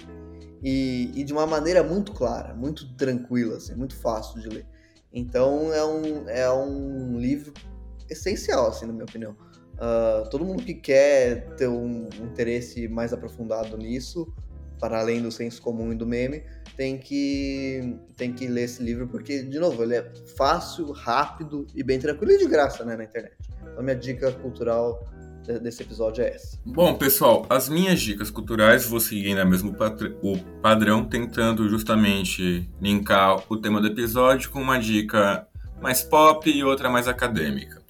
e, 0.63 1.11
e, 1.15 1.23
de 1.23 1.33
uma 1.33 1.45
maneira 1.45 1.83
muito 1.83 2.13
clara, 2.13 2.53
muito 2.53 2.93
tranquila, 2.95 3.57
assim, 3.57 3.75
muito 3.75 3.95
fácil 3.95 4.39
de 4.39 4.49
ler. 4.49 4.65
Então 5.11 5.73
é 5.73 5.85
um, 5.85 6.29
é 6.29 6.51
um 6.51 7.19
livro 7.19 7.53
essencial, 8.09 8.67
assim, 8.67 8.85
na 8.85 8.93
minha 8.93 9.05
opinião. 9.05 9.35
Uh, 9.75 10.29
todo 10.29 10.45
mundo 10.45 10.63
que 10.63 10.73
quer 10.73 11.53
ter 11.55 11.67
um 11.67 12.07
interesse 12.21 12.87
mais 12.87 13.11
aprofundado 13.11 13.77
nisso, 13.77 14.33
para 14.79 14.99
além 14.99 15.21
do 15.21 15.31
senso 15.31 15.61
comum 15.61 15.91
e 15.91 15.95
do 15.95 16.05
meme, 16.05 16.43
tem 16.77 16.97
que, 16.97 17.97
tem 18.17 18.33
que 18.33 18.47
ler 18.47 18.63
esse 18.63 18.83
livro, 18.83 19.07
porque, 19.07 19.43
de 19.43 19.59
novo, 19.59 19.83
ele 19.83 19.95
é 19.95 20.11
fácil, 20.37 20.91
rápido 20.91 21.65
e 21.73 21.83
bem 21.83 21.99
tranquilo 21.99 22.33
e 22.33 22.37
de 22.37 22.45
graça 22.45 22.83
né, 22.83 22.95
na 22.95 23.03
internet. 23.03 23.35
Então, 23.61 23.83
minha 23.83 23.95
dica 23.95 24.31
cultural 24.33 25.05
desse 25.45 25.83
episódio 25.83 26.23
é 26.23 26.35
essa. 26.35 26.59
Bom, 26.65 26.95
pessoal, 26.95 27.45
as 27.49 27.69
minhas 27.69 28.01
dicas 28.01 28.29
culturais 28.29 28.85
vou 28.85 28.99
seguir 28.99 29.27
ainda 29.27 29.45
mesmo 29.45 29.75
o 30.21 30.37
padrão, 30.61 31.05
tentando 31.05 31.69
justamente 31.69 32.69
linkar 32.81 33.43
o 33.49 33.57
tema 33.57 33.79
do 33.79 33.87
episódio 33.87 34.49
com 34.49 34.61
uma 34.61 34.77
dica 34.77 35.47
mais 35.81 36.01
pop 36.01 36.49
e 36.49 36.63
outra 36.63 36.89
mais 36.89 37.07
acadêmica. 37.07 37.81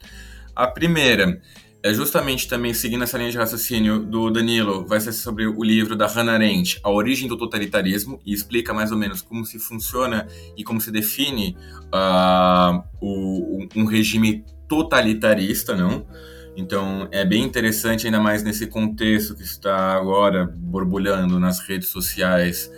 A 0.55 0.67
primeira 0.67 1.41
é 1.85 1.93
justamente 1.93 2.47
também 2.47 2.73
seguindo 2.73 3.03
essa 3.03 3.15
linha 3.15 3.29
de 3.29 3.37
raciocínio 3.37 3.99
do 3.99 4.31
Danilo, 4.31 4.87
vai 4.87 4.99
ser 4.99 5.13
sobre 5.13 5.45
o 5.45 5.63
livro 5.63 5.95
da 5.95 6.07
Hannah 6.07 6.33
Arendt, 6.33 6.79
A 6.83 6.89
Origem 6.89 7.27
do 7.27 7.37
Totalitarismo, 7.37 8.19
e 8.25 8.33
explica 8.33 8.73
mais 8.73 8.91
ou 8.91 8.97
menos 8.97 9.21
como 9.21 9.45
se 9.45 9.59
funciona 9.59 10.27
e 10.57 10.63
como 10.63 10.81
se 10.81 10.89
define 10.89 11.55
uh, 11.93 12.83
o, 12.99 13.67
um 13.75 13.85
regime 13.85 14.43
totalitarista, 14.67 15.75
não? 15.75 16.07
Então 16.55 17.07
é 17.11 17.25
bem 17.25 17.43
interessante, 17.43 18.05
ainda 18.05 18.19
mais 18.19 18.43
nesse 18.43 18.67
contexto 18.67 19.35
que 19.35 19.43
está 19.43 19.93
agora 19.93 20.45
borbulhando 20.45 21.39
nas 21.39 21.59
redes 21.59 21.89
sociais 21.89 22.71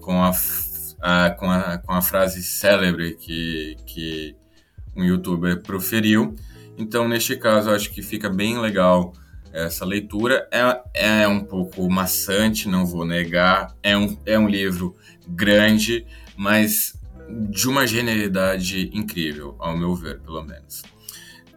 com 0.00 0.22
a, 0.22 0.32
a 1.00 1.30
com, 1.30 1.50
a, 1.50 1.78
com 1.78 1.92
a 1.92 2.02
frase 2.02 2.42
célebre 2.42 3.16
que, 3.16 3.76
que 3.86 4.36
um 4.96 5.04
youtuber 5.04 5.62
proferiu. 5.62 6.34
Então, 6.76 7.06
neste 7.06 7.36
caso, 7.36 7.70
acho 7.70 7.90
que 7.90 8.02
fica 8.02 8.28
bem 8.28 8.58
legal 8.58 9.12
essa 9.52 9.84
leitura. 9.84 10.48
É, 10.50 11.22
é 11.22 11.28
um 11.28 11.40
pouco 11.40 11.88
maçante, 11.90 12.68
não 12.68 12.86
vou 12.86 13.04
negar. 13.04 13.76
É 13.82 13.96
um, 13.96 14.16
é 14.24 14.38
um 14.38 14.48
livro 14.48 14.96
grande, 15.28 16.06
mas 16.36 16.98
de 17.50 17.68
uma 17.68 17.86
genialidade 17.86 18.90
incrível, 18.92 19.54
ao 19.58 19.76
meu 19.76 19.94
ver, 19.94 20.20
pelo 20.20 20.42
menos. 20.42 20.82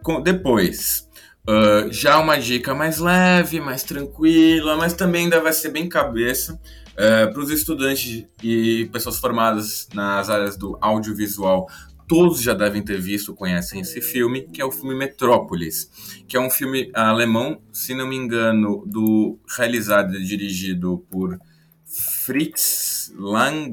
Com, 0.02 0.20
depois, 0.22 1.03
uh, 1.48 1.92
já 1.92 2.18
uma 2.18 2.36
dica 2.36 2.74
mais 2.74 2.98
leve, 2.98 3.60
mais 3.60 3.82
tranquila, 3.82 4.76
mas 4.76 4.94
também 4.94 5.24
ainda 5.24 5.40
vai 5.40 5.52
ser 5.52 5.70
bem 5.70 5.88
cabeça. 5.88 6.60
Uh, 6.92 7.32
para 7.32 7.40
os 7.40 7.50
estudantes 7.50 8.24
e 8.40 8.88
pessoas 8.92 9.18
formadas 9.18 9.88
nas 9.92 10.30
áreas 10.30 10.56
do 10.56 10.78
audiovisual, 10.80 11.66
todos 12.06 12.40
já 12.40 12.54
devem 12.54 12.82
ter 12.82 13.00
visto, 13.00 13.34
conhecem 13.34 13.80
esse 13.80 14.00
filme, 14.00 14.42
que 14.42 14.60
é 14.60 14.64
o 14.64 14.70
filme 14.70 14.94
Metrópolis, 14.94 15.90
que 16.28 16.36
é 16.36 16.40
um 16.40 16.50
filme 16.50 16.90
alemão, 16.94 17.60
se 17.72 17.94
não 17.94 18.06
me 18.06 18.16
engano, 18.16 18.84
do 18.86 19.38
realizado 19.56 20.14
e 20.14 20.24
dirigido 20.24 21.04
por 21.10 21.38
Fritz 21.84 23.12
Lang. 23.16 23.70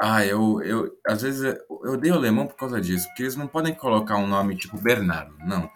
Ah, 0.00 0.24
eu, 0.24 0.62
eu 0.62 0.96
às 1.06 1.22
vezes 1.22 1.42
eu 1.42 1.92
odeio 1.92 2.14
alemão 2.14 2.46
por 2.46 2.56
causa 2.56 2.80
disso, 2.80 3.06
porque 3.08 3.24
eles 3.24 3.36
não 3.36 3.48
podem 3.48 3.74
colocar 3.74 4.16
um 4.16 4.26
nome 4.26 4.56
tipo 4.56 4.80
Bernardo, 4.80 5.34
não. 5.44 5.68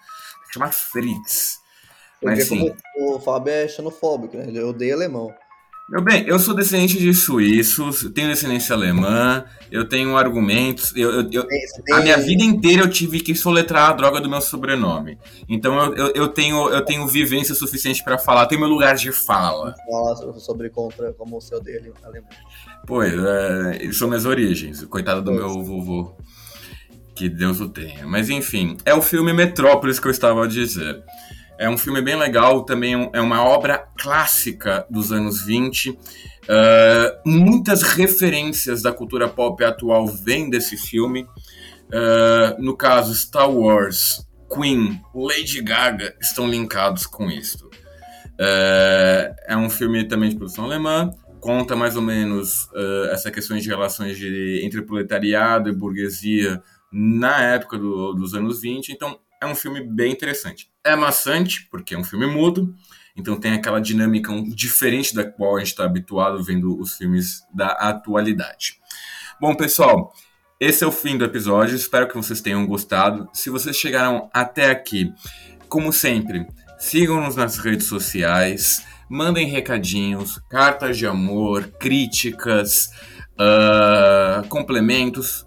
Chama 0.52 0.70
Fritz. 0.70 1.58
Mas, 2.22 2.46
sim. 2.46 2.72
o 2.98 3.18
Fábio 3.18 3.52
é 3.52 3.66
xenofóbico, 3.66 4.36
né? 4.36 4.44
Ele 4.46 4.62
odeia 4.62 4.94
alemão. 4.94 5.34
Meu 5.88 6.00
bem, 6.00 6.24
eu 6.26 6.38
sou 6.38 6.54
descendente 6.54 6.96
de 6.96 7.12
suíços, 7.12 8.10
tenho 8.14 8.28
descendência 8.28 8.74
alemã, 8.74 9.44
eu 9.70 9.86
tenho 9.86 10.16
argumentos. 10.16 10.94
Eu, 10.96 11.10
eu, 11.10 11.30
eu 11.30 11.96
a 11.96 12.00
minha 12.00 12.16
vida 12.16 12.42
inteira 12.42 12.82
eu 12.82 12.88
tive 12.88 13.20
que 13.20 13.34
soletrar 13.34 13.90
a 13.90 13.92
droga 13.92 14.20
do 14.20 14.30
meu 14.30 14.40
sobrenome. 14.40 15.18
Então 15.48 15.76
eu, 15.76 15.94
eu, 15.94 16.12
eu 16.14 16.28
tenho, 16.28 16.68
eu 16.70 16.84
tenho 16.84 17.06
vivência 17.06 17.54
suficiente 17.54 18.02
para 18.02 18.16
falar, 18.16 18.46
tenho 18.46 18.60
meu 18.60 18.70
lugar 18.70 18.94
de 18.94 19.10
fala. 19.12 19.74
Fala 19.90 20.38
sobre 20.38 20.70
contra 20.70 21.12
como 21.14 21.36
o 21.36 21.40
seu 21.40 21.60
dele 21.60 21.92
alemão. 22.02 22.30
Pois, 22.86 23.12
é, 23.12 23.92
são 23.92 24.08
minhas 24.08 24.24
origens. 24.24 24.84
Coitado 24.84 25.20
do 25.20 25.32
pois. 25.32 25.40
meu 25.40 25.62
vovô. 25.62 26.16
Que 27.14 27.28
Deus 27.28 27.60
o 27.60 27.68
tenha. 27.68 28.06
Mas 28.06 28.30
enfim, 28.30 28.76
é 28.84 28.94
o 28.94 29.02
filme 29.02 29.32
Metrópolis 29.32 30.00
que 30.00 30.06
eu 30.06 30.10
estava 30.10 30.44
a 30.44 30.48
dizer. 30.48 31.02
É 31.58 31.68
um 31.68 31.78
filme 31.78 32.00
bem 32.02 32.16
legal, 32.16 32.64
também 32.64 33.08
é 33.12 33.20
uma 33.20 33.44
obra 33.44 33.86
clássica 33.96 34.84
dos 34.90 35.12
anos 35.12 35.42
20. 35.44 35.90
Uh, 35.90 35.96
muitas 37.24 37.82
referências 37.82 38.82
da 38.82 38.92
cultura 38.92 39.28
pop 39.28 39.62
atual 39.62 40.08
vêm 40.08 40.50
desse 40.50 40.76
filme. 40.76 41.22
Uh, 41.22 42.60
no 42.60 42.76
caso, 42.76 43.14
Star 43.14 43.48
Wars, 43.48 44.26
Queen, 44.52 45.00
Lady 45.14 45.62
Gaga 45.62 46.16
estão 46.20 46.48
linkados 46.48 47.06
com 47.06 47.30
isso. 47.30 47.68
Uh, 47.68 49.32
é 49.46 49.56
um 49.56 49.70
filme 49.70 50.02
também 50.08 50.30
de 50.30 50.36
produção 50.36 50.64
alemã, 50.64 51.12
conta 51.38 51.76
mais 51.76 51.94
ou 51.94 52.02
menos 52.02 52.68
essa 53.12 53.30
questão 53.30 53.56
de 53.56 53.68
relações 53.68 54.16
de, 54.16 54.62
entre 54.64 54.82
proletariado 54.82 55.68
e 55.68 55.72
burguesia 55.72 56.62
na 56.92 57.42
época 57.42 57.78
do, 57.78 58.12
dos 58.12 58.34
anos 58.34 58.60
20. 58.60 58.90
Então, 58.92 59.18
é 59.40 59.46
um 59.46 59.54
filme 59.54 59.82
bem 59.82 60.12
interessante. 60.12 60.70
É 60.84 60.94
maçante, 60.94 61.66
porque 61.70 61.94
é 61.94 61.98
um 61.98 62.04
filme 62.04 62.26
mudo, 62.26 62.74
então 63.16 63.38
tem 63.38 63.52
aquela 63.52 63.80
dinâmica 63.80 64.32
diferente 64.54 65.14
da 65.14 65.24
qual 65.24 65.56
a 65.56 65.58
gente 65.58 65.68
está 65.68 65.84
habituado 65.84 66.42
vendo 66.42 66.78
os 66.78 66.96
filmes 66.96 67.42
da 67.52 67.68
atualidade. 67.68 68.78
Bom, 69.40 69.54
pessoal, 69.54 70.14
esse 70.60 70.84
é 70.84 70.86
o 70.86 70.92
fim 70.92 71.18
do 71.18 71.24
episódio. 71.24 71.74
Espero 71.74 72.06
que 72.06 72.14
vocês 72.14 72.40
tenham 72.40 72.64
gostado. 72.66 73.28
Se 73.32 73.50
vocês 73.50 73.76
chegaram 73.76 74.30
até 74.32 74.70
aqui, 74.70 75.12
como 75.68 75.92
sempre, 75.92 76.46
sigam-nos 76.78 77.34
nas 77.34 77.58
redes 77.58 77.86
sociais, 77.86 78.86
mandem 79.08 79.48
recadinhos, 79.48 80.38
cartas 80.48 80.96
de 80.96 81.06
amor, 81.06 81.66
críticas, 81.80 82.92
uh, 83.32 84.46
complementos 84.48 85.44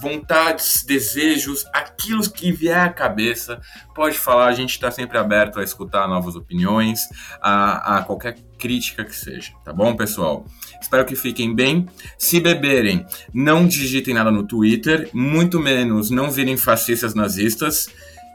vontades, 0.00 0.84
desejos, 0.84 1.64
aquilo 1.72 2.22
que 2.30 2.52
vier 2.52 2.78
à 2.78 2.88
cabeça, 2.88 3.60
pode 3.94 4.18
falar, 4.18 4.46
a 4.46 4.52
gente 4.52 4.70
está 4.70 4.90
sempre 4.90 5.18
aberto 5.18 5.58
a 5.58 5.64
escutar 5.64 6.06
novas 6.08 6.36
opiniões, 6.36 7.00
a, 7.40 7.98
a, 7.98 8.02
qualquer 8.02 8.36
crítica 8.58 9.04
que 9.04 9.14
seja, 9.14 9.52
tá 9.64 9.72
bom, 9.72 9.96
pessoal? 9.96 10.44
Espero 10.80 11.04
que 11.04 11.16
fiquem 11.16 11.54
bem. 11.54 11.86
Se 12.18 12.40
beberem, 12.40 13.06
não 13.32 13.66
digitem 13.66 14.14
nada 14.14 14.30
no 14.30 14.42
Twitter, 14.44 15.08
muito 15.12 15.58
menos 15.58 16.10
não 16.10 16.30
virem 16.30 16.56
fascistas 16.56 17.14
nazistas. 17.14 17.88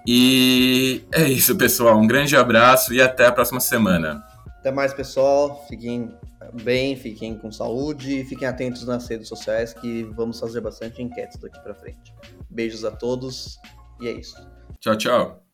E 0.08 1.04
é 1.12 1.28
isso, 1.28 1.56
pessoal. 1.56 1.98
Um 1.98 2.06
grande 2.06 2.36
abraço 2.36 2.94
e 2.94 3.02
até 3.02 3.26
a 3.26 3.32
próxima 3.32 3.60
semana. 3.60 4.24
Até 4.60 4.72
mais, 4.72 4.94
pessoal. 4.94 5.66
Fiquem 5.68 6.12
bem, 6.54 6.96
fiquem 6.96 7.38
com 7.38 7.52
saúde 7.52 8.20
e 8.20 8.26
fiquem 8.26 8.48
atentos 8.48 8.86
nas 8.86 9.08
redes 9.08 9.28
sociais 9.28 9.74
que 9.74 10.04
vamos 10.04 10.40
fazer 10.40 10.62
bastante 10.62 11.02
enquetes 11.02 11.38
daqui 11.38 11.60
para 11.62 11.74
frente. 11.76 12.14
Beijos 12.50 12.84
a 12.84 12.92
todos 12.92 13.58
e 14.02 14.08
é 14.08 14.12
isso. 14.12 14.36
Tchau, 14.80 14.98
tchau. 14.98 15.46